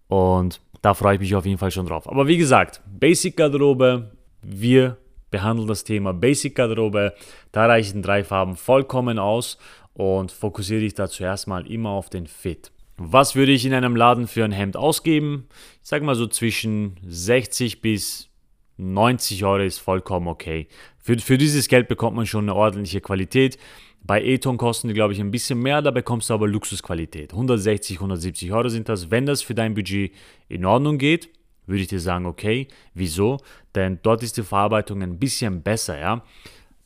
und 0.08 0.60
da 0.81 0.93
freue 0.93 1.15
ich 1.15 1.21
mich 1.21 1.36
auf 1.36 1.45
jeden 1.45 1.58
Fall 1.58 1.71
schon 1.71 1.88
drauf. 1.88 2.08
Aber 2.10 2.27
wie 2.27 2.38
gesagt, 2.38 2.81
Basic-Garderobe, 2.99 4.12
wir 4.41 4.97
behandle 5.35 5.65
das 5.65 5.83
Thema 5.83 6.13
Basic 6.13 6.55
Garderobe. 6.55 7.13
Da 7.51 7.65
reichen 7.65 8.01
drei 8.01 8.23
Farben 8.23 8.55
vollkommen 8.55 9.19
aus 9.19 9.57
und 9.93 10.31
fokussiere 10.31 10.79
dich 10.79 10.93
da 10.93 11.09
zuerst 11.09 11.45
mal 11.47 11.69
immer 11.69 11.89
auf 11.89 12.09
den 12.09 12.25
Fit. 12.25 12.71
Was 12.95 13.35
würde 13.35 13.51
ich 13.51 13.65
in 13.65 13.73
einem 13.73 13.97
Laden 13.97 14.27
für 14.27 14.45
ein 14.45 14.53
Hemd 14.53 14.77
ausgeben? 14.77 15.49
Ich 15.83 15.89
sage 15.89 16.05
mal 16.05 16.15
so 16.15 16.27
zwischen 16.27 16.95
60 17.05 17.81
bis 17.81 18.29
90 18.77 19.43
Euro 19.43 19.63
ist 19.63 19.79
vollkommen 19.79 20.29
okay. 20.29 20.69
Für, 20.99 21.19
für 21.19 21.37
dieses 21.37 21.67
Geld 21.67 21.89
bekommt 21.89 22.15
man 22.15 22.25
schon 22.25 22.45
eine 22.45 22.55
ordentliche 22.55 23.01
Qualität. 23.01 23.57
Bei 24.01 24.23
Eton 24.23 24.55
kosten 24.55 24.87
die, 24.87 24.93
glaube 24.93 25.11
ich, 25.11 25.19
ein 25.19 25.31
bisschen 25.31 25.59
mehr, 25.59 25.81
da 25.81 25.91
bekommst 25.91 26.29
du 26.29 26.33
aber 26.33 26.47
Luxusqualität. 26.47 27.33
160, 27.33 27.97
170 27.97 28.53
Euro 28.53 28.69
sind 28.69 28.87
das. 28.87 29.11
Wenn 29.11 29.25
das 29.25 29.41
für 29.41 29.55
dein 29.55 29.73
Budget 29.73 30.13
in 30.47 30.63
Ordnung 30.63 30.97
geht, 30.97 31.29
würde 31.67 31.82
ich 31.82 31.88
dir 31.88 31.99
sagen, 31.99 32.25
okay, 32.25 32.67
wieso? 32.93 33.38
Denn 33.73 33.99
dort 34.04 34.23
ist 34.23 34.38
die 34.38 34.43
Verarbeitung 34.43 35.01
ein 35.01 35.19
bisschen 35.19 35.62
besser, 35.62 35.99
ja. 35.99 36.23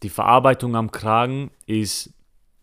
Die 0.04 0.10
Verarbeitung 0.10 0.76
am 0.76 0.92
Kragen 0.92 1.52
ist 1.66 2.14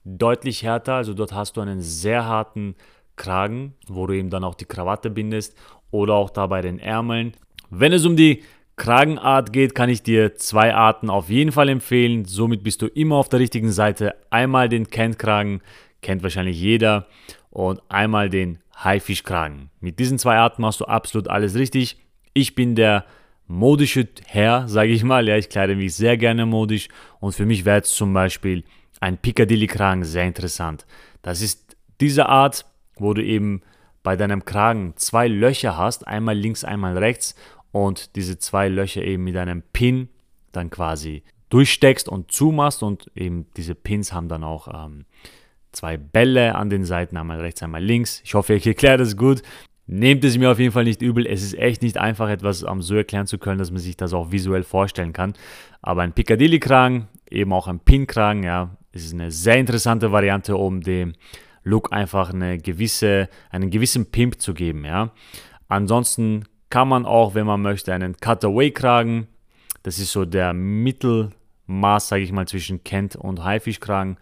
deutlich 0.04 0.62
härter, 0.62 0.94
also 0.94 1.12
dort 1.14 1.32
hast 1.32 1.56
du 1.56 1.60
einen 1.60 1.82
sehr 1.82 2.24
harten 2.24 2.76
Kragen, 3.16 3.74
wo 3.86 4.06
du 4.06 4.14
eben 4.14 4.30
dann 4.30 4.44
auch 4.44 4.54
die 4.54 4.64
Krawatte 4.64 5.10
bindest 5.10 5.56
oder 5.90 6.14
auch 6.14 6.30
da 6.30 6.46
bei 6.46 6.62
den 6.62 6.78
Ärmeln. 6.78 7.32
Wenn 7.70 7.92
es 7.92 8.06
um 8.06 8.16
die 8.16 8.42
Kragenart 8.76 9.52
geht, 9.52 9.74
kann 9.74 9.88
ich 9.88 10.02
dir 10.02 10.36
zwei 10.36 10.74
Arten 10.74 11.08
auf 11.08 11.30
jeden 11.30 11.50
Fall 11.50 11.68
empfehlen. 11.70 12.26
Somit 12.26 12.62
bist 12.62 12.82
du 12.82 12.86
immer 12.86 13.16
auf 13.16 13.28
der 13.28 13.40
richtigen 13.40 13.72
Seite. 13.72 14.14
Einmal 14.30 14.68
den 14.68 14.88
Kentkragen, 14.88 15.62
kennt 16.02 16.22
wahrscheinlich 16.22 16.60
jeder, 16.60 17.06
und 17.50 17.80
einmal 17.88 18.28
den 18.28 18.58
Haifischkragen. 18.76 19.70
Mit 19.80 19.98
diesen 19.98 20.18
zwei 20.18 20.36
Arten 20.36 20.60
machst 20.60 20.80
du 20.80 20.84
absolut 20.84 21.28
alles 21.28 21.54
richtig. 21.54 21.98
Ich 22.36 22.54
bin 22.54 22.74
der 22.74 23.06
modische 23.46 24.06
Herr, 24.26 24.68
sage 24.68 24.90
ich 24.90 25.02
mal. 25.02 25.26
Ja, 25.26 25.38
ich 25.38 25.48
kleide 25.48 25.74
mich 25.74 25.94
sehr 25.94 26.18
gerne 26.18 26.44
modisch 26.44 26.88
und 27.18 27.34
für 27.34 27.46
mich 27.46 27.64
wäre 27.64 27.78
jetzt 27.78 27.94
zum 27.94 28.12
Beispiel 28.12 28.62
ein 29.00 29.16
Piccadilly-Kragen 29.16 30.04
sehr 30.04 30.24
interessant. 30.24 30.84
Das 31.22 31.40
ist 31.40 31.78
diese 31.98 32.28
Art, 32.28 32.66
wo 32.96 33.14
du 33.14 33.24
eben 33.24 33.62
bei 34.02 34.16
deinem 34.16 34.44
Kragen 34.44 34.92
zwei 34.96 35.28
Löcher 35.28 35.78
hast, 35.78 36.06
einmal 36.06 36.36
links, 36.36 36.62
einmal 36.62 36.98
rechts 36.98 37.36
und 37.72 38.16
diese 38.16 38.38
zwei 38.38 38.68
Löcher 38.68 39.00
eben 39.00 39.24
mit 39.24 39.38
einem 39.38 39.62
Pin 39.72 40.10
dann 40.52 40.68
quasi 40.68 41.22
durchsteckst 41.48 42.06
und 42.06 42.32
zumachst 42.32 42.82
und 42.82 43.10
eben 43.14 43.46
diese 43.56 43.74
Pins 43.74 44.12
haben 44.12 44.28
dann 44.28 44.44
auch 44.44 44.68
ähm, 44.68 45.06
zwei 45.72 45.96
Bälle 45.96 46.54
an 46.54 46.68
den 46.68 46.84
Seiten, 46.84 47.16
einmal 47.16 47.40
rechts, 47.40 47.62
einmal 47.62 47.82
links. 47.82 48.20
Ich 48.26 48.34
hoffe, 48.34 48.52
ich 48.52 48.66
erkläre 48.66 48.98
das 48.98 49.16
gut. 49.16 49.42
Nehmt 49.88 50.24
es 50.24 50.36
mir 50.36 50.50
auf 50.50 50.58
jeden 50.58 50.72
Fall 50.72 50.84
nicht 50.84 51.00
übel. 51.00 51.26
Es 51.26 51.42
ist 51.42 51.54
echt 51.54 51.82
nicht 51.82 51.96
einfach, 51.96 52.28
etwas 52.28 52.60
so 52.60 52.94
erklären 52.96 53.26
zu 53.26 53.38
können, 53.38 53.58
dass 53.58 53.70
man 53.70 53.78
sich 53.78 53.96
das 53.96 54.12
auch 54.12 54.32
visuell 54.32 54.64
vorstellen 54.64 55.12
kann. 55.12 55.34
Aber 55.80 56.02
ein 56.02 56.12
Piccadilly-Kragen, 56.12 57.06
eben 57.30 57.52
auch 57.52 57.68
ein 57.68 57.78
Pin-Kragen, 57.78 58.42
ja, 58.42 58.76
ist 58.92 59.12
eine 59.12 59.30
sehr 59.30 59.58
interessante 59.58 60.10
Variante, 60.10 60.56
um 60.56 60.80
dem 60.80 61.14
Look 61.62 61.92
einfach 61.92 62.32
eine 62.32 62.58
gewisse, 62.58 63.28
einen 63.50 63.70
gewissen 63.70 64.10
Pimp 64.10 64.40
zu 64.40 64.54
geben, 64.54 64.84
ja. 64.84 65.12
Ansonsten 65.68 66.44
kann 66.70 66.88
man 66.88 67.06
auch, 67.06 67.34
wenn 67.34 67.46
man 67.46 67.62
möchte, 67.62 67.92
einen 67.92 68.16
Cutaway-Kragen, 68.16 69.28
das 69.82 69.98
ist 69.98 70.10
so 70.12 70.24
der 70.24 70.52
Mittelmaß, 70.52 72.08
sage 72.08 72.22
ich 72.22 72.32
mal, 72.32 72.48
zwischen 72.48 72.82
Kent 72.82 73.14
und 73.14 73.44
Haifischkragen. 73.44 74.16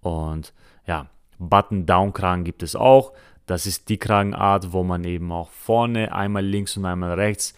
Und 0.00 0.52
ja, 0.86 1.08
Button-Down-Kragen 1.38 2.44
gibt 2.44 2.62
es 2.62 2.76
auch. 2.76 3.12
Das 3.50 3.66
ist 3.66 3.88
die 3.88 3.98
Kragenart, 3.98 4.72
wo 4.72 4.84
man 4.84 5.02
eben 5.02 5.32
auch 5.32 5.50
vorne 5.50 6.14
einmal 6.14 6.44
links 6.44 6.76
und 6.76 6.84
einmal 6.84 7.14
rechts 7.14 7.54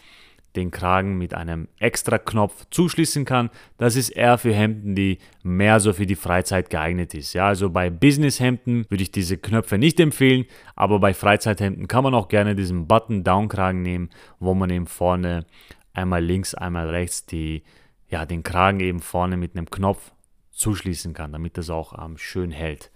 den 0.57 0.71
Kragen 0.71 1.19
mit 1.19 1.35
einem 1.35 1.69
extra 1.79 2.17
Knopf 2.17 2.65
zuschließen 2.71 3.27
kann. 3.27 3.51
Das 3.77 3.95
ist 3.95 4.09
eher 4.09 4.39
für 4.39 4.55
Hemden, 4.55 4.95
die 4.95 5.19
mehr 5.43 5.81
so 5.81 5.93
für 5.93 6.07
die 6.07 6.15
Freizeit 6.15 6.71
geeignet 6.71 7.13
ist. 7.13 7.35
Ja, 7.35 7.47
also 7.47 7.69
bei 7.69 7.91
Business-Hemden 7.91 8.87
würde 8.89 9.03
ich 9.03 9.13
diese 9.13 9.37
Knöpfe 9.37 9.77
nicht 9.77 10.01
empfehlen, 10.01 10.47
aber 10.77 10.99
bei 10.99 11.13
Freizeithemden 11.13 11.89
kann 11.89 12.05
man 12.05 12.15
auch 12.15 12.29
gerne 12.29 12.55
diesen 12.55 12.87
Button-Down-Kragen 12.87 13.83
nehmen, 13.83 14.09
wo 14.41 14.55
man 14.55 14.71
eben 14.71 14.87
vorne 14.87 15.45
einmal 15.93 16.25
links, 16.25 16.55
einmal 16.55 16.89
rechts 16.89 17.27
die, 17.27 17.65
ja, 18.09 18.25
den 18.25 18.43
Kragen 18.43 18.81
eben 18.81 19.01
vorne 19.01 19.37
mit 19.37 19.57
einem 19.57 19.69
Knopf 19.69 20.13
zuschließen 20.53 21.13
kann, 21.13 21.33
damit 21.33 21.59
das 21.59 21.69
auch 21.69 22.03
ähm, 22.03 22.17
schön 22.17 22.51
hält. 22.51 22.91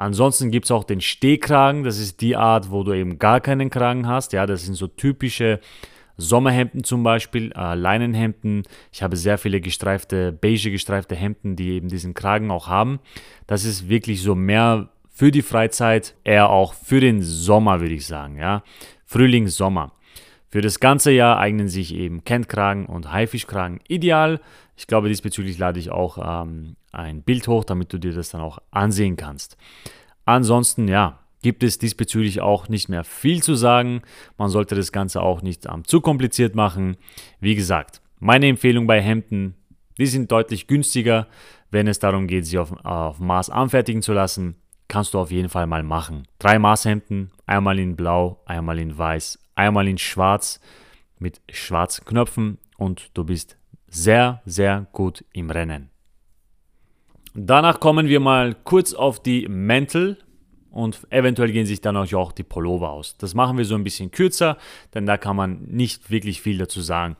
Ansonsten 0.00 0.50
gibt 0.50 0.64
es 0.64 0.70
auch 0.70 0.84
den 0.84 1.02
Stehkragen. 1.02 1.84
Das 1.84 1.98
ist 1.98 2.22
die 2.22 2.34
Art, 2.34 2.70
wo 2.70 2.84
du 2.84 2.94
eben 2.94 3.18
gar 3.18 3.38
keinen 3.38 3.68
Kragen 3.68 4.06
hast. 4.08 4.32
Ja, 4.32 4.46
das 4.46 4.64
sind 4.64 4.72
so 4.72 4.86
typische 4.86 5.60
Sommerhemden 6.16 6.84
zum 6.84 7.02
Beispiel, 7.02 7.52
äh, 7.54 7.74
Leinenhemden. 7.74 8.62
Ich 8.92 9.02
habe 9.02 9.18
sehr 9.18 9.36
viele 9.36 9.60
gestreifte, 9.60 10.32
beige 10.32 10.70
gestreifte 10.70 11.14
Hemden, 11.16 11.54
die 11.54 11.72
eben 11.72 11.88
diesen 11.88 12.14
Kragen 12.14 12.50
auch 12.50 12.66
haben. 12.66 13.00
Das 13.46 13.66
ist 13.66 13.90
wirklich 13.90 14.22
so 14.22 14.34
mehr 14.34 14.88
für 15.10 15.30
die 15.30 15.42
Freizeit, 15.42 16.14
eher 16.24 16.48
auch 16.48 16.72
für 16.72 17.00
den 17.00 17.20
Sommer, 17.20 17.82
würde 17.82 17.94
ich 17.94 18.06
sagen. 18.06 18.38
Ja? 18.38 18.62
Frühling, 19.04 19.48
Sommer. 19.48 19.92
Für 20.50 20.60
das 20.60 20.80
ganze 20.80 21.12
Jahr 21.12 21.38
eignen 21.38 21.68
sich 21.68 21.94
eben 21.94 22.24
Kentkragen 22.24 22.86
und 22.86 23.12
Haifischkragen 23.12 23.80
ideal. 23.86 24.40
Ich 24.76 24.88
glaube, 24.88 25.08
diesbezüglich 25.08 25.58
lade 25.58 25.78
ich 25.78 25.90
auch 25.90 26.42
ähm, 26.42 26.74
ein 26.90 27.22
Bild 27.22 27.46
hoch, 27.46 27.64
damit 27.64 27.92
du 27.92 27.98
dir 27.98 28.12
das 28.12 28.30
dann 28.30 28.40
auch 28.40 28.58
ansehen 28.72 29.16
kannst. 29.16 29.56
Ansonsten, 30.24 30.88
ja, 30.88 31.20
gibt 31.42 31.62
es 31.62 31.78
diesbezüglich 31.78 32.40
auch 32.40 32.68
nicht 32.68 32.88
mehr 32.88 33.04
viel 33.04 33.42
zu 33.42 33.54
sagen. 33.54 34.02
Man 34.38 34.50
sollte 34.50 34.74
das 34.74 34.90
Ganze 34.90 35.22
auch 35.22 35.42
nicht 35.42 35.66
ähm, 35.66 35.84
zu 35.84 36.00
kompliziert 36.00 36.54
machen. 36.54 36.96
Wie 37.40 37.54
gesagt, 37.54 38.00
meine 38.18 38.48
Empfehlung 38.48 38.86
bei 38.86 39.00
Hemden, 39.00 39.54
die 39.98 40.06
sind 40.06 40.32
deutlich 40.32 40.66
günstiger. 40.66 41.28
Wenn 41.70 41.86
es 41.86 42.00
darum 42.00 42.26
geht, 42.26 42.46
sie 42.46 42.58
auf, 42.58 42.72
auf 42.84 43.20
Maß 43.20 43.50
anfertigen 43.50 44.02
zu 44.02 44.12
lassen, 44.12 44.56
kannst 44.88 45.14
du 45.14 45.18
auf 45.20 45.30
jeden 45.30 45.48
Fall 45.48 45.66
mal 45.66 45.84
machen. 45.84 46.26
Drei 46.38 46.58
Maßhemden, 46.58 47.30
einmal 47.46 47.78
in 47.78 47.94
Blau, 47.94 48.42
einmal 48.44 48.78
in 48.80 48.98
Weiß, 48.98 49.38
einmal 49.60 49.86
in 49.86 49.98
Schwarz 49.98 50.60
mit 51.18 51.40
schwarzen 51.50 52.04
Knöpfen 52.04 52.58
und 52.78 53.10
du 53.14 53.24
bist 53.24 53.56
sehr, 53.88 54.40
sehr 54.46 54.86
gut 54.92 55.24
im 55.32 55.50
Rennen. 55.50 55.90
Danach 57.34 57.78
kommen 57.78 58.08
wir 58.08 58.20
mal 58.20 58.54
kurz 58.64 58.94
auf 58.94 59.22
die 59.22 59.46
Mäntel 59.48 60.18
und 60.70 61.06
eventuell 61.10 61.52
gehen 61.52 61.66
sich 61.66 61.80
dann 61.80 61.96
auch 61.96 62.32
die 62.32 62.42
Pullover 62.42 62.90
aus. 62.90 63.16
Das 63.18 63.34
machen 63.34 63.58
wir 63.58 63.64
so 63.64 63.74
ein 63.74 63.84
bisschen 63.84 64.10
kürzer, 64.10 64.56
denn 64.94 65.06
da 65.06 65.16
kann 65.16 65.36
man 65.36 65.62
nicht 65.66 66.10
wirklich 66.10 66.40
viel 66.40 66.58
dazu 66.58 66.80
sagen. 66.80 67.16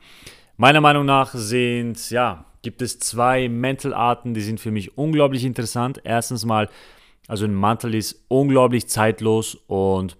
Meiner 0.57 0.81
Meinung 0.81 1.05
nach 1.05 1.33
sind, 1.33 2.09
ja, 2.09 2.45
gibt 2.61 2.81
es 2.81 2.99
zwei 2.99 3.49
Mäntelarten, 3.49 4.33
die 4.33 4.41
sind 4.41 4.59
für 4.59 4.71
mich 4.71 4.97
unglaublich 4.97 5.45
interessant. 5.45 6.01
Erstens 6.03 6.45
mal, 6.45 6.69
also 7.27 7.45
ein 7.45 7.53
Mantel 7.53 7.95
ist 7.95 8.25
unglaublich 8.27 8.87
zeitlos 8.87 9.55
und 9.67 10.17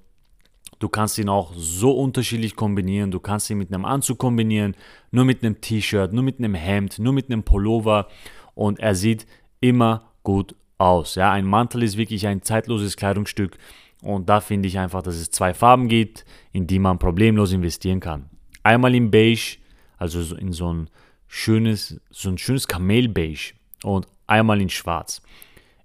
du 0.82 0.90
kannst 0.90 1.18
ihn 1.18 1.30
auch 1.30 1.54
so 1.56 1.92
unterschiedlich 1.92 2.56
kombinieren. 2.56 3.12
Du 3.12 3.20
kannst 3.20 3.50
ihn 3.50 3.58
mit 3.58 3.74
einem 3.74 3.86
Anzug 3.86 4.18
kombinieren, 4.18 4.76
nur 5.12 5.26
mit 5.26 5.44
einem 5.44 5.62
T-Shirt, 5.62 6.12
nur 6.12 6.24
mit 6.24 6.40
einem 6.40 6.56
Hemd, 6.56 7.00
nur 7.00 7.14
mit 7.14 7.28
einem 7.30 7.44
Pullover 7.44 8.08
und 8.56 8.80
er 8.80 8.96
sieht 8.96 9.28
immer 9.60 10.12
gut 10.24 10.56
aus. 10.78 11.16
Ja, 11.16 11.32
ein 11.32 11.46
Mantel 11.46 11.84
ist 11.84 11.98
wirklich 11.98 12.26
ein 12.28 12.42
zeitloses 12.42 12.98
Kleidungsstück 12.98 13.58
und 14.02 14.28
da 14.28 14.42
finde 14.42 14.68
ich 14.68 14.80
einfach, 14.80 15.04
dass 15.04 15.16
es 15.16 15.30
zwei 15.30 15.54
Farben 15.54 15.88
gibt, 15.88 16.26
in 16.52 16.66
die 16.66 16.80
man 16.80 16.98
problemlos 16.98 17.54
investieren 17.54 18.00
kann. 18.00 18.30
Einmal 18.64 18.96
in 18.96 19.12
Beige, 19.12 19.58
also 19.98 20.36
in 20.36 20.52
so 20.52 20.74
ein 20.74 20.90
schönes, 21.28 22.02
so 22.10 22.30
ein 22.30 22.40
schönes 22.40 22.68
Kamelbeige 22.68 23.54
und 23.84 24.08
einmal 24.26 24.60
in 24.60 24.70
Schwarz. 24.70 25.22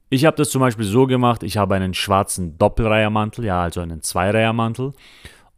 Ich 0.08 0.24
habe 0.24 0.36
das 0.36 0.50
zum 0.50 0.60
Beispiel 0.60 0.84
so 0.84 1.06
gemacht, 1.06 1.42
ich 1.42 1.56
habe 1.56 1.74
einen 1.74 1.92
schwarzen 1.92 2.58
Doppelreihermantel, 2.58 3.44
ja, 3.44 3.62
also 3.62 3.80
einen 3.80 4.02
Zweireihermantel 4.02 4.92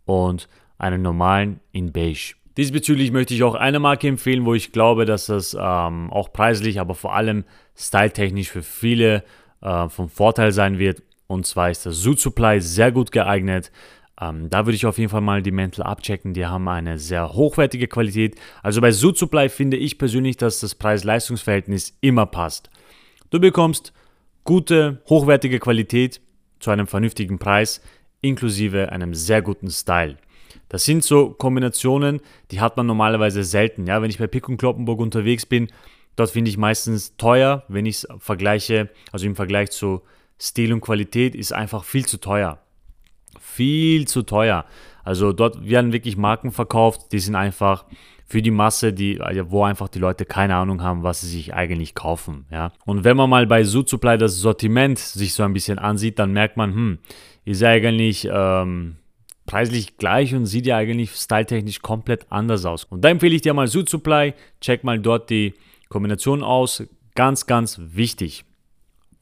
und 0.07 0.49
einen 0.79 1.03
normalen 1.03 1.61
in 1.73 1.93
Beige. 1.93 2.35
Diesbezüglich 2.57 3.13
möchte 3.13 3.35
ich 3.35 3.43
auch 3.43 3.55
eine 3.55 3.79
Marke 3.79 4.09
empfehlen, 4.09 4.47
wo 4.47 4.55
ich 4.55 4.73
glaube, 4.73 5.05
dass 5.05 5.27
das 5.27 5.55
ähm, 5.55 6.11
auch 6.11 6.33
preislich, 6.33 6.81
aber 6.81 6.95
vor 6.95 7.15
allem 7.15 7.45
styletechnisch 7.77 8.51
für 8.51 8.63
viele 8.63 9.23
äh, 9.61 9.89
vom 9.89 10.09
Vorteil 10.09 10.51
sein 10.53 10.79
wird. 10.79 11.03
Und 11.27 11.47
zwar 11.47 11.71
ist 11.71 11.85
das 11.85 11.99
Suit 11.99 12.19
Supply 12.19 12.61
sehr 12.61 12.91
gut 12.91 13.13
geeignet. 13.13 13.71
Ähm, 14.21 14.49
da 14.49 14.65
würde 14.67 14.77
ich 14.77 14.87
auf 14.87 14.99
jeden 14.99 15.11
Fall 15.11 15.21
mal 15.21 15.43
die 15.43 15.53
Mäntel 15.53 15.83
abchecken. 15.83 16.33
Die 16.33 16.47
haben 16.47 16.67
eine 16.69 16.99
sehr 16.99 17.35
hochwertige 17.35 17.87
Qualität. 17.87 18.37
Also 18.63 18.81
bei 18.81 18.93
Suit 18.93 19.19
Supply 19.19 19.51
finde 19.51 19.77
ich 19.77 19.99
persönlich, 19.99 20.39
dass 20.39 20.61
das 20.61 20.75
Preis-Leistungs-Verhältnis 20.75 21.97
immer 22.01 22.27
passt. 22.27 22.71
Du 23.31 23.39
bekommst 23.39 23.93
gute, 24.49 25.03
hochwertige 25.11 25.59
Qualität 25.59 26.23
zu 26.59 26.71
einem 26.71 26.87
vernünftigen 26.87 27.39
Preis, 27.39 27.83
inklusive 28.23 28.91
einem 28.91 29.13
sehr 29.13 29.43
guten 29.43 29.71
Style. 29.71 30.17
Das 30.71 30.87
sind 30.87 31.05
so 31.05 31.29
Kombinationen, 31.29 32.23
die 32.51 32.59
hat 32.59 32.79
man 32.79 32.87
normalerweise 32.87 33.45
selten. 33.45 33.87
Ja, 33.87 34.01
wenn 34.01 34.09
ich 34.09 34.17
bei 34.17 34.27
Pick 34.27 34.49
und 34.49 34.57
Kloppenburg 34.57 35.01
unterwegs 35.01 35.45
bin, 35.45 35.69
dort 36.17 36.31
finde 36.31 36.51
ich 36.51 36.57
meistens 36.57 37.15
teuer, 37.19 37.65
wenn 37.69 37.85
ich 37.85 37.97
es 37.97 38.09
vergleiche, 38.21 38.89
also 39.13 39.27
im 39.27 39.37
Vergleich 39.37 39.71
zu 39.71 40.01
Stil 40.41 40.73
und 40.73 40.81
Qualität 40.81 41.35
ist 41.35 41.53
einfach 41.53 41.85
viel 41.85 42.07
zu 42.07 42.17
teuer. 42.17 42.59
Viel 43.39 44.09
zu 44.09 44.23
teuer. 44.23 44.65
Also 45.05 45.35
dort 45.35 45.69
werden 45.69 45.93
wirklich 45.93 46.17
Marken 46.17 46.53
verkauft, 46.53 47.13
die 47.13 47.19
sind 47.19 47.35
einfach 47.35 47.85
für 48.29 48.43
die 48.43 48.51
Masse, 48.51 48.93
die, 48.93 49.19
wo 49.49 49.64
einfach 49.64 49.88
die 49.88 49.99
Leute 49.99 50.27
keine 50.27 50.55
Ahnung 50.55 50.83
haben, 50.83 51.03
was 51.03 51.23
sie 51.23 51.29
sich 51.29 51.55
eigentlich 51.55 51.95
kaufen. 51.95 52.45
Ja? 52.51 52.73
Und 52.85 53.03
wenn 53.03 53.17
man 53.17 53.31
mal 53.31 53.47
bei 53.47 53.64
Suit 53.64 53.88
Supply 53.88 54.19
das 54.19 54.37
Sortiment 54.37 54.99
sich 54.99 55.33
so 55.33 55.43
ein 55.45 55.55
bisschen 55.55 55.79
ansieht, 55.79 56.19
dann 56.19 56.33
merkt 56.33 56.59
man, 56.59 56.75
hm, 56.75 56.99
ist 57.47 57.62
ja 57.62 57.71
eigentlich 57.71 58.29
ähm, 58.31 58.97
preislich 59.47 59.97
gleich 59.97 60.35
und 60.35 60.45
sieht 60.45 60.67
ja 60.67 60.77
eigentlich 60.77 61.12
styletechnisch 61.12 61.81
komplett 61.81 62.27
anders 62.29 62.67
aus. 62.67 62.85
Und 62.85 63.03
da 63.03 63.09
empfehle 63.09 63.35
ich 63.35 63.41
dir 63.41 63.55
mal 63.55 63.67
Suit 63.67 63.88
Supply, 63.88 64.35
check 64.61 64.85
mal 64.85 64.99
dort 64.99 65.31
die 65.31 65.55
Kombination 65.88 66.43
aus. 66.43 66.83
Ganz, 67.14 67.47
ganz 67.47 67.81
wichtig. 67.83 68.45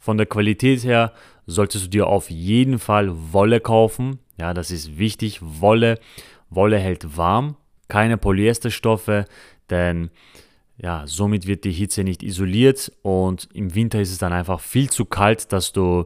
Von 0.00 0.16
der 0.16 0.26
Qualität 0.26 0.82
her 0.82 1.12
solltest 1.46 1.84
du 1.86 1.90
dir 1.90 2.08
auf 2.08 2.28
jeden 2.28 2.80
Fall 2.80 3.12
Wolle 3.32 3.60
kaufen. 3.60 4.18
Ja, 4.36 4.52
das 4.52 4.72
ist 4.72 4.98
wichtig. 4.98 5.38
Wolle, 5.42 6.00
Wolle 6.50 6.78
hält 6.78 7.16
warm, 7.16 7.56
keine 7.88 8.16
Polyesterstoffe, 8.16 9.24
denn 9.70 10.10
ja, 10.78 11.04
somit 11.06 11.46
wird 11.46 11.64
die 11.64 11.72
Hitze 11.72 12.04
nicht 12.04 12.22
isoliert 12.22 12.92
und 13.02 13.48
im 13.54 13.74
Winter 13.74 14.00
ist 14.00 14.12
es 14.12 14.18
dann 14.18 14.32
einfach 14.32 14.60
viel 14.60 14.90
zu 14.90 15.06
kalt, 15.06 15.52
dass 15.52 15.72
du 15.72 16.04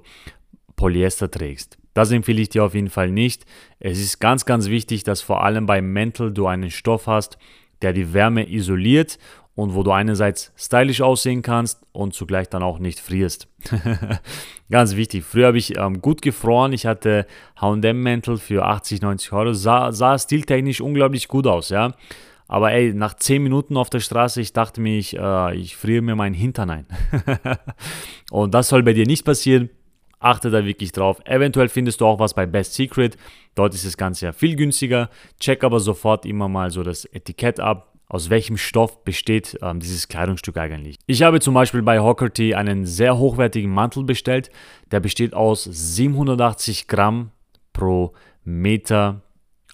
Polyester 0.76 1.30
trägst. 1.30 1.78
Das 1.92 2.12
empfehle 2.12 2.40
ich 2.40 2.50
dir 2.50 2.64
auf 2.64 2.74
jeden 2.74 2.88
Fall 2.88 3.10
nicht. 3.10 3.44
Es 3.80 3.98
ist 3.98 4.20
ganz, 4.20 4.46
ganz 4.46 4.68
wichtig, 4.68 5.02
dass 5.02 5.22
vor 5.22 5.44
allem 5.44 5.66
beim 5.66 5.92
Mäntel 5.92 6.32
du 6.32 6.46
einen 6.46 6.70
Stoff 6.70 7.08
hast, 7.08 7.36
der 7.82 7.92
die 7.92 8.12
Wärme 8.12 8.48
isoliert 8.48 9.18
und 9.54 9.74
wo 9.74 9.82
du 9.82 9.90
einerseits 9.90 10.52
stylisch 10.56 11.02
aussehen 11.02 11.42
kannst 11.42 11.82
und 11.92 12.14
zugleich 12.14 12.48
dann 12.48 12.62
auch 12.62 12.78
nicht 12.78 13.00
frierst. 13.00 13.48
Ganz 14.70 14.96
wichtig. 14.96 15.24
Früher 15.24 15.48
habe 15.48 15.58
ich 15.58 15.76
ähm, 15.76 16.00
gut 16.00 16.22
gefroren. 16.22 16.72
Ich 16.72 16.86
hatte 16.86 17.26
H&M-Mäntel 17.60 18.38
für 18.38 18.64
80, 18.64 19.02
90 19.02 19.32
Euro. 19.32 19.52
Sah, 19.52 19.92
sah 19.92 20.18
stiltechnisch 20.18 20.80
unglaublich 20.80 21.28
gut 21.28 21.46
aus, 21.46 21.68
ja. 21.70 21.92
Aber 22.48 22.72
ey, 22.72 22.92
nach 22.94 23.14
10 23.14 23.42
Minuten 23.42 23.76
auf 23.76 23.90
der 23.90 24.00
Straße, 24.00 24.40
ich 24.40 24.52
dachte 24.52 24.80
mir, 24.80 24.98
ich, 24.98 25.16
äh, 25.16 25.54
ich 25.54 25.76
friere 25.76 26.02
mir 26.02 26.16
meinen 26.16 26.34
Hintern 26.34 26.70
ein. 26.70 26.86
und 28.30 28.54
das 28.54 28.68
soll 28.68 28.82
bei 28.82 28.92
dir 28.92 29.06
nicht 29.06 29.24
passieren. 29.24 29.70
Achte 30.18 30.50
da 30.50 30.64
wirklich 30.64 30.92
drauf. 30.92 31.20
Eventuell 31.24 31.68
findest 31.68 32.00
du 32.00 32.06
auch 32.06 32.18
was 32.18 32.34
bei 32.34 32.46
Best 32.46 32.74
Secret. 32.74 33.16
Dort 33.54 33.74
ist 33.74 33.86
das 33.86 33.96
Ganze 33.96 34.26
ja 34.26 34.32
viel 34.32 34.56
günstiger. 34.56 35.10
Check 35.38 35.64
aber 35.64 35.80
sofort 35.80 36.26
immer 36.26 36.48
mal 36.48 36.70
so 36.70 36.82
das 36.82 37.04
Etikett 37.06 37.60
ab. 37.60 37.89
Aus 38.10 38.28
welchem 38.28 38.56
Stoff 38.56 39.04
besteht 39.04 39.56
ähm, 39.62 39.78
dieses 39.78 40.08
Kleidungsstück 40.08 40.58
eigentlich? 40.58 40.96
Ich 41.06 41.22
habe 41.22 41.38
zum 41.38 41.54
Beispiel 41.54 41.82
bei 41.82 42.00
Hockerty 42.00 42.56
einen 42.56 42.84
sehr 42.84 43.18
hochwertigen 43.18 43.70
Mantel 43.70 44.02
bestellt. 44.02 44.50
Der 44.90 44.98
besteht 44.98 45.32
aus 45.32 45.62
780 45.62 46.88
Gramm 46.88 47.30
pro 47.72 48.12
Meter 48.42 49.22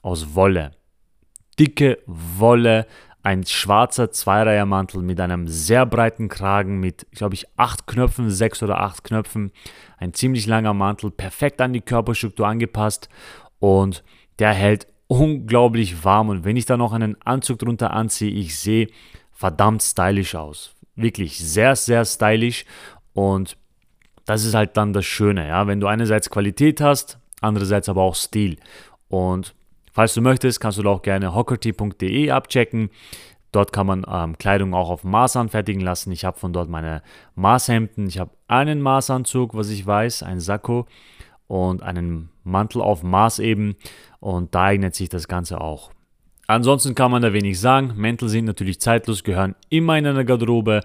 aus 0.02 0.34
Wolle. 0.34 0.72
Dicke 1.58 1.96
Wolle, 2.04 2.86
ein 3.22 3.46
schwarzer 3.46 4.10
Zweireihermantel 4.10 5.00
mit 5.00 5.18
einem 5.18 5.48
sehr 5.48 5.86
breiten 5.86 6.28
Kragen 6.28 6.78
mit, 6.78 7.06
glaube 7.12 7.34
ich, 7.34 7.46
acht 7.56 7.86
Knöpfen, 7.86 8.30
sechs 8.30 8.62
oder 8.62 8.82
acht 8.82 9.02
Knöpfen. 9.02 9.50
Ein 9.96 10.12
ziemlich 10.12 10.46
langer 10.46 10.74
Mantel, 10.74 11.10
perfekt 11.10 11.62
an 11.62 11.72
die 11.72 11.80
Körperstruktur 11.80 12.46
angepasst 12.46 13.08
und 13.60 14.04
der 14.38 14.52
hält 14.52 14.88
unglaublich 15.06 16.04
warm. 16.04 16.28
Und 16.28 16.44
wenn 16.44 16.56
ich 16.56 16.66
da 16.66 16.76
noch 16.76 16.92
einen 16.92 17.20
Anzug 17.22 17.58
drunter 17.58 17.92
anziehe, 17.92 18.30
ich 18.30 18.58
sehe 18.58 18.88
verdammt 19.32 19.82
stylisch 19.82 20.34
aus. 20.34 20.74
Wirklich 20.94 21.38
sehr, 21.38 21.76
sehr 21.76 22.04
stylisch 22.04 22.64
und 23.12 23.56
das 24.24 24.44
ist 24.44 24.54
halt 24.54 24.76
dann 24.76 24.92
das 24.92 25.04
Schöne, 25.04 25.46
ja, 25.46 25.66
wenn 25.66 25.78
du 25.78 25.86
einerseits 25.86 26.30
Qualität 26.30 26.80
hast, 26.80 27.18
andererseits 27.40 27.88
aber 27.88 28.02
auch 28.02 28.16
Stil. 28.16 28.56
Und 29.08 29.54
Falls 29.96 30.12
du 30.12 30.20
möchtest, 30.20 30.60
kannst 30.60 30.76
du 30.76 30.86
auch 30.90 31.00
gerne 31.00 31.34
hockerty.de 31.34 32.30
abchecken. 32.30 32.90
Dort 33.50 33.72
kann 33.72 33.86
man 33.86 34.04
ähm, 34.06 34.36
Kleidung 34.36 34.74
auch 34.74 34.90
auf 34.90 35.04
Maß 35.04 35.36
anfertigen 35.36 35.80
lassen. 35.80 36.12
Ich 36.12 36.26
habe 36.26 36.38
von 36.38 36.52
dort 36.52 36.68
meine 36.68 37.02
Maßhemden. 37.34 38.06
Ich 38.06 38.18
habe 38.18 38.30
einen 38.46 38.82
Maßanzug, 38.82 39.54
was 39.54 39.70
ich 39.70 39.86
weiß, 39.86 40.22
ein 40.22 40.38
Sakko 40.38 40.84
und 41.48 41.82
einen 41.82 42.30
Mantel 42.44 42.80
auf 42.82 43.02
Maß 43.02 43.38
eben. 43.38 43.76
Und 44.20 44.54
da 44.54 44.64
eignet 44.64 44.94
sich 44.94 45.08
das 45.08 45.28
Ganze 45.28 45.60
auch. 45.60 45.90
Ansonsten 46.46 46.94
kann 46.94 47.10
man 47.10 47.22
da 47.22 47.32
wenig 47.32 47.58
sagen. 47.58 47.92
Mäntel 47.96 48.28
sind 48.28 48.44
natürlich 48.44 48.80
zeitlos, 48.80 49.24
gehören 49.24 49.56
immer 49.68 49.98
in 49.98 50.06
einer 50.06 50.24
Garderobe. 50.24 50.82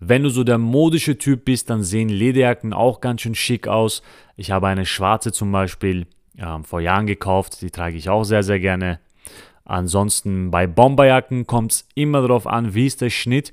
Wenn 0.00 0.22
du 0.22 0.28
so 0.28 0.44
der 0.44 0.58
modische 0.58 1.18
Typ 1.18 1.44
bist, 1.44 1.70
dann 1.70 1.82
sehen 1.82 2.08
Lederjacken 2.08 2.72
auch 2.72 3.00
ganz 3.00 3.22
schön 3.22 3.34
schick 3.34 3.66
aus. 3.66 4.02
Ich 4.36 4.50
habe 4.50 4.68
eine 4.68 4.86
schwarze 4.86 5.32
zum 5.32 5.50
Beispiel 5.50 6.06
ähm, 6.36 6.62
vor 6.62 6.80
Jahren 6.80 7.06
gekauft. 7.06 7.62
Die 7.62 7.70
trage 7.70 7.96
ich 7.96 8.08
auch 8.08 8.24
sehr, 8.24 8.42
sehr 8.42 8.60
gerne. 8.60 9.00
Ansonsten 9.64 10.50
bei 10.50 10.66
Bomberjacken 10.66 11.46
kommt 11.46 11.72
es 11.72 11.88
immer 11.94 12.22
darauf 12.22 12.46
an, 12.46 12.74
wie 12.74 12.86
ist 12.86 13.00
der 13.00 13.10
Schnitt. 13.10 13.52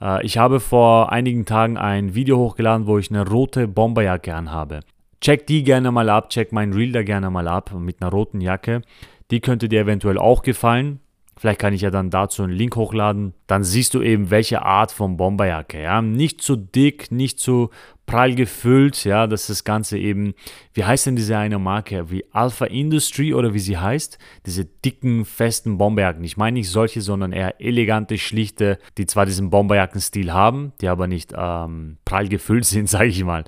Äh, 0.00 0.24
ich 0.24 0.36
habe 0.38 0.58
vor 0.58 1.12
einigen 1.12 1.44
Tagen 1.44 1.76
ein 1.76 2.14
Video 2.14 2.38
hochgeladen, 2.38 2.86
wo 2.86 2.98
ich 2.98 3.10
eine 3.10 3.26
rote 3.26 3.68
Bomberjacke 3.68 4.34
anhabe. 4.34 4.80
Check 5.24 5.46
die 5.46 5.62
gerne 5.62 5.90
mal 5.90 6.10
ab, 6.10 6.28
check 6.28 6.52
mein 6.52 6.74
Reel 6.74 6.92
da 6.92 7.02
gerne 7.02 7.30
mal 7.30 7.48
ab 7.48 7.72
mit 7.72 8.02
einer 8.02 8.10
roten 8.10 8.42
Jacke. 8.42 8.82
Die 9.30 9.40
könnte 9.40 9.70
dir 9.70 9.80
eventuell 9.80 10.18
auch 10.18 10.42
gefallen. 10.42 11.00
Vielleicht 11.38 11.60
kann 11.60 11.72
ich 11.72 11.80
ja 11.80 11.90
dann 11.90 12.10
dazu 12.10 12.42
einen 12.42 12.52
Link 12.52 12.76
hochladen. 12.76 13.32
Dann 13.46 13.64
siehst 13.64 13.94
du 13.94 14.02
eben, 14.02 14.30
welche 14.30 14.60
Art 14.60 14.92
von 14.92 15.16
Bomberjacke. 15.16 15.80
Ja? 15.80 16.02
Nicht 16.02 16.42
zu 16.42 16.56
dick, 16.56 17.10
nicht 17.10 17.38
zu 17.40 17.70
prall 18.06 18.34
gefüllt. 18.34 19.04
Ja, 19.04 19.26
dass 19.26 19.46
das 19.46 19.64
Ganze 19.64 19.98
eben, 19.98 20.34
wie 20.72 20.84
heißt 20.84 21.06
denn 21.06 21.16
diese 21.16 21.36
eine 21.36 21.58
Marke? 21.58 22.10
Wie 22.10 22.24
Alpha 22.32 22.66
Industry 22.66 23.34
oder 23.34 23.54
wie 23.54 23.58
sie 23.58 23.78
heißt? 23.78 24.18
Diese 24.46 24.64
dicken, 24.64 25.24
festen 25.24 25.78
Bomberjacken. 25.78 26.24
Ich 26.24 26.36
meine 26.36 26.54
nicht 26.54 26.70
solche, 26.70 27.00
sondern 27.00 27.32
eher 27.32 27.60
elegante, 27.60 28.18
schlichte, 28.18 28.78
die 28.98 29.06
zwar 29.06 29.26
diesen 29.26 29.50
Bomberjackenstil 29.50 30.32
haben, 30.32 30.72
die 30.80 30.88
aber 30.88 31.06
nicht 31.06 31.32
ähm, 31.36 31.98
prall 32.04 32.28
gefüllt 32.28 32.64
sind, 32.64 32.88
sage 32.88 33.08
ich 33.08 33.24
mal. 33.24 33.44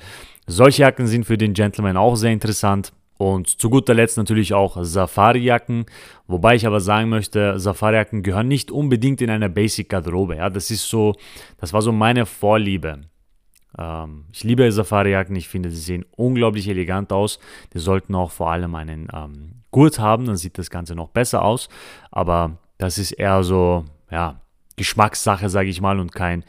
Solche 0.47 0.83
Jacken 0.83 1.07
sind 1.07 1.25
für 1.25 1.39
den 1.39 1.55
Gentleman 1.55 1.97
auch 1.97 2.17
sehr 2.17 2.33
interessant. 2.33 2.93
Und 3.19 3.49
zu 3.49 3.71
guter 3.71 3.95
Letzt 3.95 4.19
natürlich 4.19 4.53
auch 4.53 4.77
Safari-Jacken, 4.79 5.87
wobei 6.27 6.55
ich 6.55 6.67
aber 6.67 6.81
sagen 6.81 7.09
möchte, 7.09 7.59
Safari-Jacken 7.59 8.23
gehören 8.23 8.49
nicht 8.49 8.71
unbedingt 8.71 9.23
in 9.23 9.31
eine 9.31 9.49
Basic-Garderobe. 9.49 10.37
Ja, 10.37 10.51
das 10.51 10.71
ist 10.71 10.89
so, 10.89 11.15
das 11.59 11.73
war 11.73 11.81
so 11.81 11.93
meine 11.93 12.27
Vorliebe. 12.27 13.01
Ähm, 13.79 14.25
ich 14.33 14.45
liebe 14.45 14.71
Safari-Jacken, 14.71 15.37
ich 15.37 15.49
finde, 15.49 15.71
sie 15.71 15.81
sehen 15.81 16.05
unglaublich 16.17 16.69
elegant 16.69 17.13
aus. 17.13 17.39
Die 17.75 17.79
sollten 17.79 18.15
auch 18.15 18.31
vor 18.31 18.51
allem 18.51 18.75
einen 18.75 19.09
ähm, 19.13 19.63
Gurt 19.71 19.99
haben, 19.99 20.27
dann 20.27 20.37
sieht 20.37 20.59
das 20.59 20.71
Ganze 20.71 20.95
noch 20.95 21.09
besser 21.09 21.45
aus. 21.45 21.69
Aber 22.11 22.59
das 22.79 22.99
ist 22.99 23.13
eher 23.13 23.43
so, 23.43 23.85
ja, 24.11 24.41
Geschmackssache, 24.77 25.49
sage 25.49 25.69
ich 25.69 25.81
mal, 25.81 26.01
und 26.01 26.15
kein 26.15 26.45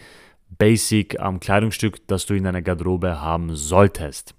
Basic-Kleidungsstück, 0.57 1.97
ähm, 1.97 2.03
das 2.07 2.25
du 2.25 2.33
in 2.33 2.43
deiner 2.43 2.61
Garderobe 2.61 3.21
haben 3.21 3.55
solltest. 3.55 4.33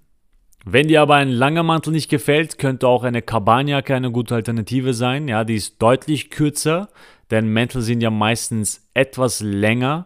Wenn 0.65 0.87
dir 0.87 1.01
aber 1.01 1.15
ein 1.15 1.29
langer 1.29 1.63
Mantel 1.63 1.93
nicht 1.93 2.09
gefällt, 2.09 2.57
könnte 2.59 2.87
auch 2.87 3.03
eine 3.03 3.21
Kabanjacke 3.21 3.95
eine 3.95 4.11
gute 4.11 4.35
Alternative 4.35 4.93
sein. 4.93 5.27
Ja, 5.27 5.43
die 5.43 5.55
ist 5.55 5.81
deutlich 5.81 6.29
kürzer, 6.29 6.89
denn 7.31 7.47
Mäntel 7.47 7.81
sind 7.81 8.01
ja 8.01 8.09
meistens 8.09 8.87
etwas 8.93 9.39
länger. 9.39 10.05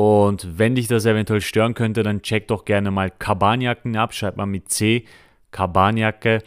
Und 0.00 0.58
wenn 0.58 0.76
dich 0.76 0.88
das 0.88 1.04
eventuell 1.04 1.42
stören 1.42 1.74
könnte, 1.74 2.02
dann 2.02 2.22
check 2.22 2.48
doch 2.48 2.64
gerne 2.64 2.90
mal 2.90 3.10
Kabanjacken 3.10 3.98
ab. 3.98 4.14
Schreib 4.14 4.38
mal 4.38 4.46
mit 4.46 4.70
C 4.70 5.04
Kabanjacke 5.50 6.42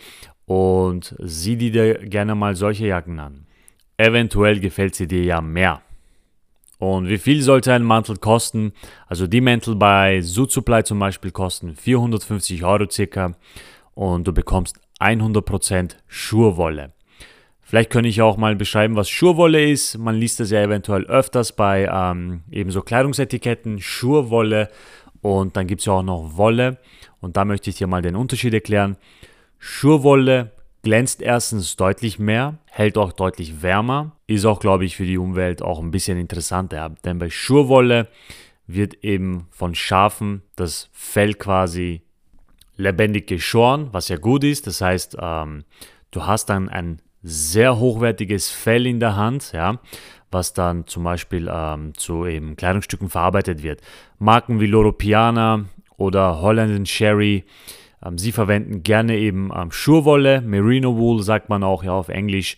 und 0.47 1.13
sieh 1.19 1.55
dir 1.55 1.99
gerne 1.99 2.33
mal 2.33 2.55
solche 2.55 2.87
Jacken 2.87 3.19
an. 3.19 3.45
Eventuell 3.97 4.59
gefällt 4.59 4.95
sie 4.95 5.07
dir 5.07 5.23
ja 5.23 5.39
mehr. 5.39 5.83
Und 6.79 7.07
wie 7.07 7.19
viel 7.19 7.43
sollte 7.43 7.71
ein 7.73 7.83
Mantel 7.83 8.17
kosten? 8.17 8.73
Also 9.05 9.27
die 9.27 9.39
Mäntel 9.39 9.75
bei 9.75 10.19
Supply 10.21 10.83
zum 10.83 10.97
Beispiel 10.97 11.29
kosten 11.29 11.75
450 11.75 12.63
Euro 12.63 12.89
circa 12.89 13.35
und 13.93 14.27
du 14.27 14.33
bekommst 14.33 14.79
100% 14.99 15.91
Schurwolle. 16.07 16.91
Vielleicht 17.73 17.89
könnte 17.89 18.07
ich 18.07 18.21
auch 18.21 18.38
mal 18.38 18.55
beschreiben, 18.55 18.95
was 18.95 19.09
Schurwolle 19.09 19.67
ist. 19.67 19.97
Man 19.97 20.13
liest 20.13 20.39
das 20.39 20.51
ja 20.51 20.62
eventuell 20.62 21.05
öfters 21.05 21.53
bei 21.53 21.89
ähm, 21.91 22.43
ebenso 22.51 22.83
Kleidungsetiketten, 22.83 23.81
Schurwolle 23.81 24.69
und 25.23 25.57
dann 25.57 25.65
gibt 25.65 25.81
es 25.81 25.88
ja 25.88 25.93
auch 25.93 26.03
noch 26.03 26.38
Wolle 26.38 26.77
und 27.19 27.36
da 27.36 27.45
möchte 27.45 27.71
ich 27.71 27.77
dir 27.77 27.88
mal 27.88 28.03
den 28.03 28.15
Unterschied 28.15 28.53
erklären. 28.53 28.95
Schurwolle 29.57 30.51
glänzt 30.83 31.23
erstens 31.23 31.75
deutlich 31.75 32.19
mehr, 32.19 32.59
hält 32.69 32.95
auch 32.95 33.12
deutlich 33.12 33.63
wärmer, 33.63 34.12
ist 34.27 34.45
auch, 34.45 34.59
glaube 34.59 34.86
ich, 34.86 34.95
für 34.95 35.07
die 35.07 35.17
Umwelt 35.17 35.63
auch 35.63 35.79
ein 35.79 35.89
bisschen 35.89 36.19
interessanter. 36.19 36.93
Denn 37.03 37.17
bei 37.17 37.31
Schurwolle 37.31 38.07
wird 38.67 39.03
eben 39.03 39.47
von 39.49 39.73
Schafen 39.73 40.43
das 40.55 40.89
Fell 40.91 41.33
quasi 41.33 42.03
lebendig 42.77 43.25
geschoren, 43.25 43.89
was 43.93 44.09
ja 44.09 44.17
gut 44.17 44.43
ist. 44.43 44.67
Das 44.67 44.79
heißt, 44.79 45.17
ähm, 45.19 45.63
du 46.12 46.27
hast 46.27 46.51
dann 46.51 46.69
ein 46.69 47.01
sehr 47.23 47.79
hochwertiges 47.79 48.49
Fell 48.49 48.86
in 48.86 48.99
der 48.99 49.15
Hand, 49.15 49.51
ja, 49.53 49.79
was 50.29 50.53
dann 50.53 50.86
zum 50.88 51.03
Beispiel 51.03 51.49
ähm, 51.51 51.93
zu 51.95 52.25
eben 52.25 52.55
Kleidungsstücken 52.55 53.09
verarbeitet 53.09 53.63
wird. 53.63 53.81
Marken 54.19 54.59
wie 54.59 54.67
Loro 54.67 54.91
Piana 54.91 55.65
oder 55.97 56.41
Holland 56.41 56.88
Sherry 56.88 57.45
ähm, 58.05 58.17
sie 58.17 58.31
verwenden 58.31 58.83
gerne 58.83 59.17
eben 59.17 59.51
ähm, 59.55 59.71
Schurwolle, 59.71 60.41
Merino 60.41 60.97
Wool 60.97 61.21
sagt 61.23 61.49
man 61.49 61.63
auch 61.63 61.83
ja 61.83 61.91
auf 61.91 62.09
Englisch 62.09 62.57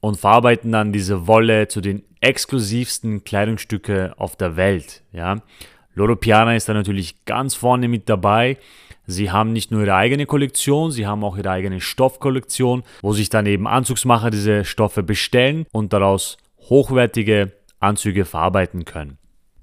und 0.00 0.18
verarbeiten 0.18 0.72
dann 0.72 0.92
diese 0.92 1.26
Wolle 1.26 1.68
zu 1.68 1.80
den 1.80 2.02
exklusivsten 2.20 3.24
Kleidungsstücke 3.24 4.14
auf 4.16 4.36
der 4.36 4.56
Welt. 4.56 5.02
Ja. 5.12 5.42
Loro 5.94 6.16
Piana 6.16 6.54
ist 6.54 6.68
da 6.68 6.74
natürlich 6.74 7.24
ganz 7.24 7.54
vorne 7.54 7.88
mit 7.88 8.08
dabei. 8.08 8.58
Sie 9.10 9.30
haben 9.30 9.54
nicht 9.54 9.70
nur 9.70 9.80
ihre 9.84 9.94
eigene 9.94 10.26
Kollektion, 10.26 10.90
sie 10.90 11.06
haben 11.06 11.24
auch 11.24 11.38
ihre 11.38 11.50
eigene 11.50 11.80
Stoffkollektion, 11.80 12.82
wo 13.00 13.14
sich 13.14 13.30
dann 13.30 13.46
eben 13.46 13.66
Anzugsmacher 13.66 14.28
diese 14.28 14.66
Stoffe 14.66 15.02
bestellen 15.02 15.64
und 15.72 15.94
daraus 15.94 16.36
hochwertige 16.68 17.52
Anzüge 17.80 18.26
verarbeiten 18.26 18.84
können. 18.84 19.16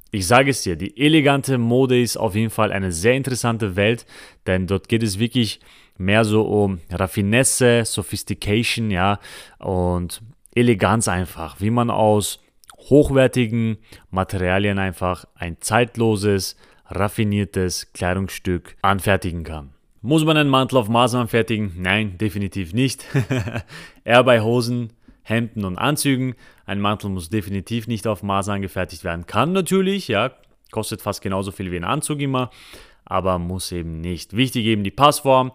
Ich 0.10 0.26
sage 0.26 0.50
es 0.50 0.64
dir, 0.64 0.76
die 0.76 0.98
elegante 1.00 1.60
Mode 1.60 2.02
ist 2.02 2.18
auf 2.18 2.34
jeden 2.34 2.50
Fall 2.50 2.72
eine 2.72 2.92
sehr 2.92 3.14
interessante 3.14 3.76
Welt, 3.76 4.08
denn 4.48 4.66
dort 4.66 4.90
geht 4.90 5.04
es 5.04 5.20
wirklich 5.20 5.60
mehr 5.96 6.26
so 6.26 6.42
um 6.42 6.80
Raffinesse, 6.90 7.86
Sophistication, 7.86 8.90
ja, 8.90 9.20
und 9.60 10.24
Eleganz 10.56 11.08
einfach, 11.08 11.62
wie 11.62 11.70
man 11.70 11.92
aus 11.92 12.40
hochwertigen 12.90 13.78
Materialien 14.10 14.80
einfach 14.80 15.26
ein 15.36 15.58
zeitloses, 15.60 16.56
raffiniertes 16.88 17.92
Kleidungsstück 17.94 18.76
anfertigen 18.82 19.44
kann. 19.44 19.72
Muss 20.02 20.24
man 20.24 20.38
einen 20.38 20.50
Mantel 20.50 20.78
auf 20.78 20.88
Maß 20.88 21.16
anfertigen? 21.16 21.74
Nein, 21.78 22.18
definitiv 22.18 22.74
nicht. 22.74 23.06
Eher 24.04 24.24
bei 24.24 24.42
Hosen, 24.42 24.94
Hemden 25.24 25.66
und 25.66 25.78
Anzügen. 25.78 26.36
Ein 26.68 26.80
Mantel 26.80 27.10
muss 27.10 27.30
definitiv 27.30 27.88
nicht 27.88 28.06
auf 28.06 28.22
Maß 28.22 28.50
angefertigt 28.50 29.04
werden. 29.04 29.26
Kann 29.26 29.52
natürlich, 29.52 30.08
ja, 30.08 30.32
kostet 30.72 31.02
fast 31.02 31.22
genauso 31.22 31.52
viel 31.52 31.72
wie 31.72 31.78
ein 31.78 31.84
Anzug 31.84 32.20
immer, 32.22 32.52
aber 33.04 33.40
muss 33.40 33.72
eben 33.72 34.00
nicht. 34.02 34.36
Wichtig 34.36 34.66
eben 34.66 34.84
die 34.84 34.92
Passform. 34.92 35.52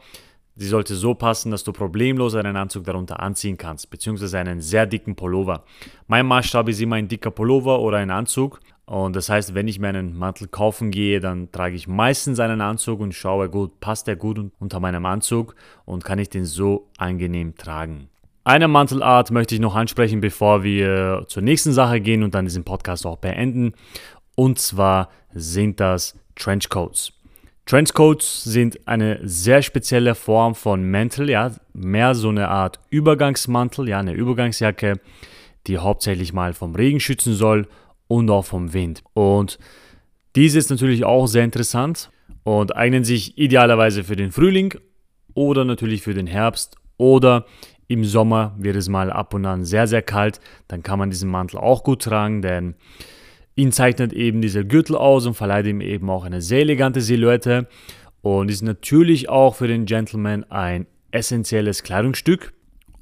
Sie 0.56 0.66
sollte 0.66 0.94
so 0.94 1.14
passen, 1.14 1.52
dass 1.52 1.64
du 1.64 1.72
problemlos 1.72 2.34
einen 2.34 2.56
Anzug 2.56 2.84
darunter 2.84 3.20
anziehen 3.20 3.56
kannst, 3.56 3.88
beziehungsweise 3.88 4.38
einen 4.38 4.60
sehr 4.60 4.84
dicken 4.84 5.14
Pullover. 5.14 5.64
Mein 6.06 6.26
Maßstab 6.26 6.68
ist 6.68 6.80
immer 6.80 6.96
ein 6.96 7.08
dicker 7.08 7.30
Pullover 7.30 7.80
oder 7.80 7.98
ein 7.98 8.10
Anzug. 8.10 8.60
Und 8.90 9.14
das 9.14 9.28
heißt, 9.28 9.54
wenn 9.54 9.68
ich 9.68 9.78
mir 9.78 9.86
einen 9.86 10.18
Mantel 10.18 10.48
kaufen 10.48 10.90
gehe, 10.90 11.20
dann 11.20 11.52
trage 11.52 11.76
ich 11.76 11.86
meistens 11.86 12.40
einen 12.40 12.60
Anzug 12.60 12.98
und 12.98 13.14
schaue 13.14 13.48
gut, 13.48 13.78
passt 13.78 14.08
der 14.08 14.16
gut 14.16 14.50
unter 14.58 14.80
meinem 14.80 15.06
Anzug 15.06 15.54
und 15.84 16.02
kann 16.04 16.18
ich 16.18 16.28
den 16.28 16.44
so 16.44 16.88
angenehm 16.98 17.54
tragen. 17.54 18.08
Eine 18.42 18.66
Mantelart 18.66 19.30
möchte 19.30 19.54
ich 19.54 19.60
noch 19.60 19.76
ansprechen, 19.76 20.20
bevor 20.20 20.64
wir 20.64 21.24
zur 21.28 21.44
nächsten 21.44 21.70
Sache 21.70 22.00
gehen 22.00 22.24
und 22.24 22.34
dann 22.34 22.46
diesen 22.46 22.64
Podcast 22.64 23.06
auch 23.06 23.18
beenden. 23.18 23.74
Und 24.34 24.58
zwar 24.58 25.08
sind 25.32 25.78
das 25.78 26.18
Trenchcoats. 26.34 27.12
Trenchcoats 27.66 28.42
sind 28.42 28.88
eine 28.88 29.20
sehr 29.22 29.62
spezielle 29.62 30.16
Form 30.16 30.56
von 30.56 30.90
Mantel, 30.90 31.30
ja, 31.30 31.52
mehr 31.74 32.16
so 32.16 32.30
eine 32.30 32.48
Art 32.48 32.80
Übergangsmantel, 32.90 33.88
ja, 33.88 34.00
eine 34.00 34.14
Übergangsjacke, 34.14 34.98
die 35.68 35.78
hauptsächlich 35.78 36.32
mal 36.32 36.54
vom 36.54 36.74
Regen 36.74 36.98
schützen 36.98 37.34
soll 37.34 37.68
und 38.10 38.28
auch 38.28 38.44
vom 38.44 38.72
Wind. 38.72 39.04
Und 39.14 39.60
diese 40.34 40.58
ist 40.58 40.68
natürlich 40.68 41.04
auch 41.04 41.28
sehr 41.28 41.44
interessant 41.44 42.10
und 42.42 42.74
eignen 42.74 43.04
sich 43.04 43.38
idealerweise 43.38 44.02
für 44.02 44.16
den 44.16 44.32
Frühling 44.32 44.74
oder 45.34 45.64
natürlich 45.64 46.02
für 46.02 46.12
den 46.12 46.26
Herbst 46.26 46.76
oder 46.96 47.46
im 47.86 48.04
Sommer 48.04 48.56
wird 48.58 48.74
es 48.74 48.88
mal 48.88 49.12
ab 49.12 49.32
und 49.32 49.46
an 49.46 49.64
sehr, 49.64 49.86
sehr 49.86 50.02
kalt. 50.02 50.40
Dann 50.66 50.82
kann 50.82 50.98
man 50.98 51.10
diesen 51.10 51.30
Mantel 51.30 51.58
auch 51.58 51.84
gut 51.84 52.02
tragen, 52.02 52.42
denn 52.42 52.74
ihn 53.54 53.70
zeichnet 53.70 54.12
eben 54.12 54.42
dieser 54.42 54.64
Gürtel 54.64 54.96
aus 54.96 55.26
und 55.26 55.34
verleiht 55.34 55.66
ihm 55.66 55.80
eben 55.80 56.10
auch 56.10 56.24
eine 56.24 56.42
sehr 56.42 56.60
elegante 56.60 57.02
Silhouette 57.02 57.68
und 58.22 58.50
ist 58.50 58.62
natürlich 58.62 59.28
auch 59.28 59.54
für 59.54 59.68
den 59.68 59.84
Gentleman 59.86 60.42
ein 60.50 60.86
essentielles 61.12 61.84
Kleidungsstück 61.84 62.52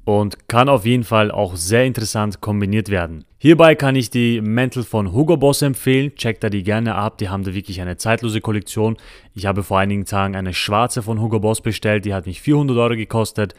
und 0.05 0.47
kann 0.47 0.69
auf 0.69 0.85
jeden 0.85 1.03
Fall 1.03 1.31
auch 1.31 1.55
sehr 1.55 1.85
interessant 1.85 2.41
kombiniert 2.41 2.89
werden. 2.89 3.25
Hierbei 3.37 3.75
kann 3.75 3.95
ich 3.95 4.09
die 4.09 4.41
Mäntel 4.41 4.83
von 4.83 5.13
Hugo 5.13 5.37
Boss 5.37 5.61
empfehlen. 5.61 6.15
Checkt 6.15 6.43
da 6.43 6.49
die 6.49 6.63
gerne 6.63 6.95
ab. 6.95 7.17
Die 7.19 7.29
haben 7.29 7.43
da 7.43 7.53
wirklich 7.53 7.79
eine 7.79 7.97
zeitlose 7.97 8.41
Kollektion. 8.41 8.97
Ich 9.33 9.45
habe 9.45 9.63
vor 9.63 9.79
einigen 9.79 10.05
Tagen 10.05 10.35
eine 10.35 10.53
schwarze 10.53 11.01
von 11.01 11.21
Hugo 11.21 11.39
Boss 11.39 11.61
bestellt. 11.61 12.05
Die 12.05 12.13
hat 12.13 12.25
mich 12.25 12.41
400 12.41 12.77
Euro 12.77 12.95
gekostet. 12.95 13.53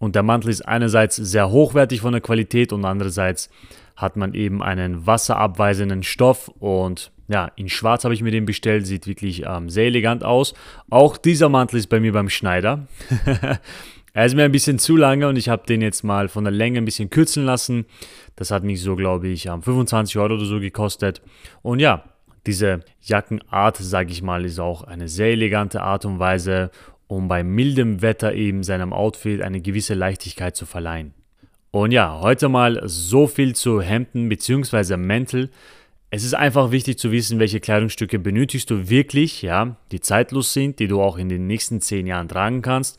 Und 0.00 0.16
der 0.16 0.22
Mantel 0.22 0.50
ist 0.50 0.62
einerseits 0.62 1.16
sehr 1.16 1.50
hochwertig 1.50 2.00
von 2.00 2.12
der 2.12 2.22
Qualität 2.22 2.72
und 2.72 2.84
andererseits 2.86 3.50
hat 3.96 4.16
man 4.16 4.32
eben 4.32 4.62
einen 4.62 5.06
wasserabweisenden 5.06 6.02
Stoff 6.02 6.48
und 6.58 7.12
ja, 7.28 7.52
in 7.54 7.68
schwarz 7.68 8.02
habe 8.02 8.12
ich 8.12 8.22
mir 8.22 8.32
den 8.32 8.44
bestellt, 8.44 8.86
sieht 8.86 9.06
wirklich 9.06 9.44
ähm, 9.46 9.70
sehr 9.70 9.84
elegant 9.84 10.24
aus. 10.24 10.52
Auch 10.88 11.16
dieser 11.16 11.48
Mantel 11.48 11.78
ist 11.78 11.86
bei 11.86 12.00
mir 12.00 12.12
beim 12.12 12.28
Schneider. 12.28 12.88
Er 14.12 14.26
ist 14.26 14.34
mir 14.34 14.42
ein 14.42 14.52
bisschen 14.52 14.78
zu 14.78 14.96
lange 14.96 15.28
und 15.28 15.36
ich 15.36 15.48
habe 15.48 15.66
den 15.66 15.82
jetzt 15.82 16.02
mal 16.02 16.28
von 16.28 16.44
der 16.44 16.52
Länge 16.52 16.78
ein 16.78 16.84
bisschen 16.84 17.10
kürzen 17.10 17.44
lassen. 17.44 17.86
Das 18.34 18.50
hat 18.50 18.64
mich 18.64 18.82
so, 18.82 18.96
glaube 18.96 19.28
ich, 19.28 19.42
25 19.42 20.18
Euro 20.18 20.34
oder 20.34 20.44
so 20.44 20.58
gekostet. 20.58 21.22
Und 21.62 21.78
ja, 21.78 22.04
diese 22.46 22.80
Jackenart, 23.02 23.76
sage 23.76 24.10
ich 24.10 24.22
mal, 24.22 24.44
ist 24.44 24.58
auch 24.58 24.82
eine 24.82 25.08
sehr 25.08 25.28
elegante 25.28 25.82
Art 25.82 26.04
und 26.04 26.18
Weise, 26.18 26.70
um 27.06 27.28
bei 27.28 27.44
mildem 27.44 28.02
Wetter 28.02 28.34
eben 28.34 28.64
seinem 28.64 28.92
Outfit 28.92 29.42
eine 29.42 29.60
gewisse 29.60 29.94
Leichtigkeit 29.94 30.56
zu 30.56 30.66
verleihen. 30.66 31.14
Und 31.70 31.92
ja, 31.92 32.18
heute 32.20 32.48
mal 32.48 32.80
so 32.86 33.28
viel 33.28 33.54
zu 33.54 33.80
Hemden 33.80 34.28
bzw. 34.28 34.96
Mäntel. 34.96 35.50
Es 36.10 36.24
ist 36.24 36.34
einfach 36.34 36.72
wichtig 36.72 36.98
zu 36.98 37.12
wissen, 37.12 37.38
welche 37.38 37.60
Kleidungsstücke 37.60 38.18
benötigst 38.18 38.68
du 38.70 38.88
wirklich, 38.88 39.42
ja, 39.42 39.76
die 39.92 40.00
zeitlos 40.00 40.52
sind, 40.52 40.80
die 40.80 40.88
du 40.88 41.00
auch 41.00 41.16
in 41.16 41.28
den 41.28 41.46
nächsten 41.46 41.80
10 41.80 42.08
Jahren 42.08 42.26
tragen 42.26 42.62
kannst 42.62 42.98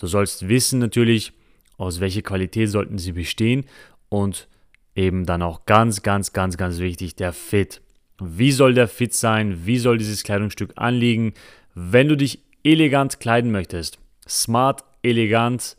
Du 0.00 0.06
sollst 0.06 0.48
wissen 0.48 0.78
natürlich, 0.78 1.34
aus 1.76 2.00
welcher 2.00 2.22
Qualität 2.22 2.70
sollten 2.70 2.96
sie 2.96 3.12
bestehen 3.12 3.66
und 4.08 4.48
eben 4.94 5.26
dann 5.26 5.42
auch 5.42 5.66
ganz, 5.66 6.00
ganz, 6.00 6.32
ganz, 6.32 6.56
ganz 6.56 6.78
wichtig, 6.78 7.16
der 7.16 7.34
Fit. 7.34 7.82
Wie 8.18 8.50
soll 8.50 8.72
der 8.72 8.88
Fit 8.88 9.12
sein? 9.12 9.66
Wie 9.66 9.76
soll 9.76 9.98
dieses 9.98 10.22
Kleidungsstück 10.22 10.72
anliegen? 10.76 11.34
Wenn 11.74 12.08
du 12.08 12.16
dich 12.16 12.40
elegant 12.64 13.20
kleiden 13.20 13.50
möchtest, 13.50 13.98
smart, 14.26 14.84
elegant, 15.02 15.76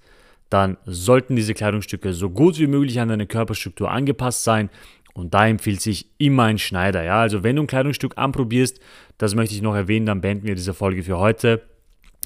dann 0.52 0.78
sollten 0.86 1.36
diese 1.36 1.56
Kleidungsstücke 1.56 2.14
so 2.14 2.30
gut 2.30 2.60
wie 2.60 2.68
möglich 2.68 3.00
an 3.00 3.10
deine 3.10 3.26
Körperstruktur 3.26 3.90
angepasst 3.90 4.44
sein. 4.44 4.70
Und 5.16 5.34
da 5.34 5.48
empfiehlt 5.48 5.82
sich 5.82 6.06
immer 6.20 6.44
ein 6.44 6.60
Schneider. 6.60 7.04
Ja, 7.04 7.22
also 7.22 7.42
wenn 7.42 7.56
du 7.56 7.64
ein 7.64 7.68
Kleidungsstück 7.68 8.20
anprobierst, 8.20 8.80
das 9.18 9.34
möchte 9.34 9.56
ich 9.56 9.64
noch 9.64 9.74
erwähnen, 9.74 10.06
dann 10.06 10.22
beenden 10.22 10.46
wir 10.46 10.56
diese 10.56 10.76
Folge 10.76 11.02
für 11.02 11.18
heute 11.18 11.64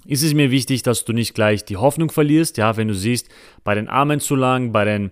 ist 0.05 0.23
es 0.23 0.33
mir 0.33 0.51
wichtig, 0.51 0.83
dass 0.83 1.05
du 1.05 1.13
nicht 1.13 1.33
gleich 1.33 1.65
die 1.65 1.77
Hoffnung 1.77 2.11
verlierst. 2.11 2.57
Ja, 2.57 2.77
wenn 2.77 2.87
du 2.87 2.95
siehst, 2.95 3.29
bei 3.63 3.75
den 3.75 3.87
Armen 3.87 4.19
zu 4.19 4.35
lang, 4.35 4.71
bei 4.71 4.85
den 4.85 5.11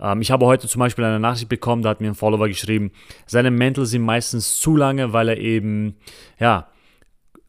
ähm, 0.00 0.20
ich 0.20 0.30
habe 0.30 0.46
heute 0.46 0.68
zum 0.68 0.80
Beispiel 0.80 1.04
eine 1.04 1.20
Nachricht 1.20 1.48
bekommen, 1.48 1.82
da 1.82 1.90
hat 1.90 2.00
mir 2.00 2.08
ein 2.08 2.14
Follower 2.14 2.48
geschrieben, 2.48 2.92
seine 3.26 3.50
Mäntel 3.50 3.86
sind 3.86 4.02
meistens 4.02 4.58
zu 4.58 4.76
lange, 4.76 5.12
weil 5.12 5.28
er 5.28 5.38
eben, 5.38 5.96
ja, 6.38 6.68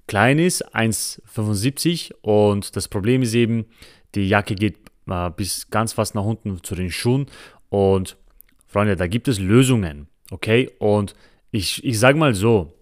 klein 0.08 0.39
ist, 0.39 0.75
1,75 0.75 2.13
und 2.21 2.75
das 2.75 2.88
Problem 2.88 3.23
ist 3.23 3.34
eben, 3.34 3.65
die 4.13 4.27
Jacke 4.27 4.55
geht 4.55 4.77
äh, 5.08 5.29
bis 5.31 5.69
ganz 5.69 5.93
fast 5.93 6.15
nach 6.15 6.23
unten 6.23 6.63
zu 6.63 6.75
den 6.75 6.91
Schuhen 6.91 7.25
und 7.69 8.17
Freunde, 8.67 8.95
da 8.95 9.08
gibt 9.08 9.27
es 9.27 9.39
Lösungen, 9.39 10.08
okay? 10.31 10.69
Und 10.79 11.15
ich, 11.51 11.84
ich 11.84 11.99
sage 11.99 12.17
mal 12.17 12.34
so, 12.34 12.73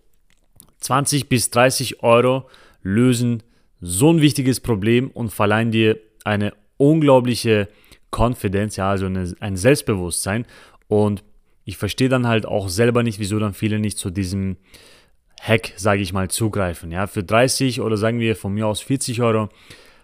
20 0.79 1.29
bis 1.29 1.49
30 1.51 2.03
Euro 2.03 2.49
lösen 2.81 3.43
so 3.85 4.11
ein 4.11 4.21
wichtiges 4.21 4.61
Problem 4.61 5.11
und 5.11 5.29
verleihen 5.33 5.71
dir 5.71 5.99
eine 6.23 6.53
unglaubliche 6.77 7.67
Confidence, 8.11 8.77
ja, 8.77 8.89
also 8.89 9.07
eine, 9.07 9.35
ein 9.41 9.57
Selbstbewusstsein. 9.57 10.45
Und 10.87 11.23
ich 11.65 11.75
verstehe 11.75 12.07
dann 12.07 12.25
halt 12.25 12.45
auch 12.45 12.69
selber 12.69 13.03
nicht, 13.03 13.19
wieso 13.19 13.39
dann 13.39 13.53
viele 13.53 13.79
nicht 13.79 13.97
zu 13.97 14.09
diesem 14.09 14.55
Hack, 15.41 15.73
sage 15.75 16.01
ich 16.01 16.13
mal, 16.13 16.29
zugreifen. 16.29 16.91
Ja, 16.91 17.07
für 17.07 17.23
30 17.23 17.81
oder 17.81 17.97
sagen 17.97 18.19
wir 18.19 18.37
von 18.37 18.53
mir 18.53 18.67
aus 18.67 18.79
40 18.79 19.21
Euro 19.21 19.49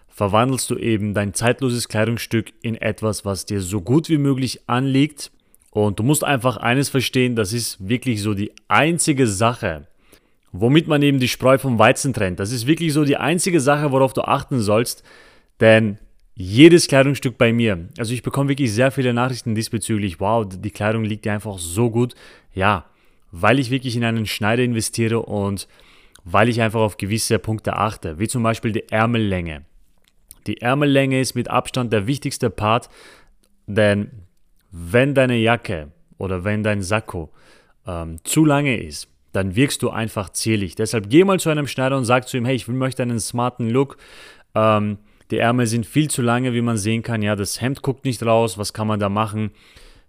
verwandelst 0.08 0.68
du 0.68 0.76
eben 0.76 1.14
dein 1.14 1.32
zeitloses 1.32 1.88
Kleidungsstück 1.88 2.52
in 2.60 2.74
etwas, 2.74 3.24
was 3.24 3.46
dir 3.46 3.62
so 3.62 3.80
gut 3.80 4.10
wie 4.10 4.18
möglich 4.18 4.68
anliegt. 4.68 5.30
Und 5.70 5.98
du 5.98 6.02
musst 6.02 6.22
einfach 6.22 6.58
eines 6.58 6.90
verstehen, 6.90 7.34
das 7.34 7.54
ist 7.54 7.88
wirklich 7.88 8.20
so 8.20 8.34
die 8.34 8.52
einzige 8.68 9.26
Sache, 9.26 9.86
womit 10.52 10.88
man 10.88 11.02
eben 11.02 11.20
die 11.20 11.28
Spreu 11.28 11.58
vom 11.58 11.78
Weizen 11.78 12.12
trennt. 12.12 12.40
Das 12.40 12.52
ist 12.52 12.66
wirklich 12.66 12.92
so 12.92 13.04
die 13.04 13.16
einzige 13.16 13.60
Sache, 13.60 13.92
worauf 13.92 14.12
du 14.12 14.22
achten 14.22 14.60
sollst, 14.60 15.02
denn 15.60 15.98
jedes 16.34 16.88
Kleidungsstück 16.88 17.36
bei 17.36 17.52
mir, 17.52 17.88
also 17.98 18.14
ich 18.14 18.22
bekomme 18.22 18.48
wirklich 18.48 18.72
sehr 18.72 18.90
viele 18.90 19.12
Nachrichten 19.12 19.54
diesbezüglich, 19.54 20.20
wow, 20.20 20.46
die 20.48 20.70
Kleidung 20.70 21.04
liegt 21.04 21.24
dir 21.24 21.32
einfach 21.32 21.58
so 21.58 21.90
gut. 21.90 22.14
Ja, 22.54 22.86
weil 23.30 23.58
ich 23.58 23.70
wirklich 23.70 23.96
in 23.96 24.04
einen 24.04 24.26
Schneider 24.26 24.62
investiere 24.62 25.20
und 25.20 25.68
weil 26.24 26.48
ich 26.48 26.60
einfach 26.60 26.80
auf 26.80 26.96
gewisse 26.96 27.38
Punkte 27.38 27.76
achte, 27.76 28.18
wie 28.18 28.28
zum 28.28 28.42
Beispiel 28.42 28.72
die 28.72 28.88
Ärmellänge. 28.88 29.64
Die 30.46 30.60
Ärmellänge 30.60 31.20
ist 31.20 31.34
mit 31.34 31.48
Abstand 31.48 31.92
der 31.92 32.06
wichtigste 32.06 32.50
Part, 32.50 32.88
denn 33.66 34.10
wenn 34.70 35.14
deine 35.14 35.36
Jacke 35.36 35.92
oder 36.18 36.44
wenn 36.44 36.62
dein 36.62 36.82
Sakko 36.82 37.30
ähm, 37.86 38.18
zu 38.24 38.44
lange 38.44 38.76
ist, 38.76 39.08
dann 39.32 39.54
wirkst 39.54 39.82
du 39.82 39.90
einfach 39.90 40.30
zierlich. 40.30 40.74
Deshalb 40.74 41.08
geh 41.08 41.24
mal 41.24 41.38
zu 41.38 41.50
einem 41.50 41.66
Schneider 41.66 41.96
und 41.96 42.04
sag 42.04 42.28
zu 42.28 42.36
ihm, 42.36 42.44
hey, 42.44 42.56
ich 42.56 42.66
möchte 42.68 43.02
einen 43.02 43.20
smarten 43.20 43.68
Look. 43.68 43.96
Ähm, 44.54 44.98
die 45.30 45.38
Ärmel 45.38 45.66
sind 45.66 45.86
viel 45.86 46.10
zu 46.10 46.22
lange, 46.22 46.52
wie 46.52 46.60
man 46.60 46.76
sehen 46.76 47.02
kann. 47.02 47.22
Ja, 47.22 47.36
das 47.36 47.60
Hemd 47.60 47.82
guckt 47.82 48.04
nicht 48.04 48.22
raus. 48.24 48.58
Was 48.58 48.72
kann 48.72 48.88
man 48.88 48.98
da 48.98 49.08
machen? 49.08 49.52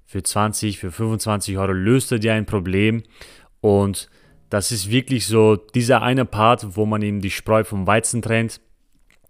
Für 0.05 0.23
20, 0.23 0.79
für 0.79 0.91
25 0.91 1.57
Euro 1.57 1.71
löst 1.71 2.11
er 2.11 2.19
dir 2.19 2.33
ein 2.33 2.45
Problem. 2.45 3.03
Und 3.61 4.09
das 4.49 4.71
ist 4.71 4.89
wirklich 4.89 5.27
so 5.27 5.55
dieser 5.55 6.01
eine 6.01 6.25
Part, 6.25 6.75
wo 6.75 6.85
man 6.85 7.01
eben 7.03 7.21
die 7.21 7.29
Spreu 7.29 7.63
vom 7.63 7.85
Weizen 7.85 8.21
trennt. 8.21 8.59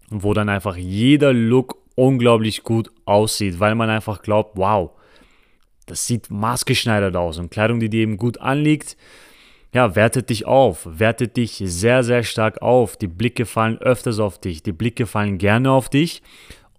Und 0.10 0.24
wo 0.24 0.34
dann 0.34 0.50
einfach 0.50 0.78
jeder 0.78 1.34
Look 1.34 1.78
unglaublich 1.96 2.64
gut 2.64 2.90
aussieht, 3.06 3.60
weil 3.60 3.76
man 3.76 3.90
einfach 3.90 4.22
glaubt, 4.22 4.58
wow, 4.58 4.92
das 5.86 6.08
sieht 6.08 6.30
maßgeschneidert 6.30 7.16
aus. 7.16 7.38
Und 7.38 7.52
Kleidung, 7.52 7.80
die 7.80 7.90
dir 7.90 8.02
eben 8.02 8.18
gut 8.18 8.40
anliegt, 8.40 8.96
ja, 9.74 9.96
wertet 9.96 10.30
dich 10.30 10.46
auf, 10.46 10.88
wertet 11.00 11.38
dich 11.38 11.62
sehr, 11.66 12.04
sehr 12.04 12.24
stark 12.24 12.62
auf. 12.62 12.98
Die 12.98 13.08
Blicke 13.08 13.46
fallen 13.46 13.78
öfters 13.78 14.20
auf 14.20 14.40
dich, 14.40 14.64
die 14.64 14.74
Blicke 14.74 15.06
fallen 15.06 15.38
gerne 15.38 15.72
auf 15.72 15.90
dich 15.90 16.22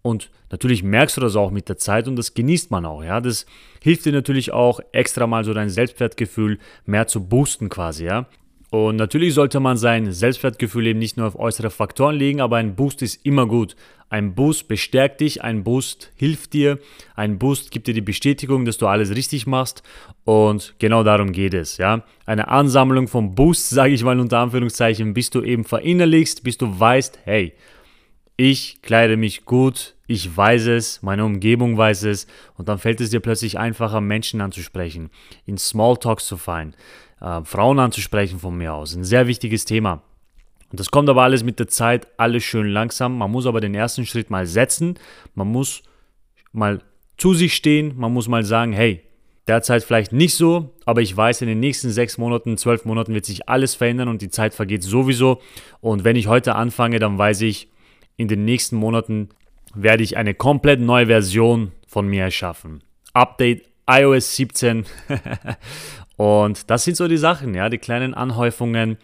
und 0.02 0.30
natürlich 0.50 0.82
merkst 0.82 1.16
du 1.16 1.20
das 1.22 1.36
auch 1.36 1.50
mit 1.50 1.68
der 1.68 1.78
Zeit 1.78 2.06
und 2.06 2.16
das 2.16 2.34
genießt 2.34 2.70
man 2.70 2.84
auch, 2.84 3.02
ja. 3.02 3.20
Das 3.20 3.46
hilft 3.80 4.04
dir 4.04 4.12
natürlich 4.12 4.52
auch 4.52 4.80
extra 4.92 5.26
mal 5.26 5.44
so 5.44 5.54
dein 5.54 5.70
Selbstwertgefühl 5.70 6.58
mehr 6.84 7.06
zu 7.06 7.26
boosten 7.26 7.68
quasi, 7.68 8.04
ja. 8.04 8.26
Und 8.72 8.96
natürlich 8.96 9.34
sollte 9.34 9.60
man 9.60 9.76
sein 9.76 10.12
Selbstwertgefühl 10.12 10.86
eben 10.86 10.98
nicht 10.98 11.18
nur 11.18 11.26
auf 11.26 11.38
äußere 11.38 11.68
Faktoren 11.68 12.16
legen, 12.16 12.40
aber 12.40 12.56
ein 12.56 12.74
Boost 12.74 13.02
ist 13.02 13.26
immer 13.26 13.46
gut. 13.46 13.76
Ein 14.08 14.34
Boost 14.34 14.66
bestärkt 14.66 15.20
dich, 15.20 15.44
ein 15.44 15.62
Boost 15.62 16.10
hilft 16.14 16.54
dir, 16.54 16.78
ein 17.14 17.38
Boost 17.38 17.70
gibt 17.70 17.86
dir 17.86 17.92
die 17.92 18.00
Bestätigung, 18.00 18.64
dass 18.64 18.78
du 18.78 18.86
alles 18.86 19.14
richtig 19.14 19.46
machst 19.46 19.82
und 20.24 20.74
genau 20.78 21.04
darum 21.04 21.32
geht 21.32 21.52
es, 21.52 21.76
ja. 21.76 22.02
Eine 22.24 22.48
Ansammlung 22.48 23.08
von 23.08 23.34
Boosts, 23.34 23.68
sage 23.70 23.92
ich 23.92 24.04
mal 24.04 24.18
unter 24.18 24.38
Anführungszeichen, 24.38 25.12
bis 25.12 25.28
du 25.28 25.42
eben 25.42 25.64
verinnerlichst, 25.64 26.42
bis 26.42 26.56
du 26.56 26.80
weißt, 26.80 27.18
hey, 27.24 27.52
ich 28.38 28.80
kleide 28.80 29.18
mich 29.18 29.44
gut, 29.44 29.96
ich 30.06 30.34
weiß 30.34 30.68
es, 30.68 31.02
meine 31.02 31.26
Umgebung 31.26 31.76
weiß 31.76 32.04
es 32.04 32.26
und 32.56 32.70
dann 32.70 32.78
fällt 32.78 33.02
es 33.02 33.10
dir 33.10 33.20
plötzlich 33.20 33.58
einfacher, 33.58 34.00
Menschen 34.00 34.40
anzusprechen, 34.40 35.10
in 35.44 35.58
Smalltalks 35.58 36.26
zu 36.26 36.38
fallen 36.38 36.74
äh, 37.22 37.44
Frauen 37.44 37.78
anzusprechen 37.78 38.38
von 38.38 38.56
mir 38.56 38.74
aus. 38.74 38.94
Ein 38.94 39.04
sehr 39.04 39.26
wichtiges 39.26 39.64
Thema. 39.64 40.02
Und 40.70 40.80
das 40.80 40.90
kommt 40.90 41.08
aber 41.08 41.22
alles 41.22 41.44
mit 41.44 41.58
der 41.58 41.68
Zeit, 41.68 42.08
alles 42.16 42.44
schön 42.44 42.66
langsam. 42.66 43.18
Man 43.18 43.30
muss 43.30 43.46
aber 43.46 43.60
den 43.60 43.74
ersten 43.74 44.06
Schritt 44.06 44.30
mal 44.30 44.46
setzen. 44.46 44.98
Man 45.34 45.48
muss 45.48 45.82
mal 46.52 46.80
zu 47.18 47.34
sich 47.34 47.54
stehen. 47.54 47.94
Man 47.96 48.12
muss 48.12 48.26
mal 48.26 48.44
sagen, 48.44 48.72
hey, 48.72 49.02
derzeit 49.46 49.84
vielleicht 49.84 50.12
nicht 50.12 50.34
so, 50.34 50.70
aber 50.86 51.02
ich 51.02 51.16
weiß, 51.16 51.42
in 51.42 51.48
den 51.48 51.60
nächsten 51.60 51.90
sechs 51.90 52.16
Monaten, 52.16 52.56
zwölf 52.56 52.84
Monaten 52.84 53.14
wird 53.14 53.26
sich 53.26 53.48
alles 53.48 53.74
verändern 53.74 54.08
und 54.08 54.22
die 54.22 54.30
Zeit 54.30 54.54
vergeht 54.54 54.82
sowieso. 54.82 55.40
Und 55.80 56.04
wenn 56.04 56.16
ich 56.16 56.26
heute 56.26 56.54
anfange, 56.54 56.98
dann 56.98 57.18
weiß 57.18 57.42
ich, 57.42 57.68
in 58.16 58.28
den 58.28 58.44
nächsten 58.44 58.76
Monaten 58.76 59.30
werde 59.74 60.02
ich 60.02 60.16
eine 60.16 60.34
komplett 60.34 60.80
neue 60.80 61.06
Version 61.06 61.72
von 61.86 62.06
mir 62.06 62.24
erschaffen. 62.24 62.82
Update 63.14 63.62
iOS 63.88 64.36
17 64.36 64.84
Und 66.22 66.70
das 66.70 66.84
sind 66.84 66.96
so 66.96 67.08
die 67.08 67.16
Sachen, 67.16 67.52
ja, 67.52 67.68
die 67.68 67.78
kleinen 67.78 68.14
Anhäufungen, 68.14 68.96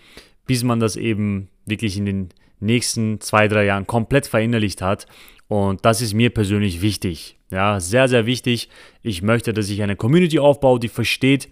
bis 0.47 0.63
man 0.63 0.79
das 0.79 0.95
eben 0.95 1.49
wirklich 1.67 1.97
in 1.97 2.07
den 2.07 2.29
nächsten 2.61 3.21
zwei, 3.21 3.49
drei 3.49 3.65
Jahren 3.65 3.89
komplett 3.89 4.29
verinnerlicht 4.29 4.83
hat. 4.83 5.09
Und 5.49 5.85
das 5.85 6.01
ist 6.01 6.15
mir 6.15 6.31
persönlich 6.31 6.81
wichtig. 6.81 7.37
Ja, 7.51 7.81
sehr, 7.81 8.07
sehr 8.07 8.25
wichtig. 8.25 8.69
Ich 9.03 9.21
möchte, 9.23 9.53
dass 9.53 9.69
ich 9.69 9.83
eine 9.83 9.97
Community 9.97 10.39
aufbaue, 10.39 10.79
die 10.79 10.87
versteht, 10.87 11.49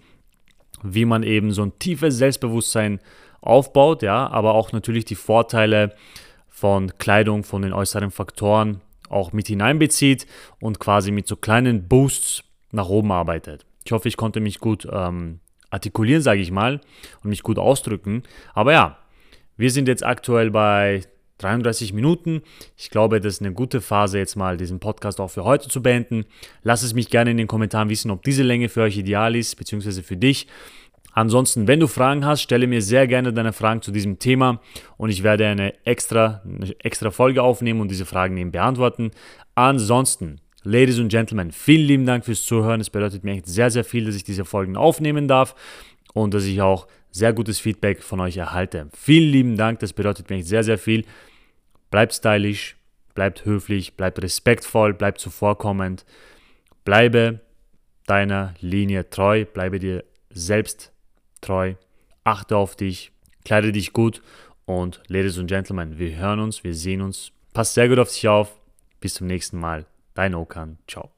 wie 0.83 1.03
man 1.03 1.23
eben 1.23 1.51
so 1.51 1.63
ein 1.63 1.77
tiefes 1.79 2.15
Selbstbewusstsein 2.15 3.01
aufbaut, 3.41 4.03
ja, 4.03 4.25
aber 4.25 4.53
auch 4.53 4.71
natürlich 4.71 5.03
die 5.03 5.15
Vorteile 5.15 5.93
von 6.47 6.97
Kleidung, 6.97 7.43
von 7.43 7.61
den 7.61 7.73
äußeren 7.73 8.11
Faktoren 8.11 8.79
auch 9.09 9.33
mit 9.33 9.47
hineinbezieht 9.47 10.27
und 10.61 10.79
quasi 10.79 11.11
mit 11.11 11.27
so 11.27 11.35
kleinen 11.35 11.89
Boosts 11.89 12.45
nach 12.71 12.87
oben 12.87 13.11
arbeitet. 13.11 13.65
Ich 13.83 13.91
hoffe, 13.91 14.07
ich 14.07 14.15
konnte 14.15 14.39
mich 14.39 14.59
gut 14.59 14.87
ähm, 14.89 15.41
artikulieren, 15.69 16.21
sage 16.21 16.41
ich 16.41 16.51
mal, 16.51 16.81
und 17.23 17.29
mich 17.29 17.43
gut 17.43 17.59
ausdrücken. 17.59 18.23
Aber 18.53 18.71
ja, 18.71 18.97
wir 19.57 19.71
sind 19.71 19.87
jetzt 19.87 20.05
aktuell 20.05 20.51
bei 20.51 21.01
33 21.39 21.93
Minuten. 21.93 22.41
Ich 22.75 22.89
glaube, 22.89 23.19
das 23.19 23.35
ist 23.35 23.41
eine 23.41 23.53
gute 23.53 23.81
Phase, 23.81 24.17
jetzt 24.17 24.35
mal 24.35 24.57
diesen 24.57 24.79
Podcast 24.79 25.19
auch 25.19 25.29
für 25.29 25.43
heute 25.43 25.69
zu 25.69 25.81
beenden. 25.81 26.25
Lass 26.63 26.83
es 26.83 26.93
mich 26.93 27.09
gerne 27.09 27.31
in 27.31 27.37
den 27.37 27.47
Kommentaren 27.47 27.89
wissen, 27.89 28.11
ob 28.11 28.23
diese 28.23 28.43
Länge 28.43 28.69
für 28.69 28.81
euch 28.81 28.97
ideal 28.97 29.35
ist, 29.35 29.55
beziehungsweise 29.55 30.03
für 30.03 30.17
dich. 30.17 30.47
Ansonsten, 31.13 31.67
wenn 31.67 31.79
du 31.79 31.87
Fragen 31.87 32.25
hast, 32.25 32.43
stelle 32.43 32.67
mir 32.67 32.81
sehr 32.81 33.07
gerne 33.07 33.33
deine 33.33 33.53
Fragen 33.53 33.81
zu 33.81 33.91
diesem 33.91 34.19
Thema 34.19 34.61
und 34.97 35.09
ich 35.09 35.23
werde 35.23 35.47
eine 35.47 35.73
extra, 35.83 36.43
eine 36.45 36.75
extra 36.79 37.09
Folge 37.09 37.41
aufnehmen 37.41 37.81
und 37.81 37.89
diese 37.89 38.05
Fragen 38.05 38.37
eben 38.37 38.51
beantworten. 38.51 39.09
Ansonsten, 39.55 40.41
Ladies 40.69 40.99
und 40.99 41.07
Gentlemen, 41.07 41.53
vielen 41.53 41.87
lieben 41.87 42.05
Dank 42.05 42.25
fürs 42.25 42.43
Zuhören. 42.43 42.81
Es 42.81 42.89
bedeutet 42.89 43.23
mir 43.23 43.31
echt 43.31 43.47
sehr, 43.47 43.71
sehr 43.71 43.85
viel, 43.85 44.03
dass 44.03 44.15
ich 44.15 44.25
diese 44.25 44.43
Folgen 44.43 44.75
aufnehmen 44.75 45.29
darf 45.29 45.55
und 46.13 46.33
dass 46.33 46.43
ich 46.43 46.61
auch 46.61 46.87
sehr 47.09 47.31
gutes 47.31 47.57
Feedback 47.61 48.03
von 48.03 48.19
euch 48.19 48.35
erhalte. 48.35 48.89
Vielen 48.93 49.31
lieben 49.31 49.55
Dank, 49.55 49.79
das 49.79 49.93
bedeutet 49.93 50.29
mir 50.29 50.35
echt 50.35 50.47
sehr, 50.47 50.65
sehr 50.65 50.77
viel. 50.77 51.05
Bleibt 51.89 52.13
stylisch, 52.13 52.75
bleibt 53.15 53.45
höflich, 53.45 53.93
bleibt 53.93 54.21
respektvoll, 54.21 54.93
bleibt 54.93 55.21
zuvorkommend. 55.21 56.03
Bleibe 56.83 57.39
deiner 58.05 58.53
Linie 58.59 59.09
treu, 59.09 59.45
bleibe 59.45 59.79
dir 59.79 60.03
selbst 60.31 60.91
treu, 61.39 61.75
achte 62.25 62.57
auf 62.57 62.75
dich, 62.75 63.13
kleide 63.45 63.71
dich 63.71 63.93
gut 63.93 64.21
und 64.65 65.01
Ladies 65.07 65.37
und 65.37 65.47
Gentlemen, 65.47 65.97
wir 65.97 66.17
hören 66.17 66.41
uns, 66.41 66.65
wir 66.65 66.75
sehen 66.75 67.01
uns. 67.01 67.31
Passt 67.53 67.75
sehr 67.75 67.87
gut 67.87 67.99
auf 67.99 68.11
dich 68.11 68.27
auf. 68.27 68.59
Bis 68.99 69.13
zum 69.13 69.27
nächsten 69.27 69.59
Mal. 69.59 69.85
Dein 70.17 70.33
Okan. 70.33 70.79
Ciao. 70.87 71.16